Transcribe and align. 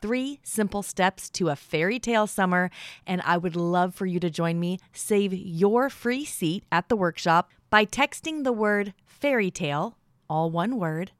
three 0.00 0.40
simple 0.42 0.82
steps 0.82 1.28
to 1.30 1.48
a 1.48 1.56
fairy 1.56 1.98
tale 1.98 2.26
summer, 2.26 2.70
and 3.06 3.22
I 3.24 3.36
would 3.36 3.56
love 3.56 3.94
for 3.94 4.06
you 4.06 4.20
to 4.20 4.30
join 4.30 4.58
me. 4.60 4.78
Save 4.92 5.32
your 5.32 5.90
free 5.90 6.24
seat 6.24 6.64
at 6.70 6.88
the 6.88 6.96
workshop 6.96 7.50
by 7.70 7.84
texting 7.84 8.44
the 8.44 8.52
word 8.52 8.94
fairy 9.06 9.50
tale, 9.50 9.96
all 10.28 10.50
one 10.50 10.78
word, 10.78 11.12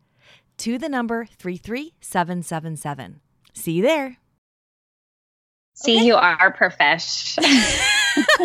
to 0.59 0.79
the 0.79 0.89
number 0.89 1.27
33777. 1.27 3.21
See 3.55 3.73
you 3.73 3.83
there. 3.83 4.17
See, 5.75 5.97
okay. 5.97 6.05
you 6.05 6.15
are 6.15 6.53
profesh. 6.53 7.39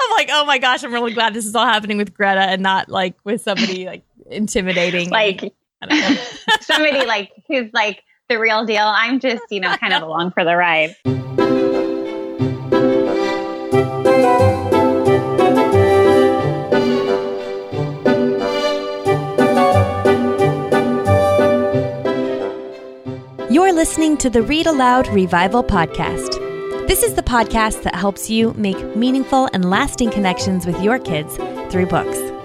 I'm 0.00 0.10
like, 0.10 0.28
oh 0.30 0.44
my 0.46 0.58
gosh, 0.58 0.84
I'm 0.84 0.92
really 0.92 1.12
glad 1.12 1.34
this 1.34 1.46
is 1.46 1.54
all 1.54 1.66
happening 1.66 1.96
with 1.96 2.14
Greta 2.14 2.40
and 2.40 2.62
not 2.62 2.88
like 2.88 3.14
with 3.24 3.40
somebody 3.40 3.86
like 3.86 4.04
intimidating. 4.30 5.10
Like 5.10 5.54
somebody 6.60 7.06
like 7.06 7.30
who's 7.46 7.72
like 7.72 8.02
the 8.28 8.38
real 8.38 8.64
deal. 8.64 8.84
I'm 8.84 9.20
just, 9.20 9.44
you 9.50 9.60
know, 9.60 9.74
kind 9.76 9.92
of 9.94 10.02
along 10.08 10.32
for 10.32 10.44
the 10.44 10.54
ride. 10.54 10.94
You're 23.50 23.72
listening 23.72 24.18
to 24.18 24.28
the 24.28 24.42
Read 24.42 24.66
Aloud 24.66 25.08
Revival 25.08 25.64
Podcast. 25.64 26.36
This 26.86 27.02
is 27.02 27.14
the 27.14 27.22
podcast 27.22 27.82
that 27.84 27.94
helps 27.94 28.28
you 28.28 28.52
make 28.54 28.78
meaningful 28.94 29.48
and 29.52 29.70
lasting 29.70 30.10
connections 30.10 30.66
with 30.66 30.80
your 30.82 30.98
kids 30.98 31.36
through 31.70 31.86
books. 31.86 32.37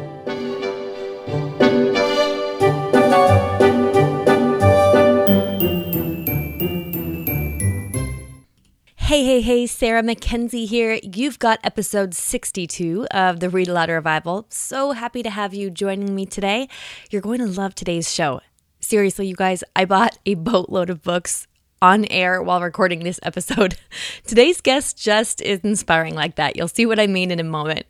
Hey, 9.14 9.24
hey, 9.24 9.42
hey, 9.42 9.68
Sarah 9.68 10.02
McKenzie 10.02 10.68
here. 10.68 11.00
You've 11.04 11.38
got 11.38 11.60
episode 11.64 12.16
62 12.16 13.06
of 13.12 13.42
the 13.42 13.48
Read 13.48 13.68
Aloud 13.68 13.92
Revival. 13.92 14.48
So 14.50 14.94
happy 14.94 15.22
to 15.22 15.30
have 15.30 15.54
you 15.54 15.70
joining 15.70 16.16
me 16.16 16.26
today. 16.26 16.68
You're 17.12 17.22
going 17.22 17.38
to 17.38 17.46
love 17.46 17.76
today's 17.76 18.12
show. 18.12 18.42
Seriously, 18.80 19.28
you 19.28 19.36
guys, 19.36 19.64
I 19.76 19.86
bought 19.86 20.18
a 20.26 20.34
boatload 20.34 20.90
of 20.90 21.04
books 21.04 21.46
on 21.84 22.06
air 22.06 22.42
while 22.42 22.62
recording 22.62 23.04
this 23.04 23.20
episode. 23.24 23.76
Today's 24.26 24.62
guest 24.62 24.98
just 24.98 25.42
is 25.42 25.60
inspiring 25.60 26.16
like 26.16 26.36
that. 26.36 26.56
You'll 26.56 26.70
see 26.70 26.86
what 26.86 26.98
I 26.98 27.08
mean 27.08 27.30
in 27.30 27.42
a 27.42 27.44
moment. 27.44 27.86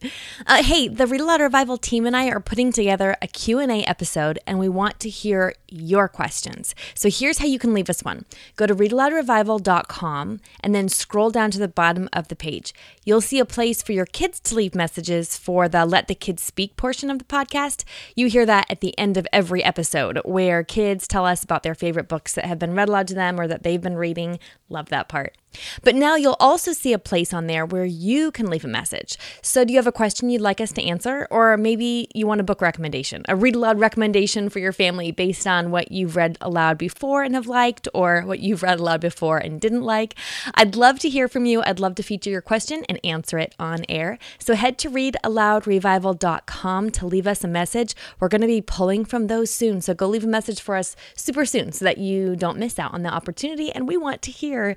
Uh, 0.47 0.63
hey, 0.63 0.88
the 0.88 1.05
Read 1.05 1.22
Aloud 1.22 1.41
Revival 1.41 1.77
team 1.77 2.08
and 2.08 2.17
I 2.17 2.30
are 2.30 2.39
putting 2.39 2.72
together 2.72 3.16
a 3.22 3.27
Q&A 3.27 3.83
episode 3.83 4.39
and 4.47 4.58
we 4.58 4.67
want 4.67 5.00
to 5.02 5.09
hear 5.09 5.53
your 5.69 6.08
questions. 6.08 6.73
So 6.95 7.08
here's 7.08 7.38
how 7.38 7.45
you 7.45 7.59
can 7.59 7.75
leave 7.75 7.88
us 7.88 8.03
one. 8.03 8.25
Go 8.55 8.66
to 8.66 8.73
readaloudrevival.com 8.73 10.39
and 10.61 10.73
then 10.73 10.89
scroll 10.89 11.30
down 11.30 11.52
to 11.52 11.59
the 11.59 11.67
bottom 11.67 12.09
of 12.13 12.30
the 12.30 12.35
page. 12.35 12.73
You'll 13.05 13.22
see 13.22 13.38
a 13.38 13.45
place 13.45 13.83
for 13.83 13.91
your 13.91 14.07
kids 14.07 14.39
to 14.41 14.55
leave 14.55 14.73
messages 14.73 15.38
for 15.38 15.69
the 15.69 15.85
Let 15.85 16.07
the 16.07 16.16
Kids 16.16 16.41
Speak 16.41 16.78
portion 16.78 17.11
of 17.11 17.19
the 17.19 17.25
podcast. 17.25 17.83
You 18.16 18.28
hear 18.28 18.47
that 18.47 18.66
at 18.72 18.81
the 18.81 18.97
end 18.97 19.17
of 19.17 19.28
every 19.31 19.63
episode 19.63 20.19
where 20.25 20.63
kids 20.63 21.07
tell 21.07 21.28
us 21.28 21.44
about 21.44 21.62
their 21.62 21.75
favorite 21.75 22.07
books 22.07 22.34
that 22.34 22.46
have 22.46 22.57
been 22.57 22.73
read 22.73 22.90
aloud 22.90 23.07
to 23.09 23.13
them 23.13 23.40
or 23.40 23.47
that 23.47 23.62
they've 23.62 23.82
been 23.83 23.97
reading. 23.97 24.39
Love 24.69 24.89
that 24.89 25.09
part. 25.09 25.38
But 25.84 25.96
now 25.96 26.16
you'll 26.16 26.38
also 26.40 26.74
see 26.74 26.94
a 26.94 27.00
place 27.00 27.34
on 27.34 27.47
there 27.47 27.66
where 27.66 27.86
you 27.86 28.31
can 28.31 28.50
leave 28.50 28.66
a 28.66 28.68
message. 28.68 29.18
So, 29.41 29.64
do 29.64 29.74
you 29.74 29.80
have 29.80 29.88
a 29.88 29.91
question 29.91 30.30
you'd 30.30 30.41
like 30.41 30.62
us 30.62 30.72
to 30.74 30.84
answer? 30.84 31.28
Or 31.30 31.58
maybe 31.58 32.08
you 32.14 32.28
want 32.28 32.41
a 32.41 32.44
book 32.44 32.62
recommendation, 32.62 33.24
a 33.28 33.36
read 33.36 33.56
aloud 33.56 33.80
recommendation 33.80 34.50
for 34.50 34.59
your 34.59 34.74
family 34.74 35.12
based 35.12 35.47
on 35.47 35.72
what 35.72 35.91
you've 35.91 36.16
read 36.16 36.38
aloud 36.41 36.78
before 36.78 37.24
and 37.24 37.36
have 37.36 37.47
liked, 37.47 37.88
or 37.94 38.22
what 38.22 38.40
you've 38.40 38.64
read 38.64 38.80
aloud 38.80 39.02
before 39.02 39.38
and 39.38 39.62
didn't 39.62 39.84
like? 39.84 40.16
I'd 40.56 40.75
love 40.75 41.00
to 41.00 41.09
hear 41.09 41.28
from 41.28 41.46
you. 41.46 41.62
I'd 41.64 41.80
love 41.80 41.96
to 41.96 42.03
feature 42.03 42.30
your 42.30 42.41
question 42.41 42.85
and 42.90 43.00
answer 43.03 43.38
it 43.38 43.56
on 43.59 43.85
air. 43.90 44.18
So, 44.40 44.56
head 44.56 44.78
to 44.80 44.90
readaloudrevival.com 44.90 46.91
to 46.91 47.06
leave 47.06 47.28
us 47.28 47.44
a 47.44 47.47
message. 47.47 47.96
We're 48.20 48.30
going 48.30 48.41
to 48.41 48.47
be 48.47 48.62
pulling 48.62 49.06
from 49.06 49.28
those 49.28 49.52
soon. 49.52 49.81
So, 49.81 49.94
go 49.94 50.08
leave 50.08 50.24
a 50.24 50.28
message 50.28 50.62
for 50.62 50.75
us 50.75 50.96
super 51.16 51.46
soon 51.46 51.72
so 51.72 51.85
that 51.85 51.97
you 51.97 52.35
don't 52.35 52.58
miss 52.58 52.80
out 52.80 52.94
on 52.94 53.03
the 53.03 53.09
opportunity. 53.09 53.72
And 53.72 53.88
we 53.88 53.97
want 53.97 54.22
to 54.24 54.31
hear. 54.31 54.75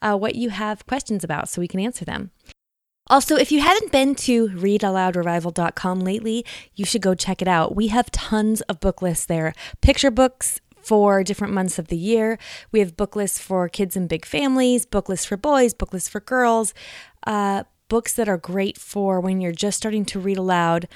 Uh, 0.00 0.16
what 0.16 0.34
you 0.34 0.50
have 0.50 0.86
questions 0.86 1.24
about 1.24 1.48
so 1.48 1.60
we 1.60 1.68
can 1.68 1.80
answer 1.80 2.04
them. 2.04 2.30
Also, 3.08 3.36
if 3.36 3.50
you 3.50 3.60
haven't 3.60 3.90
been 3.90 4.14
to 4.14 4.48
readaloudrevival.com 4.48 6.00
lately, 6.00 6.44
you 6.74 6.84
should 6.84 7.00
go 7.00 7.14
check 7.14 7.40
it 7.40 7.48
out. 7.48 7.74
We 7.74 7.88
have 7.88 8.10
tons 8.10 8.60
of 8.62 8.80
book 8.80 9.00
lists 9.00 9.26
there 9.26 9.54
picture 9.80 10.10
books 10.10 10.60
for 10.82 11.22
different 11.22 11.52
months 11.52 11.78
of 11.78 11.88
the 11.88 11.96
year. 11.96 12.38
We 12.70 12.80
have 12.80 12.96
book 12.96 13.16
lists 13.16 13.38
for 13.38 13.68
kids 13.68 13.96
and 13.96 14.08
big 14.08 14.24
families, 14.24 14.86
book 14.86 15.08
lists 15.08 15.26
for 15.26 15.36
boys, 15.36 15.74
book 15.74 15.92
lists 15.92 16.08
for 16.08 16.20
girls, 16.20 16.74
uh, 17.26 17.64
books 17.88 18.12
that 18.14 18.28
are 18.28 18.38
great 18.38 18.78
for 18.78 19.20
when 19.20 19.40
you're 19.40 19.52
just 19.52 19.76
starting 19.76 20.04
to 20.06 20.20
read 20.20 20.38
aloud, 20.38 20.88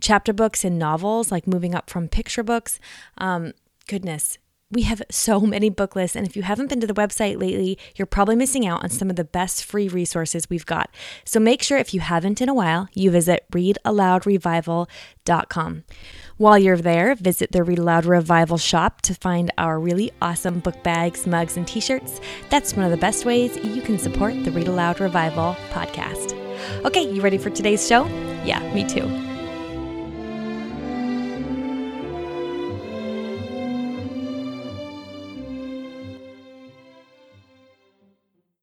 chapter 0.00 0.32
books 0.32 0.64
and 0.64 0.78
novels, 0.78 1.30
like 1.30 1.46
moving 1.46 1.74
up 1.74 1.90
from 1.90 2.08
picture 2.08 2.42
books. 2.42 2.80
Um, 3.18 3.52
goodness, 3.86 4.38
we 4.70 4.82
have 4.82 5.02
so 5.10 5.40
many 5.40 5.68
book 5.68 5.96
lists, 5.96 6.16
and 6.16 6.26
if 6.26 6.36
you 6.36 6.42
haven't 6.42 6.68
been 6.68 6.80
to 6.80 6.86
the 6.86 6.94
website 6.94 7.40
lately, 7.40 7.76
you're 7.96 8.06
probably 8.06 8.36
missing 8.36 8.66
out 8.66 8.84
on 8.84 8.90
some 8.90 9.10
of 9.10 9.16
the 9.16 9.24
best 9.24 9.64
free 9.64 9.88
resources 9.88 10.48
we've 10.48 10.66
got. 10.66 10.94
So 11.24 11.40
make 11.40 11.62
sure, 11.62 11.78
if 11.78 11.92
you 11.92 12.00
haven't 12.00 12.40
in 12.40 12.48
a 12.48 12.54
while, 12.54 12.88
you 12.94 13.10
visit 13.10 13.44
readaloudrevival.com. 13.52 15.84
While 16.36 16.58
you're 16.58 16.76
there, 16.76 17.14
visit 17.16 17.52
the 17.52 17.62
Read 17.62 17.78
Aloud 17.78 18.06
Revival 18.06 18.58
shop 18.58 19.02
to 19.02 19.14
find 19.14 19.52
our 19.58 19.78
really 19.78 20.10
awesome 20.22 20.60
book 20.60 20.82
bags, 20.82 21.26
mugs, 21.26 21.56
and 21.56 21.66
t 21.66 21.80
shirts. 21.80 22.20
That's 22.48 22.74
one 22.74 22.84
of 22.84 22.90
the 22.90 22.96
best 22.96 23.24
ways 23.24 23.56
you 23.58 23.82
can 23.82 23.98
support 23.98 24.32
the 24.44 24.50
Read 24.50 24.68
Aloud 24.68 25.00
Revival 25.00 25.56
podcast. 25.70 26.36
Okay, 26.84 27.10
you 27.10 27.20
ready 27.20 27.38
for 27.38 27.50
today's 27.50 27.86
show? 27.86 28.04
Yeah, 28.44 28.60
me 28.72 28.88
too. 28.88 29.29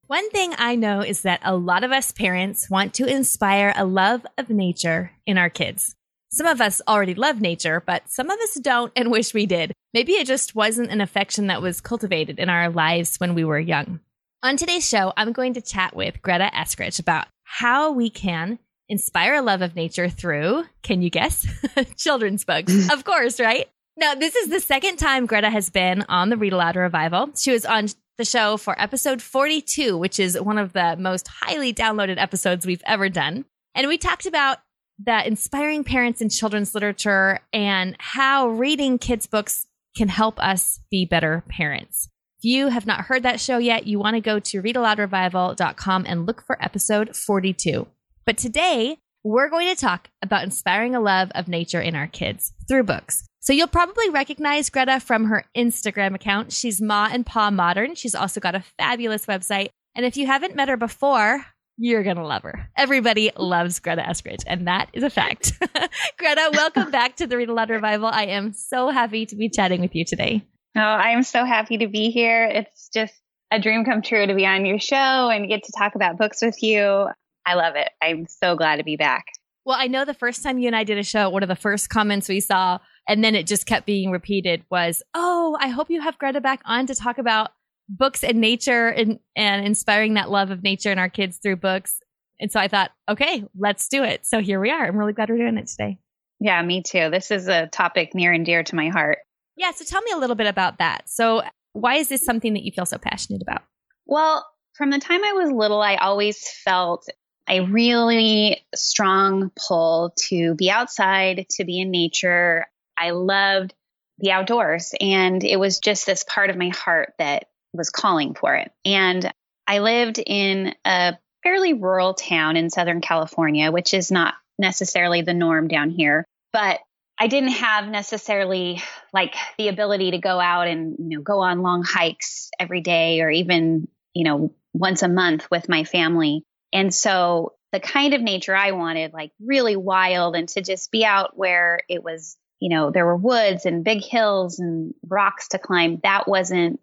One 0.07 0.29
thing 0.29 0.53
I 0.57 0.75
know 0.75 1.01
is 1.01 1.23
that 1.23 1.41
a 1.44 1.53
lot 1.53 1.84
of 1.84 1.91
us 1.91 2.13
parents 2.13 2.69
want 2.69 2.94
to 2.94 3.06
inspire 3.06 3.73
a 3.75 3.84
love 3.84 4.25
of 4.38 4.50
nature 4.50 5.12
in 5.25 5.38
our 5.38 5.50
kids. 5.50 5.97
Some 6.29 6.47
of 6.47 6.62
us 6.62 6.81
already 6.88 7.13
love 7.13 7.41
nature, 7.41 7.84
but 7.85 8.09
some 8.09 8.29
of 8.29 8.40
us 8.40 8.53
don't 8.53 8.94
and 8.95 9.12
wish 9.12 9.34
we 9.34 9.45
did. 9.45 9.73
Maybe 9.94 10.13
it 10.13 10.25
just 10.25 10.56
wasn't 10.56 10.91
an 10.91 11.01
affection 11.01 11.47
that 11.47 11.62
was 11.62 11.81
cultivated 11.81 12.40
in 12.40 12.47
our 12.47 12.69
lives 12.69 13.18
when 13.18 13.35
we 13.35 13.44
were 13.44 13.59
young. 13.59 14.00
On 14.44 14.56
today's 14.56 14.88
show, 14.88 15.12
I'm 15.18 15.34
going 15.34 15.56
to 15.56 15.62
chat 15.62 15.94
with 15.94 16.22
Greta 16.22 16.51
Eskridge 16.53 17.00
about 17.00 17.28
how 17.44 17.91
we 17.91 18.09
can 18.09 18.59
inspire 18.88 19.34
a 19.34 19.41
love 19.41 19.62
of 19.62 19.75
nature 19.75 20.07
through, 20.07 20.63
can 20.84 21.01
you 21.01 21.09
guess? 21.09 21.45
Children's 21.97 22.45
books. 22.45 22.89
of 22.94 23.03
course, 23.03 23.41
right? 23.41 23.68
Now, 23.97 24.16
this 24.16 24.35
is 24.38 24.47
the 24.47 24.62
second 24.62 24.97
time 24.97 25.25
Greta 25.25 25.50
has 25.50 25.69
been 25.69 26.06
on 26.07 26.29
the 26.29 26.38
Read 26.38 26.53
Aloud 26.53 26.78
Revival. 26.78 27.31
She 27.35 27.51
was 27.51 27.66
on 27.66 27.88
the 28.18 28.26
show 28.26 28.58
for 28.58 28.80
episode 28.82 29.22
42, 29.22 29.98
which 29.98 30.20
is 30.20 30.40
one 30.40 30.58
of 30.58 30.74
the 30.74 30.96
most 30.98 31.28
highly 31.28 31.74
downloaded 31.74 32.18
episodes 32.18 32.66
we've 32.66 32.84
ever 32.86 33.10
done. 33.10 33.46
And 33.75 33.88
we 33.88 33.98
talked 33.98 34.25
about 34.25 34.58
the 35.04 35.25
inspiring 35.25 35.84
parents 35.84 36.22
in 36.22 36.30
children's 36.30 36.74
literature 36.74 37.40
and 37.54 37.96
how 38.00 38.50
reading 38.50 38.98
kids' 38.98 39.28
books 39.28 39.68
can 39.96 40.08
help 40.08 40.40
us 40.40 40.80
be 40.90 41.06
better 41.06 41.44
parents. 41.48 42.10
If 42.40 42.46
you 42.46 42.68
have 42.68 42.86
not 42.86 43.06
heard 43.06 43.24
that 43.24 43.40
show 43.40 43.58
yet, 43.58 43.88
you 43.88 44.00
want 44.00 44.16
to 44.16 44.22
go 44.22 44.40
to 44.40 44.62
readaloudrevival.com 44.62 46.06
and 46.08 46.25
look 46.25 46.44
for 46.44 46.63
episode 46.63 47.16
42. 47.16 47.88
But 48.25 48.38
today, 48.38 48.98
we're 49.24 49.50
going 49.50 49.68
to 49.68 49.80
talk 49.80 50.10
about 50.22 50.44
inspiring 50.44 50.96
a 50.96 51.00
love 51.00 51.31
of 51.36 51.48
nature 51.48 51.81
in 51.81 51.96
our 51.96 52.08
kids 52.08 52.54
through 52.68 52.84
books. 52.84 53.26
So 53.39 53.54
you'll 53.54 53.68
probably 53.68 54.10
recognize 54.10 54.69
Greta 54.69 55.00
from 55.00 55.25
her 55.25 55.45
Instagram 55.56 56.16
account. 56.16 56.51
She's 56.51 56.81
Ma 56.81 57.10
and 57.12 57.25
Pa 57.25 57.51
Modern. 57.51 57.95
She's 57.95 58.16
also 58.16 58.39
got 58.39 58.56
a 58.56 58.63
fabulous 58.78 59.25
website. 59.25 59.69
And 59.95 60.06
if 60.06 60.18
you 60.18 60.28
haven't 60.28 60.56
met 60.56 60.69
her 60.69 60.78
before, 60.78 61.45
you're 61.78 62.04
going 62.04 62.18
to 62.18 62.25
love 62.25 62.44
her. 62.44 62.69
Everybody 62.75 63.31
loves 63.38 63.80
Greta 63.80 64.01
Eskridge, 64.01 64.44
and 64.48 64.68
that 64.68 64.89
is 64.94 65.04
a 65.04 65.10
fact. 65.10 65.54
Greta, 66.18 66.50
welcome 66.54 66.92
back 66.92 67.16
to 67.18 67.28
the 67.28 67.38
Read 67.38 67.50
Aloud 67.50 67.69
Revival. 67.69 68.07
I 68.07 68.25
am 68.25 68.54
so 68.54 68.89
happy 68.89 69.25
to 69.28 69.36
be 69.36 69.50
chatting 69.50 69.81
with 69.81 69.94
you 69.95 70.04
today. 70.04 70.44
Oh, 70.75 70.81
I 70.81 71.10
am 71.10 71.24
so 71.24 71.45
happy 71.45 71.78
to 71.78 71.88
be 71.88 72.10
here. 72.10 72.45
It's 72.45 72.89
just 72.89 73.13
a 73.51 73.60
dream 73.60 73.86
come 73.86 74.01
true 74.01 74.25
to 74.25 74.34
be 74.34 74.45
on 74.45 74.66
your 74.66 74.80
show 74.80 74.95
and 75.30 75.48
get 75.48 75.63
to 75.63 75.72
talk 75.78 75.95
about 75.95 76.18
books 76.18 76.42
with 76.42 76.62
you. 76.62 77.07
I 77.45 77.54
love 77.54 77.75
it. 77.75 77.89
I'm 78.01 78.28
so 78.28 78.56
glad 78.56 78.78
to 78.78 78.84
be 78.84 78.98
back. 78.98 79.25
Well, 79.63 79.78
I 79.78 79.88
know 79.88 80.06
the 80.06 80.13
first 80.13 80.44
time 80.44 80.60
you 80.60 80.68
and 80.68 80.75
I 80.75 80.84
did 80.84 80.98
a 80.98 81.04
show, 81.04 81.30
one 81.30 81.44
of 81.44 81.50
the 81.50 81.56
first 81.56 81.89
comments 81.89 82.30
we 82.30 82.39
saw, 82.39 82.80
and 83.07 83.24
then 83.24 83.36
it 83.36 83.48
just 83.48 83.65
kept 83.65 83.86
being 83.86 84.12
repeated 84.12 84.63
was, 84.69 85.04
Oh, 85.13 85.57
I 85.59 85.69
hope 85.69 85.89
you 85.89 86.01
have 86.01 86.18
Greta 86.18 86.42
back 86.42 86.62
on 86.65 86.88
to 86.88 86.95
talk 86.95 87.18
about 87.18 87.51
books 87.89 88.24
and 88.24 88.42
nature 88.42 88.89
and, 88.89 89.19
and 89.36 89.65
inspiring 89.65 90.15
that 90.15 90.30
love 90.30 90.51
of 90.51 90.63
nature 90.63 90.92
in 90.92 91.00
our 91.00 91.09
kids 91.09 91.38
through 91.42 91.56
books. 91.57 92.00
And 92.39 92.51
so 92.51 92.59
I 92.59 92.68
thought, 92.68 92.92
okay, 93.09 93.44
let's 93.57 93.88
do 93.88 94.04
it. 94.04 94.25
So 94.25 94.42
here 94.42 94.59
we 94.59 94.69
are. 94.69 94.86
I'm 94.86 94.98
really 94.98 95.13
glad 95.13 95.30
we're 95.30 95.38
doing 95.38 95.57
it 95.57 95.68
today. 95.68 96.00
Yeah, 96.39 96.62
me 96.62 96.83
too. 96.83 97.09
This 97.09 97.31
is 97.31 97.48
a 97.48 97.68
topic 97.68 98.13
near 98.13 98.31
and 98.31 98.45
dear 98.45 98.63
to 98.63 98.75
my 98.75 98.89
heart. 98.89 99.19
Yeah. 99.56 99.71
So 99.71 99.86
tell 99.86 100.01
me 100.01 100.12
a 100.12 100.18
little 100.18 100.36
bit 100.36 100.48
about 100.48 100.77
that. 100.77 101.10
So, 101.10 101.42
why 101.74 101.95
is 101.95 102.10
this 102.10 102.25
something 102.25 102.53
that 102.53 102.63
you 102.63 102.71
feel 102.71 102.86
so 102.86 102.98
passionate 102.98 103.42
about? 103.42 103.62
Well, 104.06 104.45
from 104.74 104.89
the 104.89 105.00
time 105.00 105.24
I 105.24 105.33
was 105.33 105.51
little, 105.51 105.81
I 105.81 105.95
always 105.95 106.39
felt 106.63 107.07
a 107.50 107.62
really 107.62 108.65
strong 108.75 109.51
pull 109.68 110.13
to 110.27 110.56
be 110.56 110.69
outside, 110.69 111.45
to 111.51 111.65
be 111.65 111.81
in 111.81 111.92
nature. 111.92 112.65
I 112.98 113.12
loved 113.12 113.74
the 114.20 114.32
outdoors, 114.32 114.94
and 115.00 115.44
it 115.44 115.58
was 115.58 115.80
just 115.80 116.06
this 116.06 116.24
part 116.24 116.50
of 116.50 116.58
my 116.58 116.70
heart 116.70 117.14
that 117.20 117.46
was 117.74 117.90
calling 117.90 118.34
for 118.34 118.56
it. 118.56 118.72
And 118.84 119.32
I 119.68 119.80
lived 119.80 120.20
in 120.26 120.74
a 120.86 121.18
fairly 121.44 121.74
rural 121.74 122.14
town 122.14 122.58
in 122.58 122.70
Southern 122.70 123.02
California, 123.02 123.72
which 123.72 123.94
is 123.94 124.12
not 124.12 124.34
necessarily 124.58 125.22
the 125.22 125.34
norm 125.34 125.68
down 125.68 125.90
here. 125.90 126.26
But 126.52 126.80
I 127.20 127.28
didn't 127.28 127.50
have 127.50 127.88
necessarily 127.88 128.82
like 129.14 129.36
the 129.58 129.68
ability 129.70 130.12
to 130.12 130.20
go 130.20 130.40
out 130.40 130.68
and, 130.68 130.96
you 131.00 131.18
know, 131.18 131.22
go 131.22 131.40
on 131.40 131.62
long 131.62 131.84
hikes 131.84 132.50
every 132.60 132.82
day 132.82 133.22
or 133.22 133.30
even, 133.30 133.88
you 134.14 134.24
know, 134.24 134.54
once 134.74 135.04
a 135.04 135.08
month 135.08 135.50
with 135.50 135.70
my 135.70 135.84
family. 135.84 136.44
And 136.74 136.94
so 136.94 137.54
the 137.72 137.80
kind 137.80 138.14
of 138.14 138.22
nature 138.22 138.56
I 138.56 138.72
wanted, 138.72 139.14
like 139.14 139.32
really 139.40 139.76
wild 139.76 140.36
and 140.36 140.48
to 140.50 140.62
just 140.62 140.92
be 140.92 141.06
out 141.06 141.36
where 141.36 141.80
it 141.90 142.04
was, 142.04 142.38
you 142.59 142.69
know, 142.69 142.92
there 142.92 143.06
were 143.06 143.15
woods 143.15 143.65
and 143.65 143.83
big 143.83 144.04
hills 144.04 144.59
and 144.59 144.94
rocks 145.07 145.50
to 145.50 145.59
climb, 145.59 146.00
that 146.04 146.27
wasn't 146.27 146.80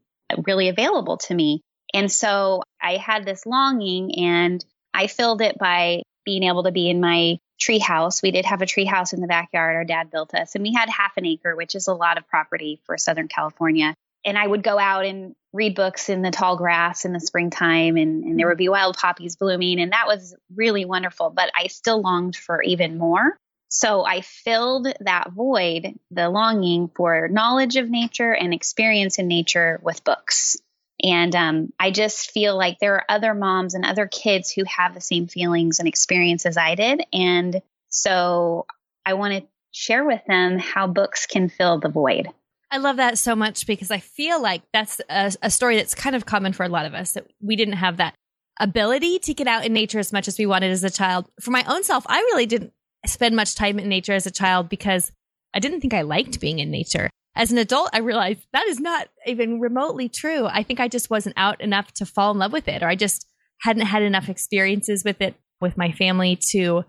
really 0.47 0.69
available 0.69 1.17
to 1.19 1.35
me. 1.35 1.61
And 1.93 2.11
so 2.11 2.63
I 2.83 2.97
had 2.97 3.25
this 3.25 3.47
longing 3.47 4.19
and 4.19 4.65
I 4.93 5.07
filled 5.07 5.43
it 5.43 5.59
by 5.59 6.03
being 6.25 6.45
able 6.45 6.65
to 6.65 6.73
be 6.73 6.89
in 6.89 7.01
my 7.01 7.39
tree 7.61 7.79
house. 7.79 8.23
We 8.23 8.31
did 8.31 8.45
have 8.45 8.63
a 8.63 8.67
tree 8.67 8.85
house 8.85 9.13
in 9.13 9.21
the 9.21 9.27
backyard. 9.27 9.77
Our 9.77 9.85
dad 9.85 10.11
built 10.11 10.35
us, 10.35 10.55
and 10.55 10.63
we 10.63 10.73
had 10.73 10.89
half 10.89 11.17
an 11.17 11.27
acre, 11.27 11.55
which 11.55 11.75
is 11.75 11.87
a 11.87 11.95
lot 11.95 12.19
of 12.19 12.27
property 12.29 12.81
for 12.85 12.99
Southern 12.99 13.29
California. 13.29 13.95
And 14.25 14.39
I 14.39 14.47
would 14.47 14.63
go 14.63 14.79
out 14.79 15.05
and 15.05 15.35
read 15.53 15.75
books 15.75 16.09
in 16.09 16.23
the 16.23 16.31
tall 16.31 16.57
grass 16.57 17.05
in 17.05 17.13
the 17.13 17.21
springtime, 17.21 17.97
and, 17.97 18.25
and 18.25 18.39
there 18.39 18.49
would 18.49 18.59
be 18.59 18.69
wild 18.69 18.97
poppies 18.97 19.37
blooming. 19.37 19.81
And 19.81 19.93
that 19.93 20.07
was 20.07 20.35
really 20.55 20.85
wonderful. 20.85 21.31
But 21.31 21.51
I 21.55 21.67
still 21.67 22.01
longed 22.01 22.35
for 22.35 22.63
even 22.63 22.99
more. 22.99 23.37
So 23.77 24.07
I 24.07 24.21
filled 24.21 24.87
that 25.01 25.33
void, 25.33 25.99
the 26.13 26.29
longing 26.29 26.93
for 26.95 27.27
knowledge 27.27 27.75
of 27.75 27.91
nature 27.91 28.33
and 28.33 28.55
experience 28.55 29.19
in 29.19 29.27
nature 29.27 29.81
with 29.83 30.05
books. 30.05 30.57
And 31.03 31.35
um, 31.35 31.73
I 31.77 31.91
just 31.91 32.31
feel 32.31 32.57
like 32.57 32.79
there 32.79 32.95
are 32.95 33.05
other 33.09 33.35
moms 33.35 33.75
and 33.75 33.85
other 33.85 34.07
kids 34.07 34.53
who 34.53 34.63
have 34.65 34.95
the 34.95 35.01
same 35.01 35.27
feelings 35.27 35.81
and 35.81 35.89
experiences 35.89 36.51
as 36.51 36.57
I 36.57 36.77
did. 36.77 37.03
And 37.13 37.63
so 37.89 38.67
I 39.05 39.15
want 39.15 39.35
to 39.35 39.49
share 39.73 40.05
with 40.05 40.23
them 40.29 40.61
how 40.61 40.87
books 40.87 41.27
can 41.27 41.49
fill 41.49 41.81
the 41.81 41.89
void. 41.89 42.29
I 42.71 42.77
love 42.77 42.99
that 42.99 43.19
so 43.19 43.35
much 43.35 43.67
because 43.67 43.91
I 43.91 43.99
feel 43.99 44.41
like 44.41 44.63
that's 44.73 45.01
a, 45.11 45.33
a, 45.43 45.51
story 45.51 45.79
that's 45.79 45.97
kind 45.97 46.15
of 46.15 46.27
common 46.27 46.53
for 46.53 46.63
a 46.63 46.69
lot 46.69 46.87
of 46.87 46.95
us 46.95 47.15
that 47.15 47.27
we 47.41 47.57
didn't 47.57 47.75
have 47.75 47.97
that 47.97 48.15
ability 48.61 49.19
to 49.19 49.35
get 49.35 49.49
out 49.49 49.67
in 49.67 49.73
nature 49.73 49.99
as 49.99 50.13
much 50.13 50.29
as 50.29 50.39
we 50.39 50.47
wanted 50.47 50.71
as 50.71 50.85
a 50.85 50.91
child. 50.91 51.29
For 51.41 51.51
my 51.51 51.65
own 51.67 51.83
self, 51.83 52.05
I 52.07 52.19
really 52.21 52.47
didn't 52.47 52.73
spend 53.07 53.37
much 53.37 53.55
time 53.55 53.79
in 53.79 53.89
nature 53.89 54.13
as 54.13 54.27
a 54.27 54.31
child 54.31 54.69
because 54.69 55.13
I 55.55 55.61
didn't 55.61 55.81
think 55.81 55.95
I 55.95 56.03
liked 56.03 56.41
being 56.41 56.59
in 56.59 56.71
nature 56.71 57.11
as 57.37 57.51
an 57.51 57.59
adult, 57.59 57.91
I 57.93 57.99
realized 57.99 58.47
that 58.53 58.67
is 58.69 58.81
not 58.81 59.09
even 59.27 59.61
remotely 59.61 60.09
true. 60.09 60.47
I 60.47 60.63
think 60.63 60.81
I 60.81 60.89
just 60.89 61.11
wasn't 61.11 61.37
out 61.37 61.61
enough 61.61 61.93
to 61.95 62.07
fall 62.07 62.31
in 62.31 62.39
love 62.39 62.53
with 62.53 62.69
it, 62.69 62.83
or 62.83 62.89
I 62.89 62.95
just 62.95 63.27
hadn't 63.63 63.87
had 63.87 64.03
enough 64.03 64.29
experiences 64.29 65.03
with 65.05 65.21
it 65.21 65.35
with 65.61 65.77
my 65.77 65.91
family 65.93 66.39
to, 66.51 66.85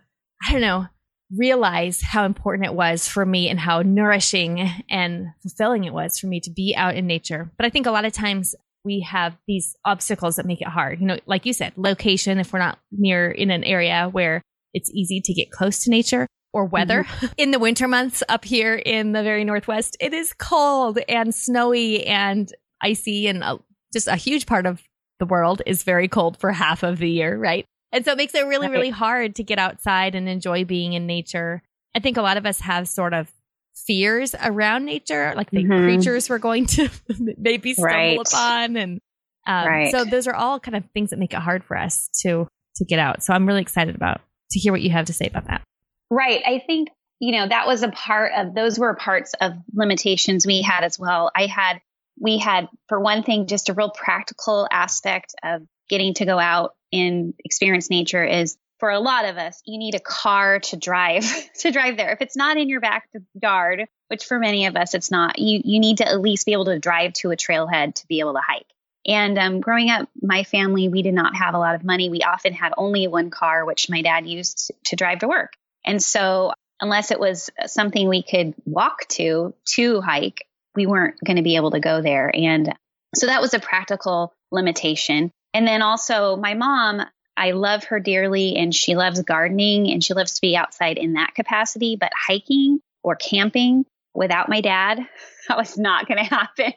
I 0.47 0.51
don't 0.51 0.62
know, 0.62 0.88
realize 1.35 2.01
how 2.01 2.25
important 2.25 2.67
it 2.67 2.75
was 2.75 3.07
for 3.07 3.25
me 3.25 3.50
and 3.50 3.59
how 3.59 3.81
nourishing 3.81 4.69
and 4.89 5.27
fulfilling 5.41 5.85
it 5.85 5.94
was 5.94 6.19
for 6.19 6.27
me 6.27 6.39
to 6.41 6.51
be 6.51 6.75
out 6.77 6.95
in 6.95 7.07
nature. 7.07 7.51
But 7.57 7.65
I 7.65 7.69
think 7.69 7.88
a 7.88 7.91
lot 7.91 8.06
of 8.06 8.13
times 8.13 8.53
we 8.83 9.00
have 9.00 9.35
these 9.47 9.75
obstacles 9.83 10.35
that 10.35 10.45
make 10.45 10.62
it 10.62 10.67
hard. 10.67 11.01
You 11.01 11.07
know, 11.07 11.17
like 11.25 11.47
you 11.47 11.53
said, 11.53 11.73
location, 11.75 12.38
if 12.38 12.53
we're 12.53 12.59
not 12.59 12.77
near 12.91 13.31
in 13.31 13.50
an 13.50 13.63
area 13.63 14.09
where 14.12 14.44
it's 14.75 14.92
easy 14.92 15.22
to 15.22 15.33
get 15.33 15.50
close 15.50 15.80
to 15.86 15.89
nature 15.89 16.27
or 16.54 16.66
weather. 16.66 17.06
Mm-hmm. 17.06 17.25
In 17.38 17.51
the 17.51 17.60
winter 17.60 17.88
months 17.88 18.22
up 18.30 18.45
here 18.45 18.75
in 18.75 19.13
the 19.13 19.24
very 19.24 19.44
Northwest, 19.44 19.98
it 20.00 20.13
is 20.13 20.33
cold 20.33 21.00
and 21.10 21.33
snowy 21.33 22.06
and 22.06 22.51
icy 22.81 23.27
and 23.27 23.44
uh, 23.44 23.57
just 23.92 24.07
a 24.07 24.16
huge 24.16 24.45
part 24.45 24.66
of 24.66 24.81
the 25.19 25.25
world 25.25 25.62
is 25.66 25.83
very 25.83 26.07
cold 26.07 26.38
for 26.38 26.51
half 26.51 26.83
of 26.83 26.98
the 26.98 27.10
year, 27.10 27.38
right? 27.38 27.66
And 27.92 28.04
so 28.04 28.12
it 28.12 28.18
makes 28.18 28.36
it 28.36 28.45
really, 28.45 28.68
really 28.68 28.89
hard 28.89 29.36
to 29.36 29.44
get 29.44 29.57
outside 29.57 30.16
and 30.16 30.27
enjoy 30.27 30.66
being 30.66 30.94
in 30.94 31.06
nature. 31.07 31.63
I 31.95 32.00
think 32.00 32.18
a 32.18 32.22
lot 32.22 32.36
of 32.36 32.45
us 32.45 32.60
have 32.60 32.89
sort 32.89 33.13
of 33.13 33.31
fears 33.75 34.36
around 34.42 34.86
nature, 34.86 35.33
like 35.36 35.50
the 35.51 35.63
mm-hmm. 35.63 35.83
creatures 35.83 36.30
we're 36.30 36.39
going 36.39 36.66
to 36.66 36.89
maybe 37.38 37.74
stumble 37.74 37.88
right. 37.88 38.19
upon. 38.19 38.75
And 38.75 39.00
um, 39.48 39.68
right. 39.68 39.92
so 39.92 40.04
those 40.04 40.27
are 40.27 40.36
all 40.36 40.60
kind 40.60 40.75
of 40.75 40.83
things 40.94 41.12
that 41.12 41.19
make 41.19 41.33
it 41.33 41.39
hard 41.39 41.63
for 41.63 41.77
us 41.77 42.10
to 42.22 42.48
to 42.77 42.86
get 42.86 43.00
out. 43.00 43.24
So 43.24 43.33
I'm 43.33 43.45
really 43.45 43.62
excited 43.62 43.95
about 43.95 44.19
to 44.51 44.59
hear 44.59 44.71
what 44.71 44.81
you 44.81 44.89
have 44.92 45.06
to 45.06 45.13
say 45.13 45.27
about 45.27 45.47
that. 45.47 45.62
Right. 46.09 46.42
I 46.45 46.59
think, 46.65 46.89
you 47.19 47.31
know, 47.31 47.47
that 47.47 47.68
was 47.68 47.83
a 47.83 47.89
part 47.89 48.31
of 48.36 48.53
those 48.53 48.77
were 48.77 48.94
parts 48.94 49.33
of 49.42 49.53
limitations 49.74 50.45
we 50.45 50.62
had 50.62 50.83
as 50.83 51.00
well. 51.00 51.31
I 51.36 51.47
had, 51.47 51.80
we 52.19 52.38
had, 52.38 52.68
for 52.88 53.00
one 53.00 53.24
thing, 53.24 53.47
just 53.47 53.69
a 53.69 53.74
real 53.74 53.89
practical 53.89 54.68
aspect 54.71 55.36
of 55.44 55.63
getting 55.89 56.13
to 56.15 56.25
go 56.25 56.39
out 56.39 56.75
and 56.92 57.33
experience 57.44 57.89
nature 57.89 58.24
is 58.24 58.57
for 58.80 58.89
a 58.89 59.00
lot 59.00 59.25
of 59.25 59.38
us, 59.38 59.62
you 59.65 59.77
need 59.77 59.95
a 59.95 60.00
car 60.00 60.59
to 60.59 60.77
drive 60.77 61.24
to 61.59 61.71
drive 61.71 61.98
there. 61.98 62.12
If 62.12 62.21
it's 62.21 62.36
not 62.36 62.57
in 62.57 62.69
your 62.69 62.81
backyard, 62.81 63.86
which 64.09 64.25
for 64.25 64.39
many 64.39 64.65
of 64.65 64.75
us 64.75 64.94
it's 64.94 65.12
not, 65.12 65.39
you 65.39 65.62
you 65.63 65.80
need 65.80 65.98
to 65.98 66.07
at 66.07 66.19
least 66.19 66.45
be 66.45 66.53
able 66.53 66.65
to 66.65 66.80
drive 66.80 67.13
to 67.13 67.31
a 67.31 67.36
trailhead 67.36 67.95
to 67.95 68.07
be 68.07 68.19
able 68.19 68.33
to 68.33 68.41
hike. 68.45 68.68
And 69.07 69.37
um, 69.37 69.61
growing 69.61 69.89
up, 69.89 70.09
my 70.21 70.43
family 70.43 70.89
we 70.89 71.01
did 71.01 71.13
not 71.13 71.35
have 71.35 71.53
a 71.53 71.59
lot 71.59 71.75
of 71.75 71.83
money. 71.83 72.09
We 72.09 72.21
often 72.21 72.53
had 72.53 72.73
only 72.77 73.07
one 73.07 73.29
car, 73.29 73.65
which 73.65 73.89
my 73.89 74.01
dad 74.01 74.25
used 74.25 74.71
to 74.85 74.95
drive 74.95 75.19
to 75.19 75.27
work. 75.27 75.53
And 75.85 76.01
so, 76.01 76.53
unless 76.81 77.12
it 77.12 77.19
was 77.19 77.50
something 77.67 78.07
we 78.07 78.24
could 78.24 78.53
walk 78.65 79.07
to 79.09 79.53
to 79.75 80.01
hike, 80.01 80.47
we 80.75 80.85
weren't 80.85 81.15
going 81.24 81.38
to 81.38 81.43
be 81.43 81.55
able 81.55 81.71
to 81.71 81.79
go 81.79 82.01
there. 82.01 82.31
And 82.33 82.74
so 83.15 83.27
that 83.27 83.41
was 83.41 83.53
a 83.53 83.59
practical 83.59 84.33
limitation. 84.51 85.31
And 85.53 85.67
then 85.67 85.81
also, 85.81 86.35
my 86.35 86.53
mom, 86.53 87.01
I 87.38 87.51
love 87.51 87.85
her 87.85 88.00
dearly 88.00 88.55
and 88.55 88.74
she 88.74 88.95
loves 88.95 89.21
gardening 89.21 89.91
and 89.91 90.03
she 90.03 90.13
loves 90.13 90.33
to 90.33 90.41
be 90.41 90.55
outside 90.55 90.97
in 90.97 91.13
that 91.13 91.35
capacity. 91.35 91.95
But 91.95 92.12
hiking 92.15 92.79
or 93.03 93.15
camping 93.15 93.85
without 94.13 94.50
my 94.50 94.62
dad, 94.62 95.00
that 95.47 95.57
was 95.57 95.77
not 95.77 96.07
going 96.07 96.17
to 96.17 96.24
happen. 96.24 96.74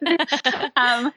um, 0.76 1.12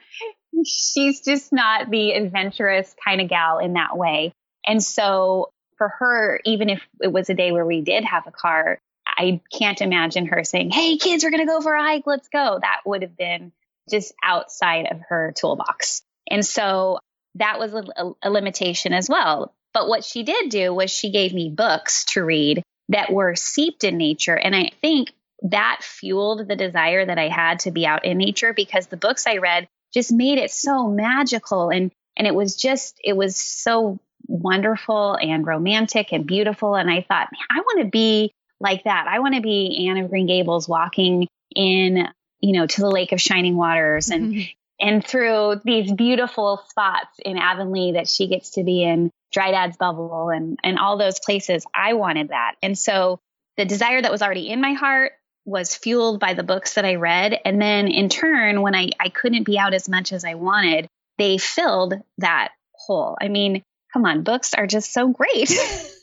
she's 0.66 1.20
just 1.20 1.52
not 1.52 1.90
the 1.90 2.12
adventurous 2.12 2.94
kind 3.04 3.20
of 3.20 3.28
gal 3.28 3.58
in 3.58 3.74
that 3.74 3.96
way. 3.96 4.32
And 4.66 4.82
so 4.82 5.50
for 5.78 5.88
her, 5.88 6.40
even 6.44 6.70
if 6.70 6.82
it 7.00 7.12
was 7.12 7.28
a 7.30 7.34
day 7.34 7.52
where 7.52 7.66
we 7.66 7.80
did 7.80 8.04
have 8.04 8.26
a 8.26 8.32
car, 8.32 8.78
I 9.06 9.40
can't 9.52 9.80
imagine 9.80 10.26
her 10.26 10.44
saying, 10.44 10.70
Hey, 10.70 10.96
kids, 10.96 11.24
we're 11.24 11.30
going 11.30 11.46
to 11.46 11.52
go 11.52 11.60
for 11.60 11.74
a 11.74 11.82
hike. 11.82 12.06
Let's 12.06 12.28
go. 12.28 12.58
That 12.60 12.80
would 12.86 13.02
have 13.02 13.16
been 13.16 13.52
just 13.90 14.14
outside 14.22 14.86
of 14.90 15.00
her 15.08 15.32
toolbox. 15.36 16.02
And 16.30 16.46
so 16.46 16.98
that 17.34 17.58
was 17.58 17.74
a, 17.74 18.12
a, 18.22 18.30
limitation 18.30 18.92
as 18.92 19.08
well. 19.08 19.52
But 19.74 19.88
what 19.88 20.04
she 20.04 20.22
did 20.22 20.50
do 20.50 20.72
was 20.72 20.90
she 20.90 21.10
gave 21.10 21.34
me 21.34 21.50
books 21.50 22.04
to 22.12 22.22
read 22.22 22.62
that 22.90 23.12
were 23.12 23.34
seeped 23.34 23.84
in 23.84 23.96
nature. 23.96 24.36
And 24.36 24.54
I 24.54 24.70
think 24.80 25.12
that 25.42 25.80
fueled 25.82 26.46
the 26.46 26.56
desire 26.56 27.04
that 27.04 27.18
I 27.18 27.28
had 27.28 27.60
to 27.60 27.70
be 27.70 27.86
out 27.86 28.04
in 28.04 28.18
nature 28.18 28.52
because 28.52 28.86
the 28.86 28.96
books 28.96 29.26
I 29.26 29.38
read 29.38 29.66
just 29.92 30.12
made 30.12 30.38
it 30.38 30.50
so 30.50 30.88
magical 30.88 31.70
and 31.70 31.90
and 32.16 32.26
it 32.26 32.34
was 32.34 32.56
just 32.56 32.98
it 33.02 33.16
was 33.16 33.36
so 33.36 33.98
wonderful 34.26 35.14
and 35.14 35.46
romantic 35.46 36.12
and 36.12 36.26
beautiful. 36.26 36.74
And 36.74 36.90
I 36.90 37.04
thought, 37.06 37.28
I 37.50 37.60
want 37.60 37.80
to 37.80 37.86
be 37.86 38.32
like 38.60 38.84
that. 38.84 39.06
I 39.08 39.18
want 39.18 39.34
to 39.34 39.40
be 39.40 39.88
Anne 39.88 39.98
of 39.98 40.10
Green 40.10 40.26
Gables 40.26 40.68
walking 40.68 41.28
in, 41.54 42.08
you 42.40 42.52
know, 42.52 42.66
to 42.66 42.80
the 42.80 42.90
Lake 42.90 43.12
of 43.12 43.20
Shining 43.20 43.56
Waters 43.56 44.10
and, 44.10 44.32
mm-hmm. 44.32 44.42
and 44.80 45.04
through 45.04 45.60
these 45.64 45.92
beautiful 45.92 46.62
spots 46.68 47.18
in 47.24 47.36
Avonlea 47.36 47.92
that 47.94 48.08
she 48.08 48.28
gets 48.28 48.50
to 48.50 48.64
be 48.64 48.82
in, 48.82 49.10
Dryad's 49.32 49.76
Bubble 49.76 50.30
and, 50.30 50.58
and 50.62 50.78
all 50.78 50.98
those 50.98 51.18
places. 51.18 51.64
I 51.74 51.94
wanted 51.94 52.28
that. 52.28 52.54
And 52.62 52.78
so 52.78 53.18
the 53.56 53.64
desire 53.64 54.00
that 54.00 54.12
was 54.12 54.22
already 54.22 54.48
in 54.48 54.60
my 54.60 54.72
heart 54.72 55.12
was 55.44 55.74
fueled 55.74 56.20
by 56.20 56.34
the 56.34 56.42
books 56.42 56.74
that 56.74 56.84
I 56.84 56.96
read. 56.96 57.38
And 57.44 57.60
then 57.60 57.88
in 57.88 58.08
turn, 58.08 58.62
when 58.62 58.74
I, 58.74 58.90
I 59.00 59.08
couldn't 59.08 59.44
be 59.44 59.58
out 59.58 59.74
as 59.74 59.88
much 59.88 60.12
as 60.12 60.24
I 60.24 60.34
wanted, 60.34 60.86
they 61.18 61.38
filled 61.38 61.94
that 62.18 62.50
hole. 62.74 63.16
I 63.20 63.28
mean, 63.28 63.62
come 63.92 64.04
on, 64.04 64.22
books 64.22 64.54
are 64.54 64.66
just 64.66 64.92
so 64.92 65.08
great. 65.08 65.52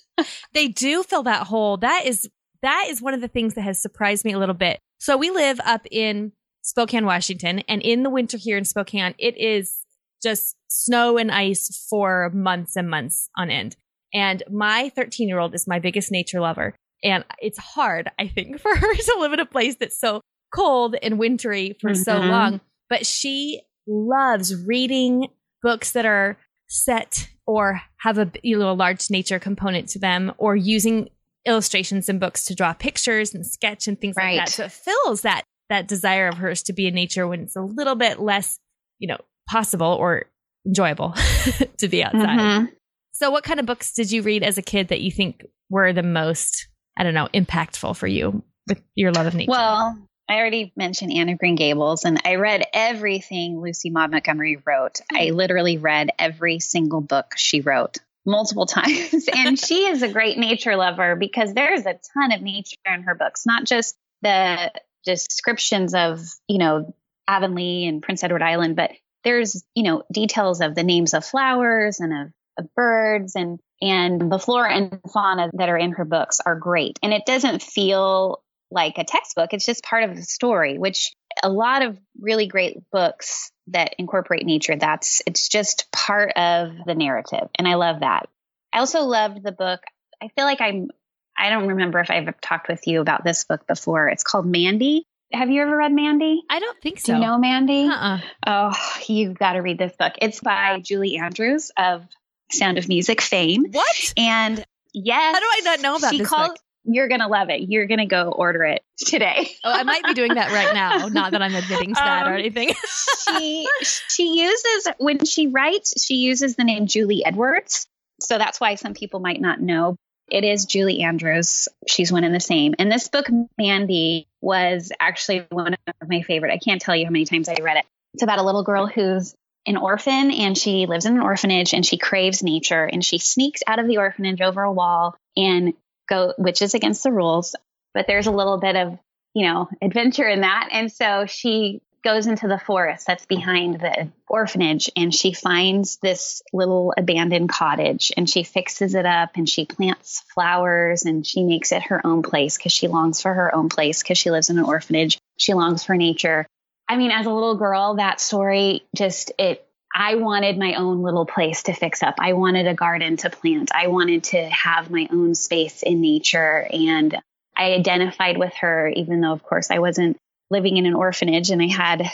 they 0.54 0.68
do 0.68 1.04
fill 1.04 1.24
that 1.24 1.48
hole. 1.48 1.78
That 1.78 2.06
is 2.06 2.30
that 2.62 2.88
is 2.90 3.02
one 3.02 3.14
of 3.14 3.22
the 3.22 3.30
things 3.30 3.54
that 3.54 3.62
has 3.62 3.82
surprised 3.82 4.26
me 4.26 4.34
a 4.34 4.40
little 4.40 4.56
bit. 4.56 4.80
So 5.00 5.16
we 5.16 5.30
live 5.30 5.62
up 5.66 5.88
in 5.90 6.34
Spokane, 6.62 7.06
Washington, 7.06 7.60
and 7.70 7.82
in 7.82 8.04
the 8.04 8.10
winter 8.10 8.38
here 8.38 8.58
in 8.58 8.66
Spokane, 8.66 9.16
it 9.18 9.38
is 9.38 9.78
just 10.22 10.56
snow 10.68 11.18
and 11.18 11.32
ice 11.32 11.86
for 11.90 12.30
months 12.34 12.76
and 12.76 12.90
months 12.90 13.30
on 13.38 13.50
end. 13.50 13.78
And 14.14 14.44
my 14.52 14.90
13 14.90 15.28
year 15.28 15.40
old 15.40 15.56
is 15.56 15.68
my 15.68 15.80
biggest 15.80 16.12
nature 16.12 16.42
lover. 16.42 16.76
And 17.04 17.24
it's 17.42 17.58
hard, 17.58 18.10
I 18.20 18.28
think, 18.28 18.60
for 18.62 18.76
her 18.76 18.96
to 18.96 19.18
live 19.20 19.34
in 19.34 19.40
a 19.40 19.46
place 19.46 19.76
that's 19.80 20.00
so 20.00 20.22
cold 20.54 20.96
and 21.02 21.20
wintry 21.20 21.78
for 21.80 21.92
mm-hmm. 21.92 22.02
so 22.02 22.20
long. 22.20 22.62
But 22.90 23.06
she 23.06 23.62
loves 23.88 24.56
reading 24.66 25.28
books 25.62 25.92
that 25.92 26.06
are 26.06 26.38
set 26.68 27.28
or 27.48 27.82
have 27.98 28.20
a 28.20 28.32
you 28.44 28.60
know 28.60 28.72
a 28.72 28.74
large 28.74 29.10
nature 29.10 29.40
component 29.40 29.90
to 29.90 30.00
them 30.00 30.32
or 30.38 30.56
using 30.56 31.10
illustrations 31.46 32.10
in 32.10 32.20
books 32.20 32.46
to 32.46 32.56
draw 32.56 32.74
pictures 32.74 33.34
and 33.34 33.46
sketch 33.46 33.88
and 33.88 34.00
things 34.00 34.16
right. 34.16 34.38
like 34.38 34.48
that. 34.48 34.52
So 34.52 34.66
it 34.66 34.72
fills 34.72 35.22
that 35.22 35.44
that 35.70 35.88
desire 35.88 36.28
of 36.28 36.38
hers 36.38 36.64
to 36.64 36.74
be 36.74 36.88
in 36.88 36.96
nature 36.96 37.28
when 37.28 37.42
it's 37.42 37.56
a 37.56 37.62
little 37.62 37.96
bit 37.96 38.20
less, 38.20 38.60
you 38.98 39.08
know, 39.08 39.18
possible 39.50 39.98
or 40.00 40.26
enjoyable 40.66 41.14
to 41.78 41.88
be 41.88 42.04
outside. 42.04 42.40
Mm-hmm. 42.40 42.66
So 43.14 43.32
what 43.32 43.44
kind 43.44 43.60
of 43.60 43.66
books 43.66 43.94
did 43.94 44.12
you 44.12 44.22
read 44.22 44.44
as 44.44 44.58
a 44.58 44.62
kid 44.62 44.88
that 44.88 45.02
you 45.02 45.12
think 45.12 45.46
were 45.70 45.94
the 45.94 46.04
most, 46.04 46.68
I 47.00 47.04
don't 47.04 47.14
know, 47.14 47.30
impactful 47.34 47.96
for 47.96 48.08
you 48.08 48.44
with 48.68 48.82
your 48.94 49.14
love 49.14 49.26
of 49.26 49.34
nature? 49.34 49.50
Well, 49.50 49.98
I 50.28 50.36
already 50.36 50.74
mentioned 50.76 51.14
Anne 51.14 51.30
of 51.30 51.40
Green 51.40 51.56
Gables, 51.56 52.04
and 52.04 52.22
I 52.26 52.36
read 52.36 52.66
everything 52.74 53.60
Lucy 53.60 53.90
Maud 53.90 54.12
Montgomery 54.12 54.62
wrote. 54.64 55.00
I 55.12 55.30
hmm. 55.30 55.36
literally 55.36 55.78
read 55.78 56.12
every 56.20 56.60
single 56.60 57.02
book 57.02 57.34
she 57.38 57.62
wrote 57.62 57.98
multiple 58.26 58.66
times. 58.68 59.28
and 59.34 59.58
she 59.58 59.88
is 59.88 60.04
a 60.04 60.10
great 60.10 60.38
nature 60.38 60.76
lover 60.76 61.16
because 61.16 61.54
there's 61.54 61.86
a 61.86 62.00
ton 62.14 62.34
of 62.34 62.42
nature 62.42 62.76
in 62.86 63.04
her 63.04 63.16
books, 63.16 63.46
not 63.46 63.64
just 63.64 63.96
the 64.22 64.72
descriptions 65.06 65.96
of, 65.96 66.20
you 66.50 66.58
know, 66.58 66.94
Avonlea 67.28 67.88
and 67.88 68.04
Prince 68.04 68.24
Edward 68.24 68.44
Island, 68.44 68.76
but 68.76 68.92
there's, 69.24 69.64
you 69.74 69.84
know, 69.84 70.04
details 70.12 70.60
of 70.60 70.76
the 70.76 70.84
names 70.84 71.14
of 71.14 71.24
flowers 71.24 72.02
and 72.02 72.14
of, 72.14 72.32
of 72.60 72.74
birds 72.76 73.36
and 73.36 73.60
and 73.82 74.32
the 74.32 74.40
flora 74.40 74.74
and 74.74 75.00
fauna 75.12 75.50
that 75.54 75.70
are 75.70 75.78
in 75.78 75.94
her 75.94 76.06
books 76.06 76.40
are 76.46 76.56
great. 76.56 77.00
And 77.02 77.14
it 77.14 77.26
doesn't 77.26 77.64
feel 77.64 78.44
like 78.72 78.98
a 78.98 79.06
textbook. 79.06 79.54
It's 79.54 79.66
just 79.66 79.84
part 79.84 80.04
of 80.04 80.16
the 80.16 80.22
story, 80.22 80.78
which 80.78 81.14
a 81.42 81.50
lot 81.50 81.82
of 81.82 81.98
really 82.20 82.48
great 82.48 82.78
books 82.92 83.52
that 83.68 83.96
incorporate 83.98 84.46
nature, 84.46 84.76
that's 84.76 85.22
it's 85.26 85.48
just 85.48 85.92
part 85.92 86.34
of 86.36 86.72
the 86.86 86.96
narrative. 86.96 87.50
And 87.56 87.68
I 87.68 87.76
love 87.76 88.02
that. 88.02 88.28
I 88.74 88.80
also 88.80 89.02
loved 89.02 89.44
the 89.44 89.52
book. 89.52 89.80
I 90.22 90.28
feel 90.36 90.46
like 90.46 90.62
I'm 90.62 90.90
I 91.38 91.50
don't 91.50 91.70
remember 91.70 92.00
if 92.00 92.12
I've 92.12 92.40
talked 92.42 92.68
with 92.68 92.86
you 92.86 93.00
about 93.00 93.24
this 93.24 93.46
book 93.46 93.66
before. 93.66 94.10
It's 94.10 94.24
called 94.24 94.46
Mandy. 94.46 95.06
Have 95.32 95.50
you 95.50 95.62
ever 95.62 95.78
read 95.78 95.94
Mandy? 95.94 96.42
I 96.50 96.60
don't 96.60 96.82
think 96.82 97.00
so. 97.00 97.14
Do 97.14 97.20
you 97.20 97.26
know 97.26 97.38
Mandy? 97.38 97.86
Uh-uh. 97.86 98.20
Oh, 98.48 98.98
you've 99.08 99.38
got 99.38 99.54
to 99.54 99.60
read 99.60 99.78
this 99.78 99.96
book. 99.98 100.14
It's 100.22 100.42
by 100.42 100.82
Julie 100.82 101.18
Andrews 101.18 101.72
of 101.78 102.04
Sound 102.52 102.78
of 102.78 102.88
Music 102.88 103.22
fame. 103.22 103.66
What? 103.72 104.14
And 104.18 104.64
yes. 104.94 105.36
How 105.36 105.40
do 105.40 105.48
I 105.50 105.62
not 105.64 105.82
know 105.82 105.96
about 105.96 106.12
this 106.12 106.30
book? 106.30 106.58
You're 106.86 107.08
going 107.08 107.20
to 107.20 107.28
love 107.28 107.50
it. 107.50 107.70
You're 107.70 107.86
going 107.86 108.00
to 108.00 108.06
go 108.06 108.30
order 108.30 108.64
it 108.64 108.82
today. 108.98 109.52
oh, 109.64 109.72
I 109.72 109.84
might 109.84 110.04
be 110.04 110.14
doing 110.14 110.36
that 110.36 110.52
right 110.52 110.74
now. 110.74 111.08
Not 111.08 111.32
that 111.32 111.42
I'm 111.42 111.54
admitting 111.54 111.90
to 111.90 112.02
that 112.02 112.26
um, 112.26 112.34
or 112.34 112.36
anything. 112.36 112.74
she 113.28 113.68
she 113.82 114.40
uses 114.42 114.88
when 114.98 115.26
she 115.26 115.48
writes, 115.48 116.02
she 116.04 116.16
uses 116.16 116.56
the 116.56 116.64
name 116.64 116.88
Julie 116.88 117.24
Edwards. 117.24 117.88
So 118.22 118.38
that's 118.38 118.60
why 118.60 118.76
some 118.76 118.94
people 118.94 119.20
might 119.20 119.40
not 119.40 119.62
know. 119.62 119.98
It 120.32 120.44
is 120.44 120.66
Julie 120.66 121.02
Andrews. 121.02 121.68
She's 121.88 122.12
one 122.12 122.24
and 122.24 122.34
the 122.34 122.40
same. 122.40 122.76
And 122.78 122.92
this 122.92 123.08
book, 123.08 123.28
Mandy, 123.58 124.28
was 124.42 124.92
actually 125.00 125.46
one 125.50 125.74
of 125.74 126.08
my 126.08 126.22
favorite. 126.22 126.52
I 126.52 126.58
can't 126.58 126.82
tell 126.82 126.96
you 126.96 127.06
how 127.06 127.12
many 127.12 127.26
times 127.26 127.50
I 127.50 127.56
read 127.62 127.78
it. 127.78 127.86
It's 128.14 128.24
about 128.24 128.40
a 128.40 128.44
little 128.44 128.64
girl 128.64 128.88
who's 128.88 129.36
an 129.70 129.78
orphan 129.78 130.32
and 130.32 130.58
she 130.58 130.88
lives 130.88 131.06
in 131.06 131.14
an 131.14 131.22
orphanage 131.22 131.74
and 131.74 131.86
she 131.86 131.98
craves 131.98 132.42
nature 132.42 132.84
and 132.84 133.06
she 133.06 133.20
sneaks 133.20 133.62
out 133.68 133.78
of 133.78 133.88
the 133.88 133.98
orphanage 133.98 134.42
over 134.42 134.64
a 134.64 134.74
wall 134.74 135.16
and 135.38 135.74
go, 136.10 136.34
which 136.38 136.64
is 136.64 136.74
against 136.74 137.04
the 137.04 137.12
rules, 137.12 137.56
but 137.94 138.08
there's 138.08 138.26
a 138.26 138.32
little 138.32 138.58
bit 138.58 138.76
of, 138.76 138.98
you 139.36 139.46
know, 139.48 139.70
adventure 139.80 140.28
in 140.28 140.42
that. 140.42 140.70
And 140.72 140.92
so 140.92 141.28
she 141.28 141.82
goes 142.04 142.26
into 142.26 142.48
the 142.48 142.58
forest 142.58 143.06
that's 143.06 143.28
behind 143.28 143.76
the 143.76 144.10
orphanage 144.28 144.90
and 144.96 145.14
she 145.14 145.34
finds 145.34 145.98
this 145.98 146.42
little 146.52 146.94
abandoned 146.98 147.50
cottage 147.50 148.12
and 148.18 148.28
she 148.28 148.44
fixes 148.44 148.96
it 148.96 149.06
up 149.06 149.32
and 149.36 149.48
she 149.48 149.66
plants 149.66 150.24
flowers 150.34 151.04
and 151.04 151.28
she 151.28 151.44
makes 151.44 151.72
it 151.72 151.84
her 151.84 152.06
own 152.08 152.24
place 152.24 152.58
because 152.58 152.72
she 152.72 152.88
longs 152.88 153.22
for 153.22 153.32
her 153.32 153.54
own 153.54 153.70
place 153.70 154.02
because 154.02 154.18
she 154.18 154.32
lives 154.32 154.50
in 154.50 154.58
an 154.58 154.66
orphanage. 154.66 155.20
She 155.38 155.54
longs 155.54 155.84
for 155.84 155.96
nature. 155.96 156.48
I 156.90 156.98
mean, 156.98 157.12
as 157.12 157.28
a 157.28 157.32
little 157.32 157.56
girl, 157.56 157.96
that 157.96 158.20
story 158.20 158.82
just, 158.96 159.32
it, 159.38 159.64
I 159.94 160.16
wanted 160.16 160.58
my 160.58 160.74
own 160.74 161.04
little 161.04 161.26
place 161.26 161.64
to 161.64 161.74
fix 161.74 162.02
up. 162.02 162.16
I 162.20 162.34
wanted 162.34 162.66
a 162.66 162.74
garden 162.74 163.18
to 163.18 163.30
plant. 163.30 163.70
I 163.74 163.88
wanted 163.88 164.24
to 164.26 164.42
have 164.50 164.90
my 164.90 165.08
own 165.12 165.36
space 165.36 165.84
in 165.84 166.02
nature. 166.02 166.68
And 166.72 167.16
I 167.56 167.74
identified 167.74 168.40
with 168.40 168.54
her, 168.56 168.88
even 168.90 169.22
though, 169.22 169.34
of 169.34 169.44
course, 169.44 169.70
I 169.70 169.78
wasn't 169.80 170.18
living 170.50 170.78
in 170.78 170.88
an 170.88 170.96
orphanage 170.96 171.52
and 171.52 171.62
I 171.62 171.68
had 171.68 172.10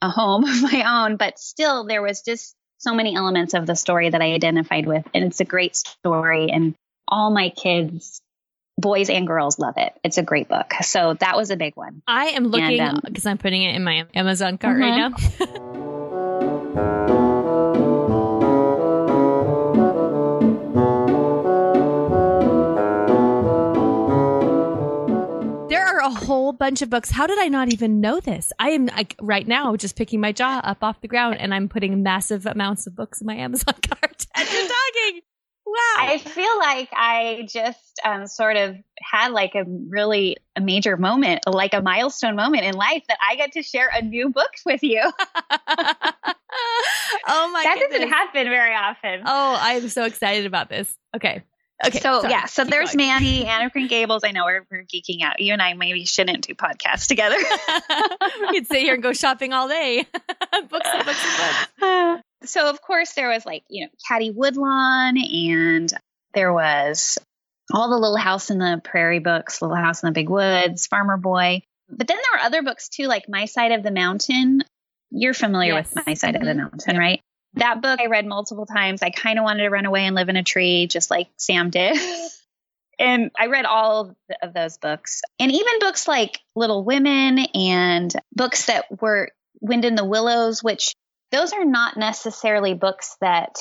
a 0.00 0.08
home 0.08 0.44
of 0.48 0.62
my 0.62 1.04
own, 1.04 1.16
but 1.16 1.38
still 1.38 1.84
there 1.84 2.02
was 2.02 2.22
just 2.22 2.54
so 2.78 2.94
many 2.94 3.14
elements 3.14 3.52
of 3.52 3.66
the 3.66 3.76
story 3.76 4.08
that 4.08 4.22
I 4.22 4.32
identified 4.32 4.86
with. 4.86 5.06
And 5.14 5.24
it's 5.24 5.40
a 5.40 5.44
great 5.44 5.76
story. 5.76 6.50
And 6.50 6.74
all 7.06 7.30
my 7.30 7.50
kids, 7.50 8.20
boys 8.76 9.10
and 9.10 9.26
girls, 9.26 9.58
love 9.58 9.74
it. 9.76 9.92
It's 10.02 10.18
a 10.18 10.22
great 10.22 10.48
book. 10.48 10.72
So 10.82 11.14
that 11.14 11.36
was 11.36 11.50
a 11.50 11.56
big 11.56 11.76
one. 11.76 12.02
I 12.06 12.26
am 12.26 12.44
looking 12.44 13.00
because 13.04 13.26
um, 13.26 13.30
I'm 13.30 13.38
putting 13.38 13.62
it 13.62 13.74
in 13.74 13.84
my 13.84 14.04
Amazon 14.14 14.58
cart 14.58 14.76
mm-hmm. 14.76 14.82
right 14.82 15.58
now. 15.60 15.74
There 25.68 25.84
are 25.86 26.00
a 26.00 26.10
whole 26.10 26.52
bunch 26.52 26.82
of 26.82 26.90
books. 26.90 27.10
How 27.10 27.26
did 27.26 27.38
I 27.38 27.48
not 27.48 27.72
even 27.72 28.00
know 28.00 28.20
this? 28.20 28.52
I 28.58 28.70
am 28.70 28.86
like 28.86 29.16
right 29.20 29.46
now 29.46 29.76
just 29.76 29.96
picking 29.96 30.20
my 30.20 30.32
jaw 30.32 30.60
up 30.62 30.82
off 30.82 31.00
the 31.00 31.08
ground 31.08 31.36
and 31.38 31.54
I'm 31.54 31.68
putting 31.68 32.02
massive 32.02 32.46
amounts 32.46 32.86
of 32.86 32.96
books 32.96 33.20
in 33.20 33.26
my 33.26 33.36
Amazon 33.36 33.74
cart 33.82 34.26
as 34.34 34.52
you're 34.52 34.68
talking. 34.68 35.22
Wow. 35.66 35.74
I 35.98 36.18
feel 36.18 36.58
like 36.58 36.90
I 36.92 37.46
just 37.48 38.00
um, 38.04 38.26
sort 38.26 38.56
of 38.56 38.76
had 39.00 39.32
like 39.32 39.54
a 39.54 39.64
really 39.66 40.36
a 40.56 40.60
major 40.60 40.96
moment, 40.96 41.40
like 41.46 41.72
a 41.72 41.80
milestone 41.80 42.36
moment 42.36 42.64
in 42.64 42.74
life 42.74 43.02
that 43.08 43.18
I 43.26 43.36
get 43.36 43.52
to 43.52 43.62
share 43.62 43.88
a 43.92 44.02
new 44.02 44.28
book 44.28 44.50
with 44.66 44.82
you. 44.82 45.00
oh 45.00 45.12
my 47.50 47.62
That 47.62 47.76
goodness. 47.78 47.98
doesn't 47.98 48.08
happen 48.08 48.44
very 48.48 48.74
often. 48.74 49.22
Oh, 49.24 49.58
I 49.60 49.74
am 49.74 49.88
so 49.88 50.04
excited 50.04 50.44
about 50.46 50.68
this. 50.68 50.94
Okay. 51.16 51.42
Okay. 51.84 51.98
So 51.98 52.20
sorry, 52.20 52.30
yeah, 52.30 52.44
so 52.46 52.64
there's 52.64 52.94
going. 52.94 53.08
Mandy, 53.08 53.46
Anne 53.46 53.66
of 53.66 53.72
Green 53.72 53.88
Gables. 53.88 54.22
I 54.24 54.30
know 54.30 54.44
we're, 54.44 54.64
we're 54.70 54.84
geeking 54.84 55.22
out. 55.22 55.40
You 55.40 55.52
and 55.52 55.60
I 55.60 55.74
maybe 55.74 56.04
shouldn't 56.04 56.46
do 56.46 56.54
podcasts 56.54 57.08
together. 57.08 57.36
we 58.40 58.60
could 58.60 58.66
sit 58.68 58.78
here 58.78 58.94
and 58.94 59.02
go 59.02 59.12
shopping 59.12 59.52
all 59.52 59.68
day. 59.68 60.06
books 60.70 60.88
and 60.94 61.04
books 61.04 61.24
and 61.24 61.36
books. 61.80 62.22
So 62.46 62.68
of 62.68 62.80
course 62.80 63.12
there 63.12 63.28
was 63.28 63.44
like, 63.44 63.64
you 63.68 63.84
know, 63.84 63.90
Caddie 64.08 64.30
Woodlawn 64.30 65.16
and 65.18 65.92
there 66.34 66.52
was 66.52 67.18
all 67.72 67.88
the 67.88 67.98
Little 67.98 68.16
House 68.16 68.50
in 68.50 68.58
the 68.58 68.80
Prairie 68.82 69.20
books, 69.20 69.62
Little 69.62 69.76
House 69.76 70.02
in 70.02 70.08
the 70.08 70.12
Big 70.12 70.28
Woods, 70.28 70.86
Farmer 70.86 71.16
Boy. 71.16 71.62
But 71.88 72.06
then 72.06 72.16
there 72.16 72.40
were 72.40 72.46
other 72.46 72.62
books 72.62 72.88
too, 72.88 73.06
like 73.06 73.28
My 73.28 73.46
Side 73.46 73.72
of 73.72 73.82
the 73.82 73.90
Mountain. 73.90 74.62
You're 75.10 75.34
familiar 75.34 75.74
yes. 75.74 75.94
with 75.94 76.06
My 76.06 76.14
Side 76.14 76.34
mm-hmm. 76.34 76.42
of 76.42 76.46
the 76.46 76.62
mm-hmm. 76.62 76.70
Mountain, 76.70 76.98
right? 76.98 77.20
that 77.56 77.80
book 77.80 78.00
I 78.00 78.06
read 78.06 78.26
multiple 78.26 78.66
times. 78.66 79.02
I 79.02 79.10
kind 79.10 79.38
of 79.38 79.44
wanted 79.44 79.62
to 79.62 79.70
run 79.70 79.86
away 79.86 80.06
and 80.06 80.14
live 80.14 80.28
in 80.28 80.36
a 80.36 80.42
tree, 80.42 80.86
just 80.86 81.10
like 81.10 81.28
Sam 81.36 81.70
did. 81.70 81.96
and 82.98 83.30
I 83.38 83.46
read 83.46 83.64
all 83.64 84.16
of 84.42 84.54
those 84.54 84.78
books, 84.78 85.22
and 85.38 85.50
even 85.50 85.78
books 85.80 86.08
like 86.08 86.40
Little 86.54 86.84
Women 86.84 87.38
and 87.38 88.12
books 88.34 88.66
that 88.66 88.86
were 89.00 89.30
Wind 89.60 89.84
in 89.84 89.94
the 89.94 90.04
Willows, 90.04 90.62
which 90.62 90.94
those 91.34 91.52
are 91.52 91.64
not 91.64 91.96
necessarily 91.96 92.74
books 92.74 93.16
that 93.20 93.58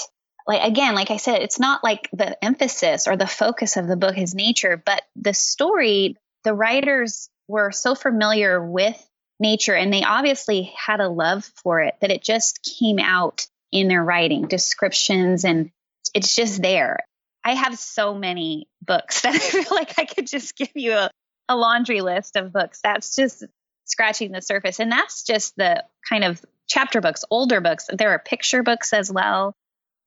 like 0.48 0.64
again 0.64 0.96
like 0.96 1.12
i 1.12 1.18
said 1.18 1.42
it's 1.42 1.60
not 1.60 1.84
like 1.84 2.10
the 2.14 2.44
emphasis 2.44 3.08
or 3.08 3.16
the 3.16 3.28
focus 3.28 3.78
of 3.78 3.88
the 3.88 3.98
book 3.98 4.18
is 4.18 4.36
nature 4.36 4.82
but 4.84 5.02
the 5.16 5.34
story 5.34 6.18
the 6.44 6.54
writers 6.54 7.30
were 7.48 7.72
so 7.72 7.96
familiar 7.96 8.64
with 8.64 8.98
nature 9.40 9.76
and 9.76 9.94
they 9.94 10.04
obviously 10.04 10.74
had 10.76 11.00
a 11.00 11.10
love 11.10 11.50
for 11.64 11.82
it 11.82 11.96
that 12.02 12.12
it 12.12 12.24
just 12.24 12.60
came 12.80 13.00
out 13.00 13.46
in 13.74 13.88
their 13.88 14.04
writing, 14.04 14.48
descriptions, 14.48 15.44
and 15.44 15.72
it's 16.14 16.36
just 16.36 16.62
there. 16.62 17.00
I 17.44 17.56
have 17.56 17.78
so 17.78 18.14
many 18.14 18.70
books 18.82 19.22
that 19.24 19.36
I 19.36 19.40
feel 19.40 19.76
like 19.76 20.00
I 20.00 20.06
could 20.06 20.28
just 20.28 20.56
give 20.56 20.72
you 20.76 20.94
a, 20.94 21.10
a 21.50 21.58
laundry 21.58 22.02
list 22.02 22.38
of 22.38 22.54
books. 22.54 22.80
That's 22.84 23.16
just 23.16 23.44
scratching 23.86 24.32
the 24.32 24.42
surface. 24.42 24.80
And 24.80 24.92
that's 24.92 25.24
just 25.24 25.56
the 25.58 25.84
kind 26.08 26.24
of 26.24 26.42
chapter 26.68 27.02
books, 27.02 27.24
older 27.30 27.62
books. 27.62 27.88
There 27.92 28.12
are 28.12 28.20
picture 28.20 28.64
books 28.64 28.94
as 28.94 29.12
well 29.12 29.56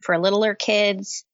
for 0.03 0.19
littler 0.19 0.55
kids. 0.55 1.25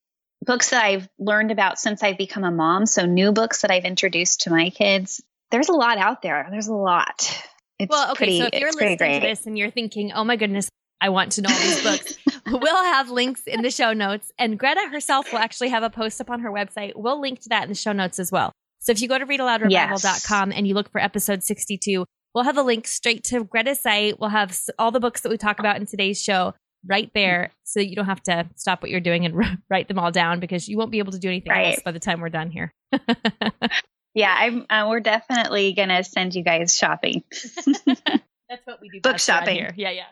books 0.45 0.71
that 0.71 0.85
I've 0.85 1.09
learned 1.19 1.50
about 1.50 1.79
since 1.79 2.02
I've 2.02 2.19
become 2.19 2.45
a 2.45 2.50
mom. 2.50 2.87
So 2.87 3.07
new 3.07 3.33
books 3.33 3.62
that 3.62 3.71
I've 3.71 3.85
introduced 3.85 4.43
to 4.43 4.50
my 4.50 4.71
kids. 4.71 5.23
There's 5.50 5.69
a 5.69 5.75
lot 5.75 5.99
out 5.99 6.23
there. 6.23 6.49
There's 6.50 6.69
a 6.69 6.75
lot. 6.75 7.47
It's 7.79 7.91
well, 7.91 8.12
okay. 8.12 8.17
Pretty, 8.17 8.41
so 8.41 8.49
if 8.52 8.61
you're 8.61 8.73
listening 8.73 9.21
to 9.21 9.26
this 9.26 9.47
and 9.47 9.59
you're 9.59 9.71
thinking, 9.71 10.12
"Oh 10.12 10.25
my 10.25 10.37
goodness, 10.37 10.69
I 11.00 11.09
want 11.11 11.33
to 11.33 11.43
know 11.43 11.50
all 11.52 11.61
these 11.61 11.83
books," 11.83 12.17
we'll 12.47 12.85
have 12.85 13.11
links 13.11 13.43
in 13.47 13.62
the 13.62 13.71
show 13.71 13.93
notes, 13.93 14.31
and 14.38 14.59
Greta 14.59 14.88
herself 14.91 15.33
will 15.33 15.41
actually 15.41 15.71
have 15.71 15.83
a 15.83 15.91
post 15.91 16.21
up 16.21 16.31
on 16.31 16.41
her 16.41 16.50
website. 16.50 16.93
We'll 16.95 17.21
link 17.21 17.41
to 17.41 17.49
that 17.50 17.64
in 17.64 17.69
the 17.69 17.75
show 17.75 17.93
notes 17.93 18.19
as 18.19 18.31
well. 18.31 18.52
So 18.79 18.93
if 18.93 19.00
you 19.00 19.09
go 19.09 19.19
to 19.19 19.26
readaloudrevival.com 19.26 20.50
yes. 20.50 20.59
and 20.59 20.67
you 20.67 20.75
look 20.75 20.91
for 20.91 21.00
episode 21.00 21.43
62, 21.43 22.05
we'll 22.34 22.44
have 22.44 22.58
a 22.58 22.62
link 22.62 22.86
straight 22.86 23.24
to 23.24 23.44
Greta's 23.44 23.80
site. 23.80 24.18
We'll 24.18 24.30
have 24.30 24.58
all 24.78 24.90
the 24.90 25.00
books 25.00 25.22
that 25.22 25.30
we 25.30 25.36
talk 25.36 25.58
about 25.58 25.76
in 25.76 25.86
today's 25.86 26.20
show 26.22 26.54
right 26.86 27.10
there 27.14 27.50
so 27.64 27.80
you 27.80 27.94
don't 27.94 28.06
have 28.06 28.22
to 28.24 28.48
stop 28.56 28.82
what 28.82 28.90
you're 28.90 29.00
doing 29.00 29.24
and 29.24 29.58
write 29.70 29.88
them 29.88 29.98
all 29.98 30.10
down 30.10 30.40
because 30.40 30.68
you 30.68 30.76
won't 30.76 30.90
be 30.90 30.98
able 30.98 31.12
to 31.12 31.18
do 31.18 31.28
anything 31.28 31.52
right. 31.52 31.74
else 31.74 31.80
by 31.84 31.92
the 31.92 32.00
time 32.00 32.20
we're 32.20 32.28
done 32.28 32.50
here. 32.50 32.72
yeah, 34.14 34.34
I'm, 34.36 34.66
uh, 34.68 34.86
we're 34.88 35.00
definitely 35.00 35.72
going 35.72 35.90
to 35.90 36.02
send 36.04 36.34
you 36.34 36.42
guys 36.42 36.76
shopping. 36.76 37.22
That's 37.86 38.66
what 38.66 38.80
we 38.80 38.88
do. 38.90 39.00
Book 39.00 39.18
shopping. 39.18 39.56
Here. 39.56 39.72
Yeah, 39.76 39.90
yeah. 39.90 40.06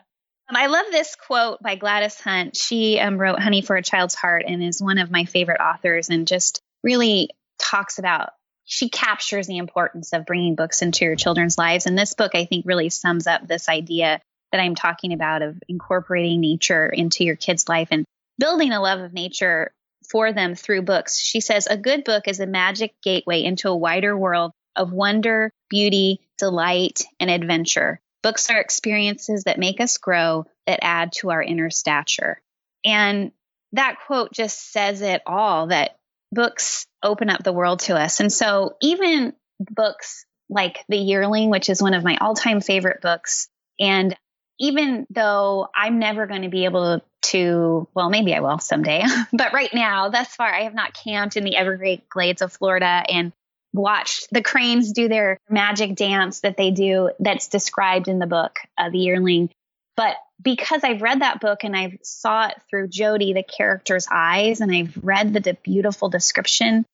Um, 0.49 0.55
I 0.55 0.67
love 0.67 0.85
this 0.91 1.15
quote 1.15 1.61
by 1.61 1.75
Gladys 1.75 2.19
Hunt. 2.19 2.55
She 2.55 2.99
um, 2.99 3.17
wrote 3.17 3.39
Honey 3.39 3.61
for 3.61 3.75
a 3.75 3.83
Child's 3.83 4.15
Heart 4.15 4.45
and 4.47 4.63
is 4.63 4.81
one 4.81 4.97
of 4.97 5.11
my 5.11 5.25
favorite 5.25 5.61
authors 5.61 6.09
and 6.09 6.27
just 6.27 6.61
really 6.83 7.29
talks 7.59 7.99
about 7.99 8.31
she 8.71 8.87
captures 8.87 9.47
the 9.47 9.57
importance 9.57 10.13
of 10.13 10.25
bringing 10.25 10.55
books 10.55 10.81
into 10.81 11.03
your 11.03 11.17
children's 11.17 11.57
lives. 11.57 11.87
And 11.87 11.99
this 11.99 12.13
book, 12.13 12.35
I 12.35 12.45
think, 12.45 12.65
really 12.65 12.89
sums 12.89 13.27
up 13.27 13.45
this 13.45 13.67
idea 13.67 14.21
that 14.53 14.61
I'm 14.61 14.75
talking 14.75 15.11
about 15.11 15.41
of 15.41 15.61
incorporating 15.67 16.39
nature 16.39 16.87
into 16.87 17.25
your 17.25 17.35
kid's 17.35 17.67
life 17.67 17.89
and 17.91 18.05
building 18.39 18.71
a 18.71 18.81
love 18.81 19.01
of 19.01 19.11
nature 19.11 19.73
for 20.09 20.31
them 20.31 20.55
through 20.55 20.83
books. 20.83 21.19
She 21.19 21.41
says, 21.41 21.67
A 21.67 21.75
good 21.75 22.05
book 22.05 22.29
is 22.29 22.39
a 22.39 22.47
magic 22.47 22.93
gateway 23.03 23.43
into 23.43 23.67
a 23.67 23.75
wider 23.75 24.17
world 24.17 24.53
of 24.77 24.93
wonder, 24.93 25.51
beauty, 25.69 26.21
delight, 26.37 27.03
and 27.19 27.29
adventure. 27.29 27.99
Books 28.23 28.49
are 28.49 28.61
experiences 28.61 29.43
that 29.43 29.59
make 29.59 29.81
us 29.81 29.97
grow, 29.97 30.45
that 30.65 30.79
add 30.81 31.11
to 31.17 31.31
our 31.31 31.43
inner 31.43 31.71
stature. 31.71 32.39
And 32.85 33.33
that 33.73 33.97
quote 34.07 34.31
just 34.31 34.71
says 34.71 35.01
it 35.01 35.21
all 35.27 35.67
that 35.67 35.97
books 36.31 36.87
open 37.03 37.29
up 37.29 37.43
the 37.43 37.53
world 37.53 37.79
to 37.81 37.95
us. 37.95 38.19
And 38.19 38.31
so 38.31 38.75
even 38.81 39.33
books 39.59 40.25
like 40.49 40.83
The 40.89 40.97
Yearling, 40.97 41.49
which 41.49 41.69
is 41.69 41.81
one 41.81 41.93
of 41.93 42.03
my 42.03 42.17
all 42.19 42.35
time 42.35 42.61
favorite 42.61 43.01
books, 43.01 43.47
and 43.79 44.15
even 44.59 45.07
though 45.09 45.67
I'm 45.75 45.97
never 45.97 46.27
going 46.27 46.43
to 46.43 46.49
be 46.49 46.65
able 46.65 47.01
to, 47.23 47.87
well, 47.95 48.09
maybe 48.09 48.35
I 48.35 48.41
will 48.41 48.59
someday, 48.59 49.03
but 49.33 49.53
right 49.53 49.73
now, 49.73 50.09
thus 50.09 50.27
far, 50.35 50.53
I 50.53 50.63
have 50.63 50.75
not 50.75 50.93
camped 50.93 51.35
in 51.35 51.43
the 51.43 51.55
Everglades 51.55 52.41
of 52.41 52.53
Florida 52.53 53.03
and 53.07 53.33
watched 53.73 54.27
the 54.31 54.41
cranes 54.41 54.91
do 54.91 55.07
their 55.07 55.37
magic 55.49 55.95
dance 55.95 56.41
that 56.41 56.57
they 56.57 56.71
do 56.71 57.11
that's 57.19 57.47
described 57.47 58.07
in 58.07 58.19
the 58.19 58.27
book, 58.27 58.57
uh, 58.77 58.89
The 58.89 58.99
Yearling. 58.99 59.49
But 59.95 60.15
because 60.41 60.83
I've 60.83 61.01
read 61.01 61.21
that 61.21 61.41
book 61.41 61.63
and 61.63 61.75
I've 61.75 61.97
saw 62.03 62.47
it 62.47 62.55
through 62.69 62.87
Jody, 62.87 63.33
the 63.33 63.43
character's 63.43 64.07
eyes, 64.09 64.61
and 64.61 64.71
I've 64.71 64.97
read 65.01 65.33
the 65.33 65.57
beautiful 65.63 66.09
description, 66.09 66.85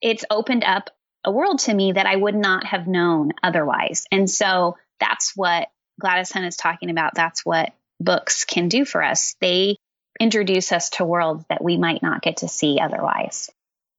it's 0.00 0.24
opened 0.30 0.64
up 0.64 0.90
a 1.24 1.32
world 1.32 1.60
to 1.60 1.74
me 1.74 1.92
that 1.92 2.06
I 2.06 2.16
would 2.16 2.34
not 2.34 2.66
have 2.66 2.86
known 2.86 3.32
otherwise. 3.42 4.04
And 4.12 4.28
so 4.28 4.76
that's 5.00 5.32
what 5.34 5.68
Gladys 6.00 6.32
Hunt 6.32 6.46
is 6.46 6.56
talking 6.56 6.90
about. 6.90 7.14
That's 7.14 7.44
what 7.44 7.72
books 8.00 8.44
can 8.44 8.68
do 8.68 8.84
for 8.84 9.02
us. 9.02 9.34
They 9.40 9.76
introduce 10.20 10.70
us 10.72 10.90
to 10.90 11.04
worlds 11.04 11.44
that 11.48 11.64
we 11.64 11.76
might 11.76 12.02
not 12.02 12.22
get 12.22 12.38
to 12.38 12.48
see 12.48 12.78
otherwise. 12.80 13.50